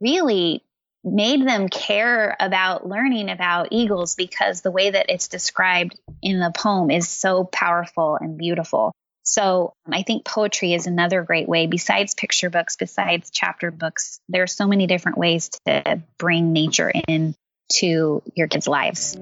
really 0.00 0.62
made 1.04 1.46
them 1.46 1.68
care 1.68 2.36
about 2.40 2.86
learning 2.86 3.30
about 3.30 3.68
eagles 3.70 4.16
because 4.16 4.60
the 4.60 4.72
way 4.72 4.90
that 4.90 5.06
it's 5.08 5.28
described 5.28 5.98
in 6.20 6.40
the 6.40 6.52
poem 6.54 6.90
is 6.90 7.08
so 7.08 7.44
powerful 7.44 8.18
and 8.20 8.36
beautiful. 8.36 8.92
So 9.22 9.74
um, 9.86 9.92
I 9.92 10.02
think 10.02 10.24
poetry 10.24 10.72
is 10.72 10.86
another 10.86 11.22
great 11.22 11.48
way 11.48 11.66
besides 11.66 12.14
picture 12.14 12.50
books, 12.50 12.76
besides 12.76 13.30
chapter 13.30 13.70
books. 13.70 14.20
There 14.28 14.42
are 14.42 14.48
so 14.48 14.66
many 14.66 14.86
different 14.86 15.18
ways 15.18 15.50
to 15.66 16.02
bring 16.18 16.52
nature 16.52 16.92
in 17.08 17.34
to 17.78 18.22
your 18.34 18.46
kids' 18.46 18.68
lives. 18.68 19.16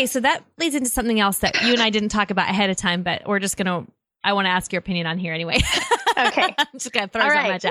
Okay, 0.00 0.06
so 0.06 0.20
that 0.20 0.42
leads 0.56 0.74
into 0.74 0.88
something 0.88 1.20
else 1.20 1.40
that 1.40 1.60
you 1.60 1.74
and 1.74 1.82
I 1.82 1.90
didn't 1.90 2.08
talk 2.08 2.30
about 2.30 2.48
ahead 2.48 2.70
of 2.70 2.76
time, 2.78 3.02
but 3.02 3.20
we're 3.26 3.38
just 3.38 3.58
gonna. 3.58 3.86
I 4.24 4.32
want 4.32 4.46
to 4.46 4.50
ask 4.50 4.72
your 4.72 4.78
opinion 4.78 5.06
on 5.06 5.18
here 5.18 5.34
anyway. 5.34 5.58
Okay, 6.18 6.54
I'm 6.58 6.66
just 6.74 6.92
gonna 6.92 7.08
throw 7.08 7.22
All 7.22 7.28
right. 7.30 7.64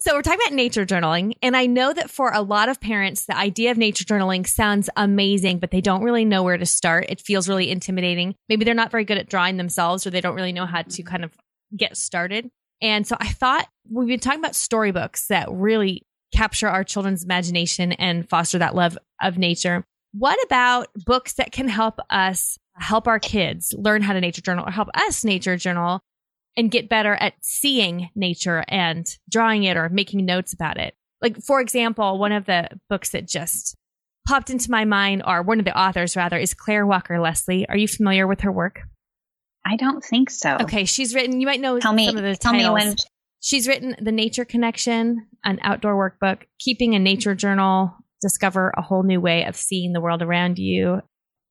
So 0.00 0.14
we're 0.14 0.20
talking 0.20 0.40
about 0.44 0.54
nature 0.54 0.84
journaling, 0.84 1.32
and 1.40 1.56
I 1.56 1.64
know 1.64 1.94
that 1.94 2.10
for 2.10 2.30
a 2.30 2.42
lot 2.42 2.68
of 2.68 2.78
parents, 2.78 3.24
the 3.24 3.34
idea 3.34 3.70
of 3.70 3.78
nature 3.78 4.04
journaling 4.04 4.46
sounds 4.46 4.90
amazing, 4.96 5.60
but 5.60 5.70
they 5.70 5.80
don't 5.80 6.02
really 6.02 6.26
know 6.26 6.42
where 6.42 6.58
to 6.58 6.66
start. 6.66 7.06
It 7.08 7.22
feels 7.22 7.48
really 7.48 7.70
intimidating. 7.70 8.34
Maybe 8.50 8.66
they're 8.66 8.74
not 8.74 8.90
very 8.90 9.04
good 9.04 9.16
at 9.16 9.30
drawing 9.30 9.56
themselves, 9.56 10.06
or 10.06 10.10
they 10.10 10.20
don't 10.20 10.34
really 10.34 10.52
know 10.52 10.66
how 10.66 10.82
to 10.82 11.02
kind 11.04 11.24
of 11.24 11.32
get 11.74 11.96
started. 11.96 12.50
And 12.82 13.06
so 13.06 13.16
I 13.18 13.28
thought 13.28 13.66
we've 13.90 14.08
been 14.08 14.20
talking 14.20 14.40
about 14.40 14.56
storybooks 14.56 15.28
that 15.28 15.50
really 15.50 16.02
capture 16.34 16.68
our 16.68 16.84
children's 16.84 17.24
imagination 17.24 17.92
and 17.92 18.28
foster 18.28 18.58
that 18.58 18.74
love 18.74 18.98
of 19.22 19.38
nature. 19.38 19.86
What 20.18 20.38
about 20.44 20.88
books 21.04 21.34
that 21.34 21.52
can 21.52 21.68
help 21.68 21.98
us 22.08 22.58
help 22.74 23.06
our 23.06 23.18
kids 23.18 23.74
learn 23.76 24.02
how 24.02 24.12
to 24.12 24.20
nature 24.20 24.40
journal 24.40 24.66
or 24.66 24.70
help 24.70 24.88
us 24.94 25.24
nature 25.24 25.56
journal 25.56 26.00
and 26.56 26.70
get 26.70 26.88
better 26.88 27.14
at 27.14 27.34
seeing 27.42 28.08
nature 28.14 28.64
and 28.68 29.06
drawing 29.30 29.64
it 29.64 29.76
or 29.76 29.88
making 29.88 30.24
notes 30.24 30.52
about 30.54 30.78
it? 30.78 30.94
Like, 31.20 31.42
for 31.42 31.60
example, 31.60 32.18
one 32.18 32.32
of 32.32 32.46
the 32.46 32.68
books 32.88 33.10
that 33.10 33.28
just 33.28 33.74
popped 34.26 34.50
into 34.50 34.70
my 34.70 34.84
mind, 34.84 35.22
or 35.26 35.42
one 35.42 35.58
of 35.58 35.64
the 35.64 35.78
authors 35.78 36.16
rather, 36.16 36.36
is 36.38 36.54
Clare 36.54 36.86
Walker 36.86 37.20
Leslie. 37.20 37.68
Are 37.68 37.76
you 37.76 37.88
familiar 37.88 38.26
with 38.26 38.40
her 38.40 38.52
work? 38.52 38.80
I 39.64 39.76
don't 39.76 40.02
think 40.02 40.30
so. 40.30 40.56
Okay, 40.62 40.84
she's 40.84 41.14
written. 41.14 41.40
You 41.40 41.46
might 41.46 41.60
know 41.60 41.78
tell 41.78 41.92
me, 41.92 42.06
some 42.06 42.16
of 42.16 42.22
the 42.22 42.36
tell 42.36 42.52
titles. 42.52 42.78
Me 42.78 42.86
when. 42.86 42.96
She's 43.40 43.68
written 43.68 43.94
The 44.00 44.12
Nature 44.12 44.44
Connection, 44.44 45.28
an 45.44 45.60
outdoor 45.62 45.94
workbook, 45.94 46.44
Keeping 46.58 46.94
a 46.94 46.98
Nature 46.98 47.34
Journal, 47.34 47.94
discover 48.26 48.72
a 48.76 48.82
whole 48.82 49.02
new 49.02 49.20
way 49.20 49.44
of 49.44 49.56
seeing 49.56 49.92
the 49.92 50.00
world 50.00 50.22
around 50.22 50.58
you. 50.58 51.00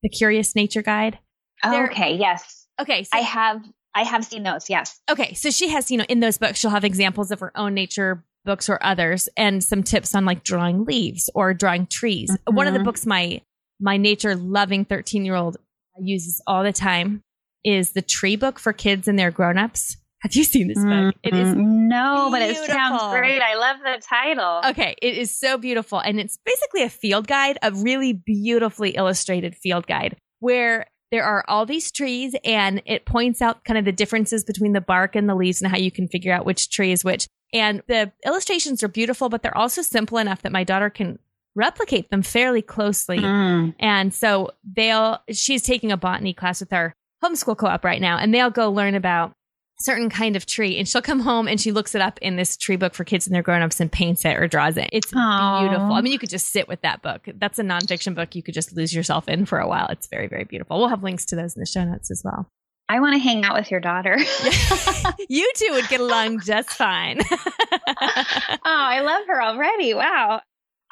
The 0.04 0.10
Curious 0.10 0.56
Nature 0.56 0.82
Guide. 0.82 1.20
Oh, 1.64 1.86
okay, 1.86 2.16
yes. 2.16 2.68
Okay, 2.80 3.04
so, 3.04 3.18
I 3.18 3.22
have 3.22 3.64
I 3.96 4.04
have 4.04 4.26
seen 4.26 4.44
those. 4.44 4.70
Yes. 4.70 5.00
Okay, 5.10 5.34
so 5.34 5.50
she 5.50 5.70
has, 5.70 5.90
you 5.90 5.98
know, 5.98 6.06
in 6.10 6.20
those 6.20 6.38
books 6.38 6.60
she'll 6.60 6.72
have 6.72 6.84
examples 6.84 7.32
of 7.32 7.40
her 7.40 7.52
own 7.56 7.74
nature 7.74 8.24
books 8.44 8.70
or 8.70 8.78
others 8.84 9.30
and 9.38 9.64
some 9.64 9.82
tips 9.82 10.14
on 10.14 10.26
like 10.26 10.44
drawing 10.44 10.86
leaves 10.86 11.30
or 11.34 11.54
drawing 11.54 11.88
trees. 11.88 12.30
Mm-hmm. 12.30 12.56
One 12.56 12.68
of 12.68 12.74
the 12.74 12.80
mm-hmm. 12.80 12.86
books 12.86 13.06
my 13.06 13.42
my 13.80 13.98
nature 13.98 14.36
loving 14.36 14.86
13-year-old 14.86 15.58
uses 16.00 16.42
all 16.46 16.64
the 16.64 16.74
time 16.74 17.24
is 17.64 17.92
the 17.92 18.02
tree 18.02 18.36
book 18.36 18.60
for 18.60 18.74
kids 18.74 19.08
and 19.08 19.18
their 19.18 19.32
grown-ups. 19.32 19.98
Have 20.22 20.34
you 20.34 20.44
seen 20.44 20.68
this 20.68 20.84
book? 20.84 21.16
It 21.24 21.34
is 21.34 21.50
mm-hmm. 21.50 21.88
no, 21.88 22.30
beautiful. 22.30 22.32
but 22.32 22.42
it 22.42 22.58
sounds 22.72 23.04
great. 23.12 23.42
I 23.42 23.56
love 23.56 23.78
the 23.84 24.02
title. 24.02 24.62
Okay, 24.72 24.96
it 25.02 25.18
is 25.18 25.38
so 25.38 25.58
beautiful, 25.58 26.00
and 26.00 26.20
it's 26.20 26.40
basically 26.46 26.84
a 26.84 26.90
field 26.90 27.28
guide, 27.28 27.60
a 27.62 27.72
really 27.72 28.14
beautifully 28.14 28.92
illustrated 28.92 29.56
field 29.56 29.86
guide 29.88 30.18
where 30.40 30.88
there 31.12 31.24
are 31.24 31.46
all 31.48 31.66
these 31.66 31.92
trees, 31.92 32.36
and 32.44 32.82
it 32.86 33.06
points 33.06 33.42
out 33.42 33.64
kind 33.64 33.78
of 33.78 33.86
the 33.86 33.92
differences 33.92 34.44
between 34.44 34.74
the 34.74 34.82
bark 34.82 35.16
and 35.16 35.30
the 35.30 35.36
leaves, 35.36 35.62
and 35.62 35.72
how 35.72 35.78
you 35.78 35.92
can 35.92 36.08
figure 36.08 36.34
out 36.34 36.46
which 36.46 36.70
tree 36.70 36.92
is 36.92 37.04
which. 37.04 37.28
And 37.54 37.84
the 37.88 38.12
illustrations 38.26 38.84
are 38.84 38.88
beautiful, 38.88 39.30
but 39.30 39.44
they're 39.44 39.58
also 39.58 39.82
simple 39.82 40.18
enough 40.18 40.42
that 40.42 40.52
my 40.52 40.64
daughter 40.64 40.90
can 40.90 41.20
replicate 41.56 42.10
them 42.10 42.22
fairly 42.22 42.62
closely. 42.62 43.20
Mm. 43.20 43.76
And 43.80 44.14
so 44.14 44.52
they'll, 44.76 45.20
she's 45.32 45.64
taking 45.64 45.92
a 45.92 45.98
botany 45.98 46.34
class 46.34 46.60
with 46.60 46.74
our 46.74 46.94
homeschool 47.24 47.58
co-op 47.58 47.86
right 47.86 48.02
now, 48.02 48.18
and 48.18 48.34
they'll 48.34 48.50
go 48.50 48.72
learn 48.72 48.96
about 48.96 49.34
certain 49.80 50.10
kind 50.10 50.36
of 50.36 50.46
tree 50.46 50.78
and 50.78 50.88
she'll 50.88 51.02
come 51.02 51.20
home 51.20 51.48
and 51.48 51.60
she 51.60 51.72
looks 51.72 51.96
it 51.96 52.02
up 52.02 52.18
in 52.22 52.36
this 52.36 52.56
tree 52.56 52.78
book 52.78 52.94
for 52.94 53.04
kids 53.04 53.28
and 53.28 53.36
their 53.36 53.44
grown-ups 53.44 53.80
and 53.80 53.92
paints 53.92 54.24
it 54.24 54.38
or 54.38 54.48
draws 54.48 54.78
it 54.78 54.90
it's 54.94 55.12
Aww. 55.12 55.62
beautiful 55.62 55.94
i 55.94 56.02
mean 56.02 56.14
you 56.14 56.20
could 56.20 56.30
just 56.30 56.48
sit 56.48 56.68
with 56.68 56.82
that 56.82 57.02
book 57.02 57.28
that's 57.36 57.60
a 57.60 57.64
nonfiction 57.64 58.16
book 58.16 58.36
you 58.36 58.44
could 58.44 58.54
just 58.54 58.76
lose 58.76 58.94
yourself 58.94 59.28
in 59.28 59.46
for 59.46 59.60
a 59.60 59.68
while 59.68 59.88
it's 59.88 60.08
very 60.08 60.28
very 60.28 60.46
beautiful 60.46 60.80
we'll 60.80 60.88
have 60.88 61.04
links 61.04 61.26
to 61.26 61.36
those 61.36 61.56
in 61.56 61.60
the 61.60 61.66
show 61.66 61.84
notes 61.84 62.10
as 62.10 62.22
well 62.24 62.50
I 62.88 63.00
want 63.00 63.14
to 63.14 63.20
hang 63.20 63.44
out 63.44 63.56
with 63.56 63.72
your 63.72 63.80
daughter. 63.80 64.16
you 65.30 65.52
two 65.56 65.72
would 65.72 65.88
get 65.88 66.02
along 66.02 66.42
just 66.42 66.70
fine. 66.70 67.20
oh, 67.32 68.60
I 68.64 69.02
love 69.02 69.24
her 69.28 69.42
already. 69.42 69.96
Wow. 69.96 70.42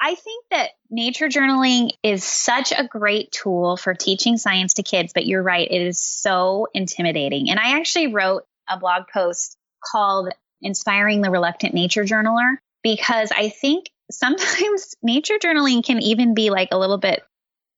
I 0.00 0.16
think 0.16 0.44
that 0.50 0.70
nature 0.90 1.28
journaling 1.28 1.90
is 2.02 2.24
such 2.24 2.72
a 2.72 2.86
great 2.86 3.30
tool 3.30 3.76
for 3.76 3.94
teaching 3.94 4.36
science 4.36 4.74
to 4.74 4.82
kids, 4.82 5.12
but 5.14 5.24
you're 5.24 5.42
right, 5.42 5.66
it 5.70 5.82
is 5.82 6.02
so 6.02 6.66
intimidating. 6.74 7.48
And 7.48 7.60
I 7.60 7.78
actually 7.78 8.08
wrote 8.08 8.42
a 8.68 8.78
blog 8.78 9.04
post 9.12 9.56
called 9.84 10.32
Inspiring 10.62 11.20
the 11.20 11.30
Reluctant 11.30 11.74
Nature 11.74 12.04
Journaler 12.04 12.56
because 12.82 13.30
I 13.30 13.48
think 13.48 13.90
sometimes 14.10 14.94
nature 15.02 15.38
journaling 15.42 15.84
can 15.84 16.00
even 16.00 16.34
be 16.34 16.50
like 16.50 16.68
a 16.72 16.78
little 16.78 16.98
bit 16.98 17.22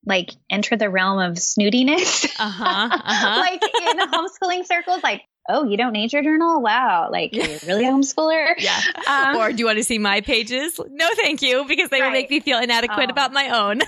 like 0.05 0.31
enter 0.49 0.77
the 0.77 0.89
realm 0.89 1.19
of 1.19 1.33
snootiness. 1.33 2.25
Uh-huh, 2.39 2.63
uh-huh. 2.91 3.39
like 3.39 3.61
in 3.61 3.99
homeschooling 4.09 4.65
circles, 4.65 5.03
like, 5.03 5.23
oh, 5.49 5.65
you 5.65 5.77
don't 5.77 5.93
nature 5.93 6.21
journal? 6.21 6.61
Wow. 6.61 7.09
Like, 7.11 7.33
you're 7.33 7.45
really 7.67 7.85
a 7.85 7.91
homeschooler? 7.91 8.53
Yeah. 8.57 8.79
Um, 9.07 9.37
or 9.37 9.51
do 9.51 9.57
you 9.57 9.65
want 9.65 9.77
to 9.77 9.83
see 9.83 9.97
my 9.97 10.21
pages? 10.21 10.79
No, 10.89 11.07
thank 11.15 11.41
you, 11.41 11.65
because 11.67 11.89
they 11.89 11.99
right. 11.99 12.07
will 12.07 12.13
make 12.13 12.29
me 12.29 12.39
feel 12.39 12.59
inadequate 12.59 13.09
oh. 13.09 13.11
about 13.11 13.33
my 13.33 13.49
own. 13.49 13.81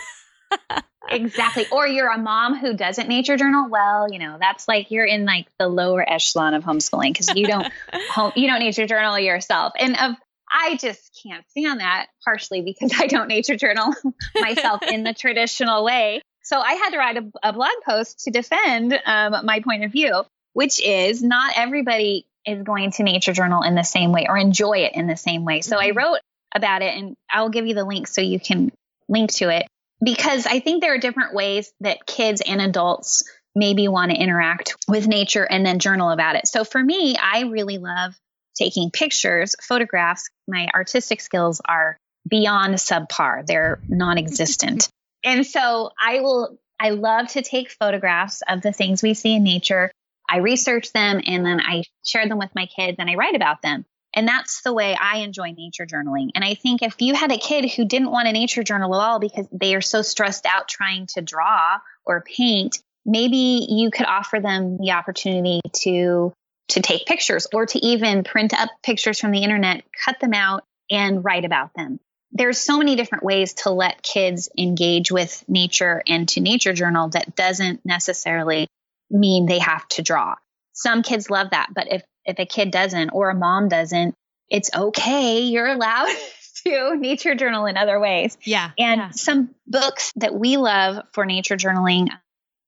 Exactly. 1.09 1.65
Or 1.71 1.87
you're 1.87 2.11
a 2.11 2.17
mom 2.17 2.57
who 2.57 2.73
doesn't 2.75 3.07
nature 3.07 3.37
journal. 3.37 3.69
Well, 3.69 4.11
you 4.11 4.19
know, 4.19 4.37
that's 4.39 4.67
like 4.67 4.91
you're 4.91 5.05
in 5.05 5.25
like 5.25 5.47
the 5.57 5.67
lower 5.67 6.07
echelon 6.07 6.53
of 6.53 6.63
homeschooling 6.63 7.13
because 7.13 7.35
you 7.35 7.47
don't 7.47 7.71
home, 8.11 8.31
you 8.35 8.47
don't 8.47 8.59
nature 8.59 8.87
journal 8.87 9.17
yourself. 9.19 9.73
And 9.79 9.95
of 9.97 10.15
I 10.51 10.77
just 10.77 11.19
can't 11.23 11.47
stand 11.49 11.79
that 11.79 12.07
partially 12.23 12.61
because 12.61 12.93
I 12.97 13.07
don't 13.07 13.27
nature 13.27 13.55
journal 13.55 13.93
myself 14.39 14.81
in 14.83 15.03
the 15.03 15.13
traditional 15.13 15.83
way. 15.83 16.21
So 16.41 16.59
I 16.59 16.73
had 16.73 16.89
to 16.91 16.97
write 16.97 17.17
a, 17.17 17.31
a 17.43 17.53
blog 17.53 17.71
post 17.85 18.21
to 18.23 18.31
defend 18.31 18.99
um, 19.05 19.45
my 19.45 19.59
point 19.59 19.83
of 19.83 19.91
view, 19.91 20.23
which 20.53 20.83
is 20.83 21.21
not 21.21 21.53
everybody 21.55 22.25
is 22.45 22.63
going 22.63 22.91
to 22.91 23.03
nature 23.03 23.33
journal 23.33 23.61
in 23.61 23.75
the 23.75 23.83
same 23.83 24.11
way 24.11 24.25
or 24.27 24.37
enjoy 24.37 24.79
it 24.79 24.95
in 24.95 25.05
the 25.05 25.17
same 25.17 25.45
way. 25.45 25.61
So 25.61 25.77
mm-hmm. 25.77 25.99
I 25.99 26.03
wrote 26.03 26.19
about 26.55 26.81
it 26.81 26.95
and 26.95 27.15
I'll 27.29 27.49
give 27.49 27.67
you 27.67 27.75
the 27.75 27.83
link 27.83 28.07
so 28.07 28.21
you 28.21 28.39
can 28.39 28.71
link 29.07 29.31
to 29.33 29.49
it 29.49 29.67
because 30.03 30.45
I 30.45 30.59
think 30.59 30.81
there 30.81 30.93
are 30.93 30.99
different 30.99 31.33
ways 31.33 31.71
that 31.81 32.05
kids 32.05 32.41
and 32.45 32.61
adults 32.61 33.23
maybe 33.55 33.87
want 33.87 34.11
to 34.11 34.17
interact 34.17 34.75
with 34.87 35.07
nature 35.07 35.43
and 35.43 35.65
then 35.65 35.79
journal 35.79 36.11
about 36.11 36.35
it. 36.35 36.47
So 36.47 36.63
for 36.63 36.81
me, 36.81 37.17
I 37.17 37.41
really 37.41 37.77
love 37.77 38.15
taking 38.55 38.91
pictures, 38.91 39.55
photographs. 39.61 40.29
My 40.47 40.67
artistic 40.73 41.21
skills 41.21 41.61
are 41.65 41.97
beyond 42.27 42.75
subpar, 42.75 43.45
they're 43.45 43.79
non 43.87 44.17
existent. 44.17 44.89
and 45.23 45.45
so 45.45 45.91
I 46.01 46.19
will, 46.21 46.57
I 46.79 46.91
love 46.91 47.29
to 47.29 47.41
take 47.41 47.71
photographs 47.71 48.41
of 48.47 48.61
the 48.61 48.71
things 48.71 49.01
we 49.01 49.13
see 49.13 49.35
in 49.35 49.43
nature. 49.43 49.91
I 50.29 50.37
research 50.37 50.93
them 50.93 51.21
and 51.25 51.45
then 51.45 51.59
I 51.59 51.83
share 52.05 52.27
them 52.27 52.37
with 52.37 52.53
my 52.53 52.67
kids 52.67 52.97
and 52.99 53.09
I 53.09 53.15
write 53.15 53.35
about 53.35 53.61
them. 53.61 53.85
And 54.13 54.27
that's 54.27 54.61
the 54.61 54.73
way 54.73 54.95
I 54.99 55.17
enjoy 55.17 55.51
nature 55.51 55.85
journaling. 55.85 56.29
And 56.33 56.43
I 56.43 56.55
think 56.55 56.81
if 56.81 56.95
you 56.99 57.13
had 57.13 57.31
a 57.31 57.37
kid 57.37 57.69
who 57.71 57.85
didn't 57.85 58.11
want 58.11 58.27
a 58.27 58.31
nature 58.31 58.63
journal 58.63 58.95
at 58.95 59.01
all 59.01 59.19
because 59.19 59.47
they 59.51 59.75
are 59.75 59.81
so 59.81 60.01
stressed 60.01 60.45
out 60.45 60.67
trying 60.67 61.05
to 61.07 61.21
draw 61.21 61.79
or 62.05 62.21
paint, 62.21 62.81
maybe 63.05 63.67
you 63.69 63.91
could 63.91 64.07
offer 64.07 64.39
them 64.39 64.77
the 64.77 64.91
opportunity 64.91 65.61
to 65.81 66.33
to 66.69 66.81
take 66.81 67.07
pictures 67.07 67.47
or 67.51 67.65
to 67.65 67.79
even 67.83 68.23
print 68.23 68.53
up 68.53 68.69
pictures 68.83 69.19
from 69.19 69.31
the 69.31 69.43
internet, 69.43 69.83
cut 70.05 70.19
them 70.19 70.33
out 70.33 70.63
and 70.89 71.25
write 71.25 71.45
about 71.45 71.73
them. 71.73 71.99
There's 72.31 72.59
so 72.59 72.77
many 72.77 72.95
different 72.95 73.23
ways 73.23 73.53
to 73.63 73.71
let 73.71 74.03
kids 74.03 74.49
engage 74.55 75.11
with 75.11 75.43
nature 75.47 76.03
and 76.07 76.29
to 76.29 76.41
nature 76.41 76.73
journal 76.73 77.09
that 77.09 77.35
doesn't 77.35 77.83
necessarily 77.85 78.67
mean 79.09 79.47
they 79.47 79.57
have 79.57 79.87
to 79.89 80.03
draw. 80.03 80.35
Some 80.73 81.01
kids 81.01 81.31
love 81.31 81.49
that, 81.51 81.69
but 81.73 81.91
if 81.91 82.03
if 82.29 82.39
a 82.39 82.45
kid 82.45 82.71
doesn't 82.71 83.09
or 83.09 83.29
a 83.29 83.35
mom 83.35 83.67
doesn't, 83.67 84.15
it's 84.49 84.69
okay. 84.73 85.41
You're 85.41 85.67
allowed 85.67 86.09
to 86.65 86.95
nature 86.97 87.35
journal 87.35 87.65
in 87.65 87.77
other 87.77 87.99
ways. 87.99 88.37
Yeah. 88.43 88.71
And 88.77 88.99
yeah. 88.99 89.09
some 89.11 89.55
books 89.67 90.11
that 90.15 90.33
we 90.33 90.57
love 90.57 91.03
for 91.13 91.25
nature 91.25 91.57
journaling, 91.57 92.09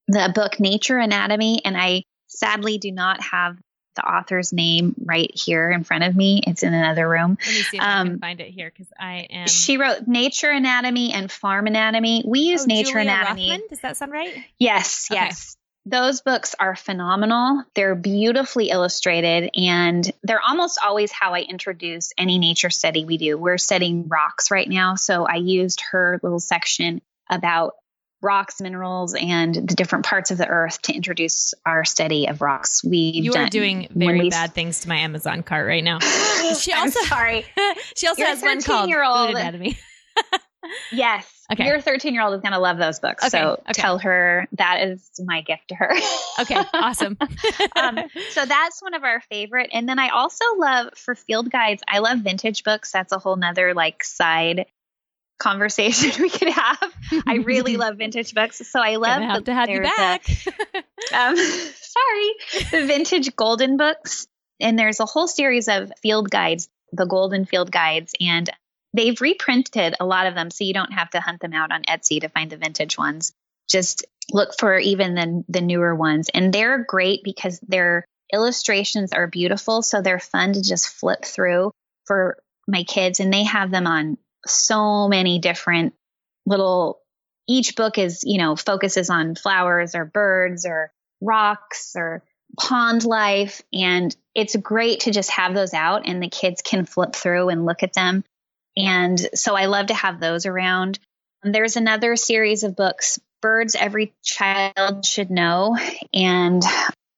the 0.07 0.31
book 0.33 0.59
Nature 0.59 0.97
Anatomy, 0.97 1.61
and 1.63 1.77
I 1.77 2.03
sadly 2.27 2.77
do 2.77 2.91
not 2.91 3.21
have 3.21 3.57
the 3.95 4.03
author's 4.03 4.53
name 4.53 4.95
right 5.03 5.29
here 5.33 5.69
in 5.69 5.83
front 5.83 6.03
of 6.03 6.15
me. 6.15 6.41
It's 6.47 6.63
in 6.63 6.73
another 6.73 7.07
room. 7.07 7.37
Let 7.45 7.47
me 7.47 7.61
see 7.61 7.77
if 7.77 7.83
um, 7.83 7.89
I 7.89 8.03
can 8.03 8.11
um, 8.13 8.19
find 8.19 8.41
it 8.41 8.49
here 8.49 8.71
because 8.71 8.91
I 8.97 9.27
am. 9.29 9.47
She 9.47 9.77
wrote 9.77 10.07
Nature 10.07 10.49
Anatomy 10.49 11.11
and 11.11 11.29
Farm 11.31 11.67
Anatomy. 11.67 12.23
We 12.25 12.41
use 12.41 12.63
oh, 12.63 12.67
Nature 12.67 12.91
Julia 12.91 13.01
Anatomy. 13.01 13.49
Rothman? 13.49 13.67
Does 13.69 13.79
that 13.81 13.97
sound 13.97 14.11
right? 14.13 14.33
Yes, 14.57 15.09
okay. 15.11 15.19
yes. 15.19 15.57
Those 15.85 16.21
books 16.21 16.55
are 16.59 16.75
phenomenal. 16.75 17.63
They're 17.73 17.95
beautifully 17.95 18.69
illustrated 18.69 19.49
and 19.55 20.09
they're 20.21 20.41
almost 20.41 20.79
always 20.83 21.11
how 21.11 21.33
I 21.33 21.41
introduce 21.41 22.11
any 22.17 22.37
nature 22.37 22.69
study 22.69 23.03
we 23.03 23.17
do. 23.17 23.37
We're 23.37 23.57
studying 23.57 24.07
rocks 24.07 24.51
right 24.51 24.69
now. 24.69 24.95
So 24.95 25.25
I 25.25 25.35
used 25.35 25.81
her 25.91 26.19
little 26.21 26.39
section 26.39 27.01
about 27.29 27.73
rocks, 28.21 28.61
minerals, 28.61 29.15
and 29.15 29.55
the 29.55 29.75
different 29.75 30.05
parts 30.05 30.29
of 30.29 30.37
the 30.37 30.47
earth 30.47 30.81
to 30.83 30.93
introduce 30.93 31.53
our 31.65 31.83
study 31.83 32.27
of 32.27 32.41
rocks. 32.41 32.83
We 32.83 32.97
you 32.97 33.33
are 33.33 33.49
doing 33.49 33.87
very 33.89 34.29
bad 34.29 34.53
things 34.53 34.81
to 34.81 34.89
my 34.89 34.97
Amazon 34.97 35.43
cart 35.43 35.67
right 35.67 35.83
now. 35.83 35.99
She 36.59 36.73
also 36.73 36.99
sorry. 37.01 37.45
she 37.95 38.07
also 38.07 38.21
Your 38.21 38.29
has 38.29 38.41
one 38.41 38.61
called 38.61 38.91
Food 38.91 39.37
Anatomy. 39.37 39.77
yes. 40.91 41.27
Okay. 41.51 41.65
Your 41.65 41.81
13 41.81 42.13
year 42.13 42.23
old 42.23 42.33
is 42.33 42.41
going 42.41 42.53
to 42.53 42.59
love 42.59 42.77
those 42.77 42.99
books. 42.99 43.23
Okay, 43.25 43.29
so 43.29 43.61
okay. 43.69 43.73
tell 43.73 43.97
her 43.99 44.47
that 44.53 44.87
is 44.87 45.09
my 45.19 45.41
gift 45.41 45.67
to 45.69 45.75
her. 45.75 45.91
okay. 46.39 46.61
Awesome. 46.73 47.17
um, 47.75 47.99
so 48.29 48.45
that's 48.45 48.81
one 48.81 48.93
of 48.93 49.03
our 49.03 49.21
favorite. 49.21 49.69
And 49.73 49.87
then 49.87 49.99
I 49.99 50.09
also 50.09 50.45
love 50.57 50.93
for 50.95 51.15
field 51.15 51.51
guides, 51.51 51.83
I 51.87 51.99
love 51.99 52.19
vintage 52.19 52.63
books. 52.63 52.91
That's 52.91 53.11
a 53.11 53.19
whole 53.19 53.35
nother 53.35 53.73
like 53.73 54.03
side 54.03 54.65
conversation 55.41 56.11
we 56.21 56.29
could 56.29 56.49
have. 56.49 56.93
I 57.27 57.35
really 57.37 57.75
love 57.75 57.97
vintage 57.97 58.33
books. 58.33 58.65
So 58.67 58.79
I 58.79 58.95
love 58.95 59.21
have 59.21 59.43
the, 59.43 59.51
to 59.51 59.53
have 59.53 59.69
you 59.69 59.81
back. 59.81 60.23
A, 60.29 61.17
um, 61.17 61.35
sorry, 61.35 62.31
the 62.71 62.85
vintage 62.87 63.35
golden 63.35 63.77
books. 63.77 64.27
And 64.59 64.77
there's 64.77 64.99
a 64.99 65.05
whole 65.05 65.27
series 65.27 65.67
of 65.67 65.91
field 66.01 66.29
guides, 66.29 66.69
the 66.93 67.05
golden 67.05 67.45
field 67.45 67.71
guides. 67.71 68.13
And 68.21 68.49
they've 68.93 69.19
reprinted 69.21 69.95
a 69.99 70.05
lot 70.05 70.27
of 70.27 70.35
them 70.35 70.51
so 70.51 70.63
you 70.63 70.73
don't 70.73 70.93
have 70.93 71.09
to 71.11 71.21
hunt 71.21 71.41
them 71.41 71.53
out 71.53 71.71
on 71.71 71.83
Etsy 71.83 72.21
to 72.21 72.29
find 72.29 72.49
the 72.49 72.57
vintage 72.57 72.97
ones. 72.97 73.33
Just 73.69 74.05
look 74.31 74.51
for 74.59 74.77
even 74.77 75.15
the, 75.15 75.43
the 75.47 75.61
newer 75.61 75.95
ones. 75.95 76.29
And 76.33 76.53
they're 76.53 76.83
great 76.83 77.23
because 77.23 77.59
their 77.61 78.05
illustrations 78.33 79.13
are 79.13 79.27
beautiful. 79.27 79.81
So 79.81 80.01
they're 80.01 80.19
fun 80.19 80.53
to 80.53 80.61
just 80.61 80.89
flip 80.89 81.23
through 81.23 81.71
for 82.05 82.37
my 82.67 82.83
kids. 82.83 83.19
And 83.19 83.33
they 83.33 83.43
have 83.43 83.71
them 83.71 83.87
on 83.87 84.17
so 84.45 85.07
many 85.07 85.39
different 85.39 85.93
little, 86.45 86.99
each 87.47 87.75
book 87.75 87.97
is, 87.97 88.23
you 88.23 88.39
know, 88.39 88.55
focuses 88.55 89.09
on 89.09 89.35
flowers 89.35 89.95
or 89.95 90.05
birds 90.05 90.65
or 90.65 90.91
rocks 91.21 91.93
or 91.95 92.23
pond 92.59 93.05
life. 93.05 93.61
And 93.71 94.15
it's 94.35 94.55
great 94.55 95.01
to 95.01 95.11
just 95.11 95.31
have 95.31 95.53
those 95.53 95.73
out 95.73 96.07
and 96.07 96.21
the 96.21 96.29
kids 96.29 96.61
can 96.61 96.85
flip 96.85 97.15
through 97.15 97.49
and 97.49 97.65
look 97.65 97.83
at 97.83 97.93
them 97.93 98.23
and 98.77 99.19
so 99.33 99.55
I 99.55 99.65
love 99.65 99.87
to 99.87 99.93
have 99.93 100.19
those 100.19 100.45
around. 100.45 100.99
There's 101.43 101.75
another 101.75 102.15
series 102.15 102.63
of 102.63 102.75
books, 102.75 103.19
Birds 103.41 103.75
Every 103.75 104.13
Child 104.23 105.05
Should 105.05 105.31
Know. 105.31 105.77
And 106.13 106.63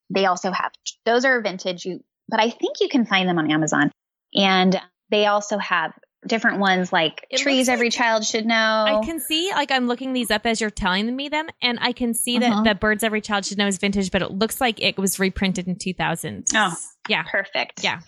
they 0.10 0.26
also 0.26 0.52
have, 0.52 0.72
those 1.06 1.26
are 1.26 1.40
vintage, 1.42 1.86
you, 1.86 2.04
but 2.30 2.40
I 2.40 2.50
think 2.50 2.80
you 2.80 2.90
can 2.90 3.06
find 3.06 3.28
them 3.28 3.38
on 3.38 3.52
Amazon. 3.52 3.92
And 4.34 4.80
they 5.12 5.26
also 5.26 5.58
have 5.58 5.94
different 6.26 6.60
ones 6.60 6.94
like 6.94 7.28
it 7.30 7.40
trees 7.40 7.68
every 7.68 7.88
like, 7.88 7.94
child 7.94 8.24
should 8.24 8.46
know. 8.46 8.56
I 8.88 9.06
can 9.06 9.20
see 9.20 9.52
like 9.52 9.72
I'm 9.72 9.88
looking 9.88 10.14
these 10.14 10.32
up 10.32 10.46
as 10.46 10.62
you're 10.62 10.70
telling 10.70 11.14
me 11.14 11.28
them 11.28 11.50
and 11.62 11.78
I 11.82 11.92
can 11.92 12.14
see 12.14 12.38
uh-huh. 12.38 12.50
that 12.50 12.64
that 12.64 12.80
birds 12.80 13.04
every 13.04 13.20
child 13.20 13.44
should 13.44 13.58
know 13.58 13.68
is 13.68 13.78
vintage 13.78 14.10
but 14.10 14.22
it 14.22 14.32
looks 14.32 14.62
like 14.62 14.82
it 14.82 14.98
was 14.98 15.20
reprinted 15.20 15.68
in 15.68 15.76
2000. 15.76 16.48
Oh, 16.56 16.74
yeah. 17.10 17.24
Perfect. 17.24 17.84
Yeah 17.84 18.00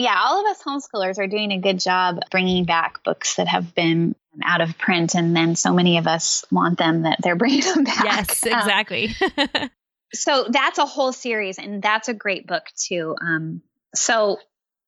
yeah, 0.00 0.18
all 0.18 0.40
of 0.40 0.46
us 0.46 0.62
homeschoolers 0.62 1.18
are 1.18 1.26
doing 1.26 1.52
a 1.52 1.58
good 1.58 1.78
job 1.78 2.20
bringing 2.30 2.64
back 2.64 3.04
books 3.04 3.34
that 3.34 3.48
have 3.48 3.74
been 3.74 4.14
out 4.42 4.62
of 4.62 4.78
print, 4.78 5.14
and 5.14 5.36
then 5.36 5.56
so 5.56 5.74
many 5.74 5.98
of 5.98 6.06
us 6.06 6.42
want 6.50 6.78
them 6.78 7.02
that 7.02 7.18
they're 7.22 7.36
bringing 7.36 7.60
them 7.60 7.84
back. 7.84 8.04
Yes, 8.04 8.46
um, 8.46 8.52
exactly. 8.52 9.14
Um, 9.36 9.70
so 10.14 10.46
that's 10.48 10.78
a 10.78 10.86
whole 10.86 11.12
series, 11.12 11.58
and 11.58 11.82
that's 11.82 12.08
a 12.08 12.14
great 12.14 12.46
book 12.46 12.64
too. 12.76 13.14
Um, 13.20 13.60
so 13.94 14.38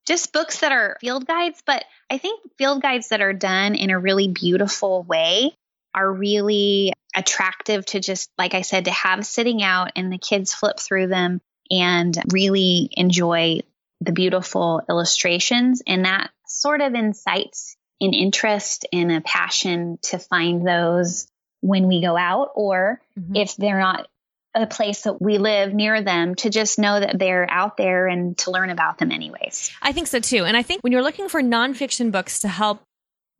just 0.07 0.33
books 0.33 0.61
that 0.61 0.73
are 0.73 0.97
field 1.03 1.27
guides, 1.27 1.63
but 1.67 1.85
I 2.09 2.17
think 2.17 2.41
field 2.57 2.81
guides 2.81 3.11
that 3.11 3.21
are 3.21 3.35
done 3.35 3.75
in 3.75 3.91
a 3.91 3.99
really 3.99 4.29
beautiful 4.29 5.03
way 5.03 5.55
are 5.95 6.11
really 6.11 6.95
attractive 7.15 7.85
to 7.85 8.01
just, 8.01 8.31
like 8.39 8.55
I 8.55 8.63
said, 8.63 8.87
to 8.87 8.91
have 8.91 9.27
sitting 9.27 9.63
out 9.63 9.93
and 9.95 10.11
the 10.11 10.17
kids 10.17 10.55
flip 10.55 10.81
through 10.81 11.09
them 11.09 11.43
and 11.71 12.17
really 12.33 12.89
enjoy 12.93 13.61
the 14.05 14.13
beautiful 14.13 14.83
illustrations. 14.89 15.83
And 15.87 16.05
that 16.05 16.31
sort 16.47 16.81
of 16.81 16.95
incites 16.95 17.77
an 18.01 18.15
interest 18.15 18.87
and 18.93 19.13
a 19.13 19.21
passion 19.21 19.99
to 20.03 20.19
find 20.19 20.67
those 20.67 21.29
when 21.61 21.87
we 21.87 22.03
go 22.03 22.17
out, 22.17 22.51
or 22.57 23.01
mm-hmm. 23.19 23.37
if 23.37 23.55
they're 23.57 23.79
not 23.79 24.09
a 24.55 24.67
place 24.67 25.03
that 25.03 25.23
we 25.23 25.39
live 25.39 25.73
near 25.73 26.03
them, 26.03 26.35
to 26.35 26.51
just 26.51 26.79
know 26.79 26.99
that 26.99 27.19
they're 27.19 27.47
out 27.49 27.77
there 27.77 28.09
and 28.09 28.37
to 28.39 28.51
learn 28.51 28.71
about 28.71 28.99
them 28.99 29.13
anyways. 29.13 29.71
I 29.81 29.93
think 29.93 30.09
so 30.09 30.19
too. 30.19 30.45
And 30.45 30.57
I 30.57 30.63
think 30.63 30.83
when 30.83 30.93
you're 30.93 31.03
looking 31.03 31.29
for 31.29 31.41
nonfiction 31.41 32.11
books 32.11 32.41
to 32.41 32.49
help 32.49 32.83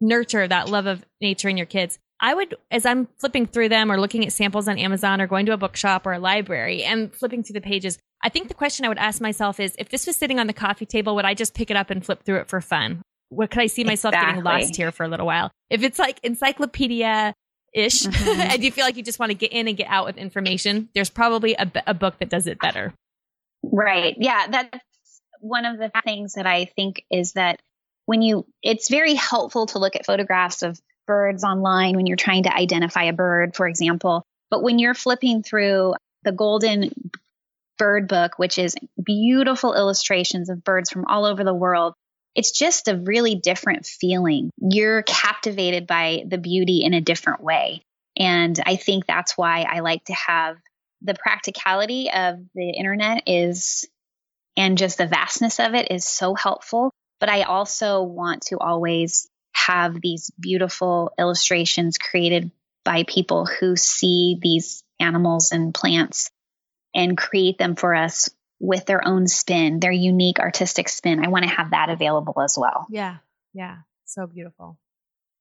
nurture 0.01 0.47
that 0.47 0.69
love 0.69 0.87
of 0.87 1.05
nature 1.21 1.49
in 1.49 1.57
your 1.57 1.67
kids, 1.67 1.99
I 2.23 2.35
would, 2.35 2.55
as 2.71 2.87
I'm 2.87 3.09
flipping 3.19 3.47
through 3.47 3.69
them 3.69 3.91
or 3.91 4.01
looking 4.01 4.25
at 4.25 4.33
samples 4.33 4.69
on 4.69 4.79
Amazon 4.79 5.21
or 5.21 5.27
going 5.27 5.45
to 5.47 5.53
a 5.53 5.57
bookshop 5.57 6.07
or 6.07 6.13
a 6.13 6.21
library 6.21 6.85
and 6.85 7.13
flipping 7.13 7.43
through 7.43 7.55
the 7.55 7.61
pages, 7.61 7.99
I 8.23 8.29
think 8.29 8.47
the 8.47 8.55
question 8.55 8.85
I 8.87 8.89
would 8.89 8.99
ask 8.99 9.21
myself 9.21 9.59
is 9.59 9.75
if 9.77 9.89
this 9.89 10.07
was 10.07 10.17
sitting 10.17 10.39
on 10.39 10.47
the 10.47 10.53
coffee 10.53 10.87
table, 10.87 11.17
would 11.17 11.25
I 11.25 11.35
just 11.35 11.53
pick 11.53 11.69
it 11.69 11.77
up 11.77 11.91
and 11.91 12.05
flip 12.07 12.23
through 12.23 12.39
it 12.39 12.49
for 12.49 12.61
fun? 12.61 13.03
What 13.31 13.51
could 13.51 13.61
I 13.61 13.67
see 13.67 13.83
myself 13.83 14.15
exactly. 14.15 14.35
getting 14.35 14.45
lost 14.45 14.77
here 14.77 14.93
for 14.93 15.03
a 15.03 15.09
little 15.09 15.27
while? 15.27 15.51
If 15.69 15.83
it's 15.83 15.99
like 15.99 16.21
encyclopedia 16.23 17.35
ish 17.75 18.03
mm-hmm. 18.05 18.41
and 18.53 18.63
you 18.63 18.71
feel 18.71 18.85
like 18.85 18.97
you 18.97 19.03
just 19.03 19.19
want 19.19 19.31
to 19.31 19.35
get 19.35 19.53
in 19.53 19.67
and 19.67 19.77
get 19.77 19.89
out 19.89 20.07
with 20.07 20.17
information, 20.17 20.91
there's 20.95 21.11
probably 21.11 21.55
a, 21.55 21.71
a 21.89 21.95
book 21.95 22.21
that 22.21 22.29
does 22.29 22.47
it 22.47 22.61
better. 22.61 22.95
Right. 23.65 24.15
Yeah. 24.17 24.47
That's 24.49 24.79
one 25.41 25.65
of 25.65 25.79
the 25.79 25.91
things 26.05 26.35
that 26.35 26.47
I 26.47 26.67
think 26.67 27.05
is 27.11 27.33
that 27.33 27.61
when 28.07 28.23
you, 28.23 28.47
it's 28.63 28.89
very 28.89 29.15
helpful 29.15 29.67
to 29.67 29.81
look 29.81 29.97
at 29.97 30.07
photographs 30.07 30.63
of 30.63 30.81
birds 31.07 31.45
online 31.45 31.97
when 31.97 32.07
you're 32.07 32.17
trying 32.17 32.45
to 32.45 32.55
identify 32.55 33.05
a 33.05 33.13
bird, 33.13 33.57
for 33.57 33.67
example. 33.67 34.23
But 34.51 34.63
when 34.63 34.79
you're 34.79 34.95
flipping 34.95 35.43
through 35.43 35.95
the 36.25 36.33
Golden 36.33 37.11
Bird 37.79 38.09
Book, 38.09 38.39
which 38.39 38.59
is 38.59 38.77
beautiful 39.03 39.75
illustrations 39.75 40.51
of 40.51 40.63
birds 40.63 40.91
from 40.91 41.07
all 41.07 41.25
over 41.25 41.43
the 41.45 41.55
world, 41.55 41.95
it's 42.35 42.53
just 42.53 42.89
a 42.89 42.97
really 42.97 43.35
different 43.35 43.87
feeling. 43.87 44.51
You're 44.59 45.03
captivated 45.03 45.87
by 45.87 46.25
the 46.27 46.39
beauty 46.39 46.83
in 46.85 46.95
a 46.95 47.01
different 47.01 47.43
way. 47.43 47.83
And 48.17 48.59
I 48.65 48.77
think 48.77 49.07
that's 49.07 49.37
why 49.37 49.63
I 49.63 49.81
like 49.81 50.05
to 50.05 50.15
have 50.15 50.57
the 51.03 51.15
practicality 51.15 52.11
of 52.11 52.37
the 52.55 52.71
internet 52.71 53.25
is 53.27 53.89
and 54.57 54.79
just 54.79 54.99
the 54.99 55.07
vastness 55.07 55.59
of 55.61 55.75
it 55.75 55.91
is 55.91 56.07
so 56.07 56.35
helpful. 56.35 56.93
But 57.21 57.29
I 57.29 57.43
also 57.43 58.03
want 58.03 58.43
to 58.49 58.59
always 58.59 59.29
have 59.67 60.01
these 60.01 60.31
beautiful 60.39 61.13
illustrations 61.19 61.99
created 61.99 62.51
by 62.85 63.05
people 63.05 63.47
who 63.47 63.77
see 63.77 64.39
these 64.41 64.83
animals 64.99 65.53
and 65.53 65.75
plants 65.75 66.31
and 66.95 67.17
create 67.17 67.59
them 67.59 67.77
for 67.77 67.95
us 67.95 68.29
with 68.61 68.87
their 68.87 69.07
own 69.07 69.27
spin, 69.27 69.81
their 69.81 69.93
unique 69.93 70.39
artistic 70.39 70.89
spin. 70.89 71.25
I 71.25 71.29
want 71.29 71.45
to 71.45 71.51
have 71.51 71.71
that 71.71 71.91
available 71.91 72.41
as 72.41 72.57
well. 72.59 72.87
Yeah. 72.91 73.17
Yeah. 73.53 73.79
So 74.05 74.27
beautiful. 74.27 74.79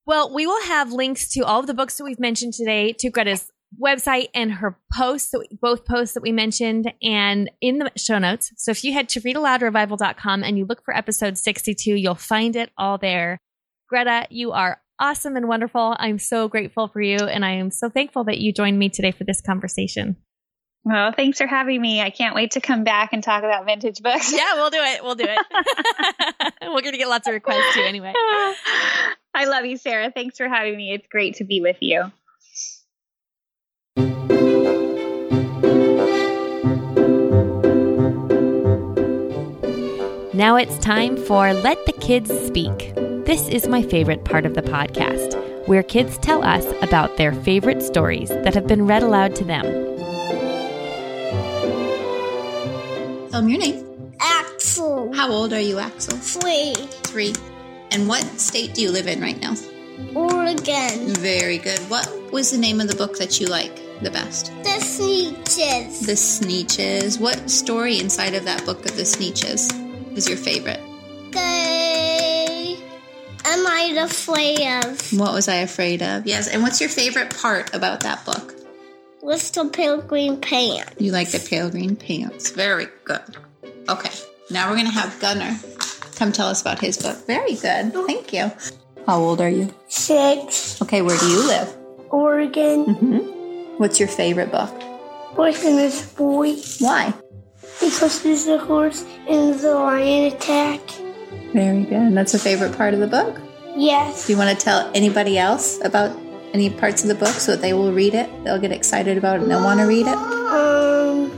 Well, 0.06 0.34
we 0.34 0.48
will 0.48 0.64
have 0.64 0.92
links 0.92 1.32
to 1.34 1.42
all 1.42 1.60
of 1.60 1.68
the 1.68 1.74
books 1.74 1.98
that 1.98 2.04
we've 2.04 2.20
mentioned 2.20 2.54
today 2.54 2.94
to 2.94 3.10
Greta's 3.10 3.52
website 3.80 4.30
and 4.34 4.52
her 4.54 4.78
posts, 4.94 5.34
we, 5.38 5.48
both 5.62 5.86
posts 5.86 6.16
that 6.16 6.24
we 6.24 6.32
mentioned, 6.32 6.92
and 7.02 7.50
in 7.62 7.78
the 7.78 7.92
show 7.96 8.18
notes. 8.18 8.52
So 8.58 8.72
if 8.72 8.84
you 8.84 8.94
head 8.94 9.10
to 9.10 9.22
readaloudrevival.com 9.22 10.44
and 10.44 10.58
you 10.58 10.66
look 10.66 10.84
for 10.84 10.96
episode 10.96 11.38
62, 11.38 11.94
you'll 11.96 12.16
find 12.16 12.56
it 12.56 12.72
all 12.78 12.98
there. 12.98 13.40
Greta, 13.92 14.26
you 14.30 14.54
are 14.54 14.80
awesome 15.02 15.36
and 15.36 15.50
wonderful. 15.50 15.98
I'm 16.00 16.18
so 16.18 16.48
grateful 16.48 16.88
for 16.88 17.02
you, 17.02 17.18
and 17.18 17.44
I 17.44 17.56
am 17.56 17.72
so 17.72 17.90
thankful 17.90 18.24
that 18.24 18.38
you 18.38 18.54
joined 18.54 18.80
me 18.80 18.88
today 18.88 19.12
for 19.12 19.26
this 19.26 19.42
conversation. 19.42 20.16
Well, 20.86 21.12
thanks 21.12 21.40
for 21.40 21.46
having 21.46 21.82
me. 21.82 22.00
I 22.00 22.10
can't 22.10 22.34
wait 22.34 22.52
to 22.52 22.62
come 22.62 22.86
back 22.86 23.12
and 23.12 23.22
talk 23.22 23.44
about 23.44 23.66
vintage 23.66 24.02
books. 24.02 24.32
Yeah, 24.32 24.54
we'll 24.56 24.70
do 24.70 24.80
it. 24.80 25.04
We'll 25.04 25.16
do 25.16 25.26
it. 25.28 25.38
We're 26.62 26.82
going 26.82 26.94
to 26.94 26.98
get 26.98 27.10
lots 27.10 27.28
of 27.28 27.34
requests 27.34 27.74
too, 27.74 27.82
anyway. 27.82 28.14
I 29.34 29.44
love 29.44 29.66
you, 29.66 29.76
Sarah. 29.76 30.10
Thanks 30.10 30.38
for 30.38 30.48
having 30.48 30.78
me. 30.78 30.94
It's 30.94 31.08
great 31.08 31.36
to 31.36 31.44
be 31.44 31.60
with 31.60 31.78
you. 31.82 32.14
Now 40.34 40.56
it's 40.56 40.78
time 40.78 41.18
for 41.18 41.54
Let 41.54 41.86
the 41.86 41.94
Kids 42.00 42.32
Speak. 42.48 42.94
This 43.32 43.48
is 43.48 43.66
my 43.66 43.82
favorite 43.82 44.26
part 44.26 44.46
of 44.46 44.56
the 44.56 44.62
podcast, 44.62 45.38
where 45.66 45.84
kids 45.84 46.18
tell 46.18 46.44
us 46.44 46.66
about 46.82 47.16
their 47.16 47.32
favorite 47.32 47.82
stories 47.82 48.28
that 48.28 48.54
have 48.56 48.68
been 48.68 48.86
read 48.86 49.04
aloud 49.04 49.38
to 49.38 49.46
them. 49.46 49.64
Tell 53.32 53.42
me 53.42 53.54
your 53.54 53.62
name. 53.62 54.14
Axel. 54.20 55.14
How 55.14 55.32
old 55.32 55.54
are 55.54 55.62
you, 55.62 55.80
Axel? 55.80 56.18
Three. 56.18 56.74
Three. 57.04 57.34
And 57.92 58.10
what 58.10 58.22
state 58.38 58.74
do 58.74 58.82
you 58.82 58.92
live 58.92 59.08
in 59.08 59.22
right 59.22 59.40
now? 59.40 59.56
Oregon. 60.14 61.16
Very 61.16 61.58
good. 61.58 61.80
What 61.90 62.34
was 62.34 62.52
the 62.52 62.58
name 62.58 62.82
of 62.82 62.90
the 62.90 62.98
book 62.98 63.18
that 63.18 63.40
you 63.40 63.48
like 63.48 63.74
the 64.02 64.12
best? 64.12 64.48
The 64.64 64.82
Sneetches. 64.82 66.06
The 66.06 66.18
Sneetches. 66.18 67.18
What 67.18 67.50
story 67.50 67.98
inside 67.98 68.34
of 68.34 68.44
that 68.44 68.66
book 68.66 68.80
of 68.80 68.98
the 68.98 69.04
Sneetches 69.04 70.18
is 70.18 70.28
your 70.28 70.38
favorite? 70.38 70.82
They. 71.32 72.11
Am 73.52 73.68
I 73.68 73.82
afraid 74.00 74.62
of? 74.86 75.20
What 75.20 75.34
was 75.34 75.50
I 75.50 75.56
afraid 75.56 76.02
of? 76.02 76.26
Yes. 76.26 76.48
And 76.48 76.64
what's 76.64 76.80
your 76.80 76.90
favorite 76.90 77.36
part 77.36 77.76
about 77.76 78.00
that 78.00 78.24
book? 78.24 78.56
Little 79.22 79.70
pale 79.70 80.02
green 80.02 80.40
pants. 80.40 80.94
You 81.00 81.12
like 81.12 81.32
the 81.32 81.40
pale 81.40 81.70
green 81.70 81.98
pants. 81.98 82.52
Very 82.52 82.88
good. 83.04 83.36
Okay. 83.90 84.10
Now 84.50 84.70
we're 84.70 84.78
going 84.78 84.88
to 84.88 84.94
have 84.94 85.20
Gunnar 85.20 85.60
come 86.16 86.32
tell 86.32 86.48
us 86.48 86.62
about 86.62 86.80
his 86.80 86.98
book. 86.98 87.28
Very 87.28 87.56
good. 87.56 87.92
Thank 87.92 88.32
you. 88.32 88.54
How 89.06 89.20
old 89.20 89.42
are 89.42 89.50
you? 89.50 89.74
Six. 89.90 90.82
Okay. 90.82 91.02
Where 91.02 91.20
do 91.20 91.28
you 91.28 91.46
live? 91.46 91.76
Oregon. 92.10 92.86
Mm-hmm. 92.86 93.78
What's 93.80 94.00
your 94.00 94.08
favorite 94.08 94.52
book? 94.52 94.72
Poisonous 95.36 96.10
boy. 96.14 96.56
Why? 96.80 97.14
Because 97.82 98.24
there's 98.24 98.48
a 98.48 98.60
horse 98.60 99.04
and 99.28 99.60
the 99.60 99.76
lion 99.76 100.32
attack. 100.32 100.80
Very 101.54 101.84
good. 101.84 102.14
That's 102.16 102.34
a 102.34 102.40
favorite 102.40 102.76
part 102.78 102.94
of 102.94 103.00
the 103.00 103.08
book. 103.08 103.40
Yes. 103.76 104.28
Do 104.28 104.34
you 104.34 104.38
want 104.40 104.58
to 104.58 104.64
tell 104.64 104.90
anybody 104.94 105.38
else 105.38 105.80
about 105.84 106.18
any 106.54 106.70
parts 106.70 107.04
of 107.04 107.08
the 107.10 107.16
book 107.16 107.30
so 107.36 107.52
that 107.54 107.62
they 107.62 107.74
will 107.74 107.92
read 107.94 108.14
it? 108.14 108.30
They'll 108.44 108.60
get 108.60 108.72
excited 108.72 109.18
about 109.18 109.38
it 109.38 109.44
and 109.44 109.52
they'll 109.52 109.64
want 109.64 109.80
to 109.80 109.86
read 109.86 110.08
it? 110.08 110.16
Um, 110.16 111.30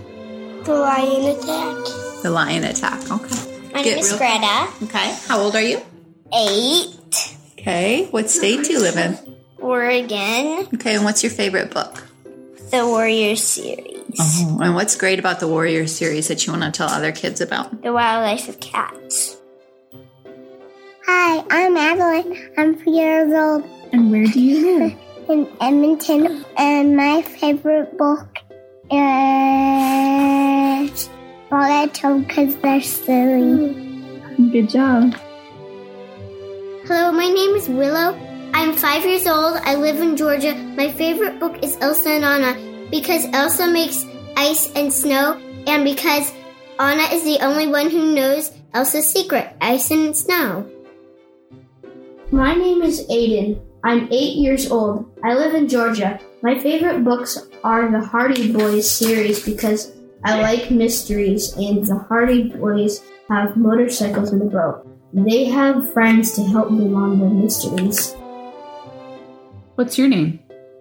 the 0.63 0.73
lion 0.73 1.25
attack. 1.37 2.21
The 2.23 2.29
lion 2.31 2.63
attack. 2.63 3.11
Okay. 3.11 3.69
My 3.73 3.83
Get 3.83 3.91
name 3.95 3.99
is 3.99 4.09
real- 4.11 4.17
Greta. 4.19 4.67
Okay. 4.83 5.15
How 5.27 5.39
old 5.39 5.55
are 5.55 5.61
you? 5.61 5.79
Eight. 6.35 7.35
Okay. 7.53 8.05
What 8.11 8.29
state 8.29 8.65
do 8.65 8.73
you 8.73 8.79
live 8.81 8.97
in? 8.97 9.17
Oregon. 9.59 10.67
Okay. 10.75 10.95
And 10.95 11.05
what's 11.05 11.23
your 11.23 11.31
favorite 11.31 11.71
book? 11.71 12.03
The 12.71 12.85
Warrior 12.87 13.35
series. 13.35 14.01
Oh, 14.19 14.59
and 14.61 14.73
what's 14.75 14.95
great 14.95 15.19
about 15.19 15.39
the 15.39 15.47
Warrior 15.47 15.85
series 15.87 16.27
that 16.27 16.45
you 16.45 16.53
want 16.53 16.63
to 16.63 16.71
tell 16.71 16.89
other 16.89 17.11
kids 17.11 17.39
about? 17.41 17.81
The 17.83 17.93
Wildlife 17.93 18.49
of 18.49 18.59
Cats. 18.59 19.37
Hi, 21.05 21.43
I'm 21.51 21.73
Madeline. 21.73 22.49
I'm 22.57 22.75
four 22.77 22.93
years 22.93 23.33
old 23.33 23.69
And 23.91 24.09
where 24.09 24.25
do 24.25 24.39
you 24.39 24.79
live? 24.79 24.97
in 25.29 25.49
Edmonton, 25.59 26.45
and 26.55 26.95
my 26.95 27.21
favorite 27.21 27.97
book 27.97 28.39
is 28.89 28.95
Bullet 31.49 31.91
because 31.91 32.55
they're 32.55 32.79
silly. 32.81 33.73
Good 34.51 34.69
job. 34.69 35.13
Hello, 36.87 37.11
my 37.11 37.27
name 37.27 37.55
is 37.55 37.67
Willow. 37.67 38.17
I'm 38.53 38.71
five 38.71 39.03
years 39.03 39.27
old. 39.27 39.57
I 39.63 39.75
live 39.75 39.99
in 39.99 40.15
Georgia. 40.15 40.55
My 40.55 40.89
favorite 40.89 41.37
book 41.37 41.61
is 41.61 41.77
Elsa 41.81 42.11
and 42.11 42.23
Anna 42.23 42.55
because 42.89 43.25
Elsa 43.33 43.67
makes 43.67 44.05
ice 44.37 44.71
and 44.73 44.93
snow, 44.93 45.37
and 45.67 45.83
because 45.83 46.31
Anna 46.79 47.03
is 47.11 47.25
the 47.25 47.43
only 47.43 47.67
one 47.67 47.89
who 47.89 48.15
knows 48.15 48.51
Elsa's 48.73 49.11
secret 49.11 49.53
ice 49.59 49.91
and 49.91 50.15
snow. 50.15 50.69
My 52.33 52.55
name 52.55 52.81
is 52.81 53.05
Aiden. 53.09 53.61
I'm 53.83 54.11
eight 54.11 54.37
years 54.37 54.71
old. 54.71 55.05
I 55.23 55.35
live 55.35 55.53
in 55.53 55.69
Georgia. 55.69 56.19
My 56.41 56.57
favorite 56.57 57.03
books 57.03 57.37
are 57.63 57.91
the 57.91 58.01
Hardy 58.01 58.51
Boys 58.51 58.89
series 58.89 59.45
because 59.45 59.93
I 60.25 60.41
like 60.41 60.71
mysteries, 60.71 61.53
and 61.57 61.85
the 61.85 61.93
Hardy 62.09 62.49
Boys 62.49 63.03
have 63.29 63.55
motorcycles 63.55 64.33
and 64.33 64.41
a 64.41 64.45
boat. 64.45 64.81
They 65.13 65.45
have 65.45 65.93
friends 65.93 66.31
to 66.33 66.41
help 66.41 66.69
them 66.69 66.95
on 66.95 67.19
their 67.19 67.29
mysteries. 67.29 68.15
What's 69.75 69.99
your 69.99 70.07
name? 70.07 70.39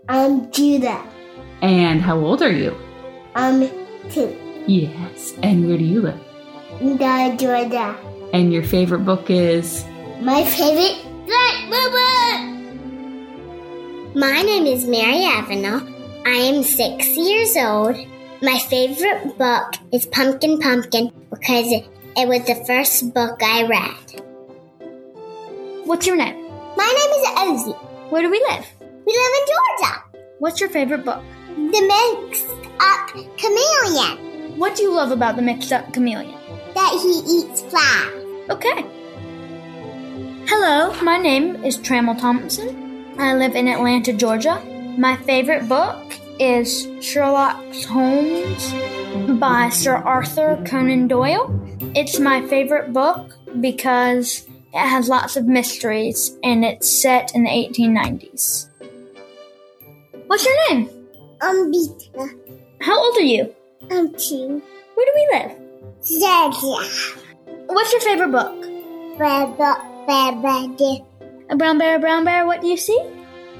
I'm 0.08 0.50
Judah. 0.52 1.04
And 1.60 2.00
how 2.00 2.16
old 2.16 2.40
are 2.40 2.50
you? 2.50 2.74
I'm 3.34 3.68
two. 4.08 4.32
Yes. 4.66 5.34
And 5.42 5.68
where 5.68 5.76
do 5.76 5.84
you 5.84 6.00
live? 6.00 6.20
In 6.80 6.96
Georgia. 6.96 7.94
And 8.32 8.54
your 8.54 8.64
favorite 8.64 9.04
book 9.04 9.28
is? 9.28 9.84
My 10.22 10.46
favorite 10.46 11.11
My 14.14 14.42
name 14.42 14.66
is 14.66 14.84
Mary 14.86 15.24
Avenel. 15.24 15.80
I 16.26 16.30
am 16.30 16.62
six 16.62 17.06
years 17.16 17.56
old. 17.56 17.96
My 18.42 18.58
favorite 18.58 19.38
book 19.38 19.72
is 19.92 20.04
Pumpkin 20.06 20.58
Pumpkin 20.58 21.10
because 21.30 21.72
it, 21.72 21.88
it 22.16 22.28
was 22.28 22.44
the 22.44 22.62
first 22.66 23.14
book 23.14 23.42
I 23.42 23.66
read. 23.66 24.22
What's 25.86 26.06
your 26.06 26.16
name? 26.16 26.36
My 26.76 26.84
name 26.98 27.12
is 27.18 27.26
Ozzy. 27.66 28.10
Where 28.10 28.22
do 28.22 28.30
we 28.30 28.38
live? 28.50 28.66
We 28.80 29.12
live 29.12 29.32
in 29.40 29.46
Georgia. 29.54 29.94
What's 30.38 30.60
your 30.60 30.68
favorite 30.68 31.04
book? 31.04 31.22
The 31.56 32.26
mixed 32.26 32.46
up 32.80 33.08
chameleon 33.38 34.58
What 34.58 34.76
do 34.76 34.82
you 34.82 34.92
love 34.94 35.10
about 35.10 35.36
the 35.36 35.42
mixed 35.42 35.72
up 35.72 35.92
chameleon? 35.92 36.38
that 36.74 37.00
he 37.02 37.22
eats 37.38 37.62
flies. 37.62 38.50
Okay. 38.50 39.01
Hello, 40.54 40.92
my 41.00 41.16
name 41.16 41.64
is 41.64 41.78
Trammell 41.78 42.20
Thompson. 42.20 43.16
I 43.18 43.34
live 43.34 43.56
in 43.56 43.66
Atlanta, 43.68 44.12
Georgia. 44.12 44.62
My 44.98 45.16
favorite 45.16 45.66
book 45.66 46.12
is 46.38 46.86
Sherlock 47.00 47.56
Holmes 47.86 48.70
by 49.40 49.70
Sir 49.70 49.94
Arthur 49.94 50.62
Conan 50.66 51.08
Doyle. 51.08 51.48
It's 51.96 52.18
my 52.18 52.46
favorite 52.48 52.92
book 52.92 53.32
because 53.62 54.46
it 54.74 54.86
has 54.86 55.08
lots 55.08 55.38
of 55.38 55.46
mysteries 55.46 56.36
and 56.44 56.66
it's 56.66 57.00
set 57.00 57.34
in 57.34 57.44
the 57.44 57.50
1890s. 57.50 58.68
What's 60.26 60.44
your 60.44 60.68
name? 60.68 60.90
I'm. 61.40 61.72
How 62.82 63.02
old 63.02 63.16
are 63.16 63.22
you? 63.22 63.54
I'm 63.90 64.14
two. 64.16 64.62
Where 64.94 65.06
do 65.06 65.12
we 65.14 65.28
live? 65.32 65.58
Georgia. 66.20 66.86
What's 67.68 67.92
your 67.92 68.02
favorite 68.02 68.32
book? 68.32 69.18
Baba, 70.12 70.42
baba, 70.42 71.06
A 71.48 71.56
brown 71.56 71.78
bear, 71.78 71.96
a 71.96 71.98
brown 71.98 72.26
bear, 72.26 72.44
what 72.44 72.60
do 72.60 72.66
you 72.66 72.76
see? 72.76 73.00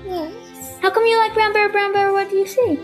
Yes. 0.05 0.77
How 0.83 0.91
come 0.91 1.07
you 1.07 1.17
like 1.17 1.33
Brown 1.33 1.55
Bear, 1.55 1.71
Brown 1.71 1.95
Bear? 1.95 2.13
What 2.13 2.29
do 2.29 2.37
you 2.37 2.47
see? 2.47 2.77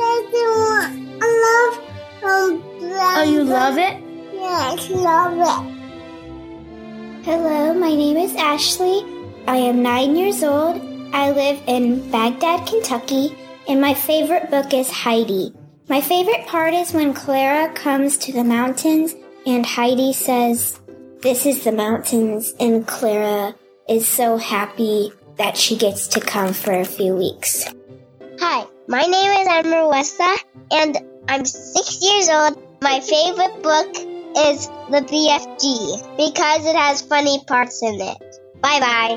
I 0.00 1.28
love 1.44 1.76
um, 2.24 2.62
Oh, 2.90 3.22
you 3.22 3.44
love 3.44 3.76
it? 3.76 4.02
Yes, 4.32 4.88
love 4.88 5.36
it. 5.36 7.26
Hello, 7.26 7.74
my 7.74 7.94
name 7.94 8.16
is 8.16 8.34
Ashley. 8.36 9.04
I 9.46 9.58
am 9.58 9.82
nine 9.82 10.16
years 10.16 10.42
old. 10.42 10.80
I 11.12 11.32
live 11.32 11.60
in 11.66 12.10
Bagdad, 12.10 12.66
Kentucky, 12.66 13.36
and 13.68 13.78
my 13.78 13.92
favorite 13.92 14.50
book 14.50 14.72
is 14.72 14.90
Heidi. 14.90 15.52
My 15.86 16.00
favorite 16.00 16.46
part 16.46 16.72
is 16.72 16.94
when 16.94 17.12
Clara 17.12 17.70
comes 17.74 18.16
to 18.24 18.32
the 18.32 18.42
mountains 18.44 19.14
and 19.44 19.66
Heidi 19.66 20.14
says, 20.14 20.80
This 21.22 21.46
is 21.46 21.62
the 21.62 21.70
mountains, 21.70 22.52
and 22.58 22.84
Clara 22.84 23.54
is 23.88 24.08
so 24.08 24.38
happy 24.38 25.12
that 25.38 25.56
she 25.56 25.76
gets 25.76 26.08
to 26.08 26.20
come 26.20 26.52
for 26.52 26.72
a 26.72 26.84
few 26.84 27.14
weeks. 27.14 27.64
Hi, 28.40 28.66
my 28.88 29.02
name 29.02 29.30
is 29.30 29.46
Emma 29.46 29.86
Westa, 29.86 30.36
and 30.72 30.98
I'm 31.28 31.44
six 31.44 32.02
years 32.02 32.28
old. 32.28 32.58
My 32.82 32.98
favorite 32.98 33.62
book 33.62 33.86
is 34.48 34.66
The 34.90 35.06
BFG 35.06 36.16
because 36.16 36.66
it 36.66 36.74
has 36.74 37.02
funny 37.02 37.38
parts 37.46 37.80
in 37.84 38.00
it. 38.00 38.18
Bye 38.60 38.80
bye. 38.80 39.16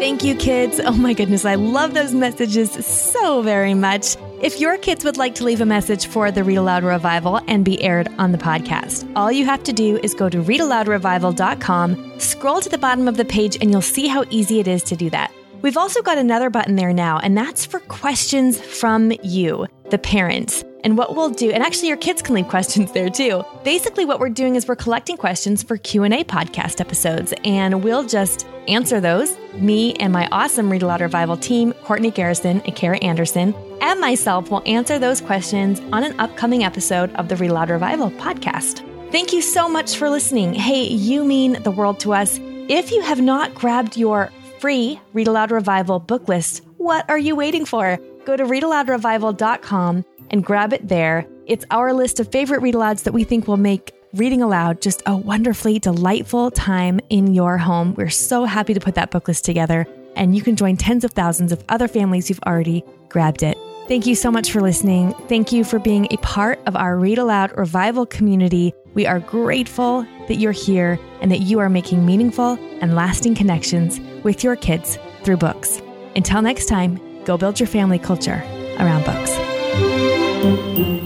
Thank 0.00 0.24
you, 0.24 0.34
kids. 0.34 0.80
Oh 0.84 0.96
my 0.96 1.12
goodness, 1.12 1.44
I 1.44 1.54
love 1.54 1.94
those 1.94 2.12
messages 2.12 2.72
so 2.84 3.40
very 3.42 3.74
much. 3.74 4.16
If 4.42 4.60
your 4.60 4.76
kids 4.76 5.04
would 5.04 5.16
like 5.16 5.34
to 5.36 5.44
leave 5.44 5.60
a 5.60 5.66
message 5.66 6.06
for 6.06 6.30
the 6.30 6.44
Read 6.44 6.56
Aloud 6.56 6.82
Revival 6.84 7.40
and 7.46 7.64
be 7.64 7.80
aired 7.82 8.08
on 8.18 8.32
the 8.32 8.38
podcast, 8.38 9.10
all 9.16 9.32
you 9.32 9.44
have 9.44 9.62
to 9.62 9.72
do 9.72 9.98
is 10.02 10.12
go 10.12 10.28
to 10.28 10.42
readaloudrevival.com, 10.42 12.20
scroll 12.20 12.60
to 12.60 12.68
the 12.68 12.76
bottom 12.76 13.08
of 13.08 13.16
the 13.16 13.24
page, 13.24 13.56
and 13.60 13.70
you'll 13.70 13.80
see 13.80 14.06
how 14.06 14.24
easy 14.30 14.60
it 14.60 14.68
is 14.68 14.82
to 14.82 14.96
do 14.96 15.08
that. 15.10 15.32
We've 15.62 15.76
also 15.78 16.02
got 16.02 16.18
another 16.18 16.50
button 16.50 16.76
there 16.76 16.92
now, 16.92 17.18
and 17.20 17.36
that's 17.36 17.64
for 17.64 17.80
questions 17.80 18.60
from 18.60 19.12
you, 19.22 19.66
the 19.90 19.98
parents. 19.98 20.62
And 20.84 20.98
what 20.98 21.16
we'll 21.16 21.30
do, 21.30 21.50
and 21.50 21.62
actually 21.62 21.88
your 21.88 21.96
kids 21.96 22.20
can 22.20 22.34
leave 22.34 22.48
questions 22.48 22.92
there 22.92 23.08
too. 23.08 23.42
Basically 23.64 24.04
what 24.04 24.20
we're 24.20 24.28
doing 24.28 24.54
is 24.54 24.68
we're 24.68 24.76
collecting 24.76 25.16
questions 25.16 25.62
for 25.62 25.78
Q&A 25.78 26.24
podcast 26.24 26.80
episodes, 26.80 27.32
and 27.42 27.82
we'll 27.82 28.06
just 28.06 28.46
answer 28.68 29.00
those. 29.00 29.34
Me 29.54 29.94
and 29.94 30.12
my 30.12 30.28
awesome 30.30 30.70
Read 30.70 30.82
Aloud 30.82 31.00
Revival 31.00 31.38
team, 31.38 31.72
Courtney 31.84 32.10
Garrison 32.10 32.60
and 32.60 32.76
Kara 32.76 32.98
Anderson, 32.98 33.54
and 33.80 33.98
myself 33.98 34.50
will 34.50 34.62
answer 34.66 34.98
those 34.98 35.20
questions 35.20 35.80
on 35.92 36.04
an 36.04 36.20
upcoming 36.20 36.64
episode 36.64 37.12
of 37.14 37.28
the 37.28 37.36
Read 37.36 37.50
Aloud 37.50 37.70
Revival 37.70 38.10
podcast. 38.10 38.82
Thank 39.10 39.32
you 39.32 39.40
so 39.40 39.68
much 39.68 39.96
for 39.96 40.10
listening. 40.10 40.52
Hey, 40.52 40.84
you 40.84 41.24
mean 41.24 41.62
the 41.62 41.70
world 41.70 42.00
to 42.00 42.12
us. 42.12 42.38
If 42.68 42.90
you 42.90 43.00
have 43.00 43.20
not 43.20 43.54
grabbed 43.54 43.96
your 43.96 44.30
free 44.58 45.00
Read 45.12 45.28
Aloud 45.28 45.50
Revival 45.50 45.98
book 45.98 46.28
list, 46.28 46.62
what 46.76 47.08
are 47.08 47.18
you 47.18 47.36
waiting 47.36 47.64
for? 47.64 47.98
Go 48.24 48.36
to 48.36 48.44
readaloudrevival.com 48.44 50.04
and 50.30 50.44
grab 50.44 50.72
it 50.72 50.88
there. 50.88 51.26
It's 51.46 51.64
our 51.70 51.92
list 51.92 52.20
of 52.20 52.30
favorite 52.30 52.62
read 52.62 52.74
alouds 52.74 53.02
that 53.04 53.12
we 53.12 53.24
think 53.24 53.46
will 53.46 53.56
make 53.56 53.92
reading 54.14 54.42
aloud 54.42 54.80
just 54.80 55.02
a 55.06 55.16
wonderfully 55.16 55.78
delightful 55.78 56.50
time 56.50 57.00
in 57.10 57.34
your 57.34 57.58
home. 57.58 57.94
We're 57.96 58.10
so 58.10 58.44
happy 58.44 58.72
to 58.72 58.80
put 58.80 58.94
that 58.94 59.10
book 59.10 59.28
list 59.28 59.44
together, 59.44 59.86
and 60.14 60.36
you 60.36 60.42
can 60.42 60.56
join 60.56 60.76
tens 60.76 61.04
of 61.04 61.10
thousands 61.10 61.52
of 61.52 61.64
other 61.68 61.88
families 61.88 62.28
who've 62.28 62.40
already 62.46 62.84
grabbed 63.08 63.42
it. 63.42 63.58
Thank 63.88 64.06
you 64.06 64.14
so 64.14 64.30
much 64.30 64.50
for 64.50 64.62
listening. 64.62 65.12
Thank 65.28 65.52
you 65.52 65.62
for 65.62 65.78
being 65.78 66.06
a 66.10 66.16
part 66.18 66.58
of 66.66 66.74
our 66.74 66.96
Read 66.96 67.18
Aloud 67.18 67.56
Revival 67.58 68.06
community. 68.06 68.72
We 68.94 69.04
are 69.06 69.20
grateful 69.20 70.06
that 70.28 70.36
you're 70.36 70.52
here 70.52 70.98
and 71.20 71.30
that 71.30 71.40
you 71.40 71.58
are 71.58 71.68
making 71.68 72.06
meaningful 72.06 72.58
and 72.80 72.94
lasting 72.94 73.34
connections 73.34 74.00
with 74.22 74.42
your 74.42 74.56
kids 74.56 74.98
through 75.22 75.36
books. 75.36 75.82
Until 76.16 76.40
next 76.40 76.66
time, 76.66 76.98
go 77.24 77.36
build 77.36 77.60
your 77.60 77.66
family 77.66 77.98
culture 77.98 78.42
around 78.78 79.04
books. 79.04 79.53
Música 80.44 81.03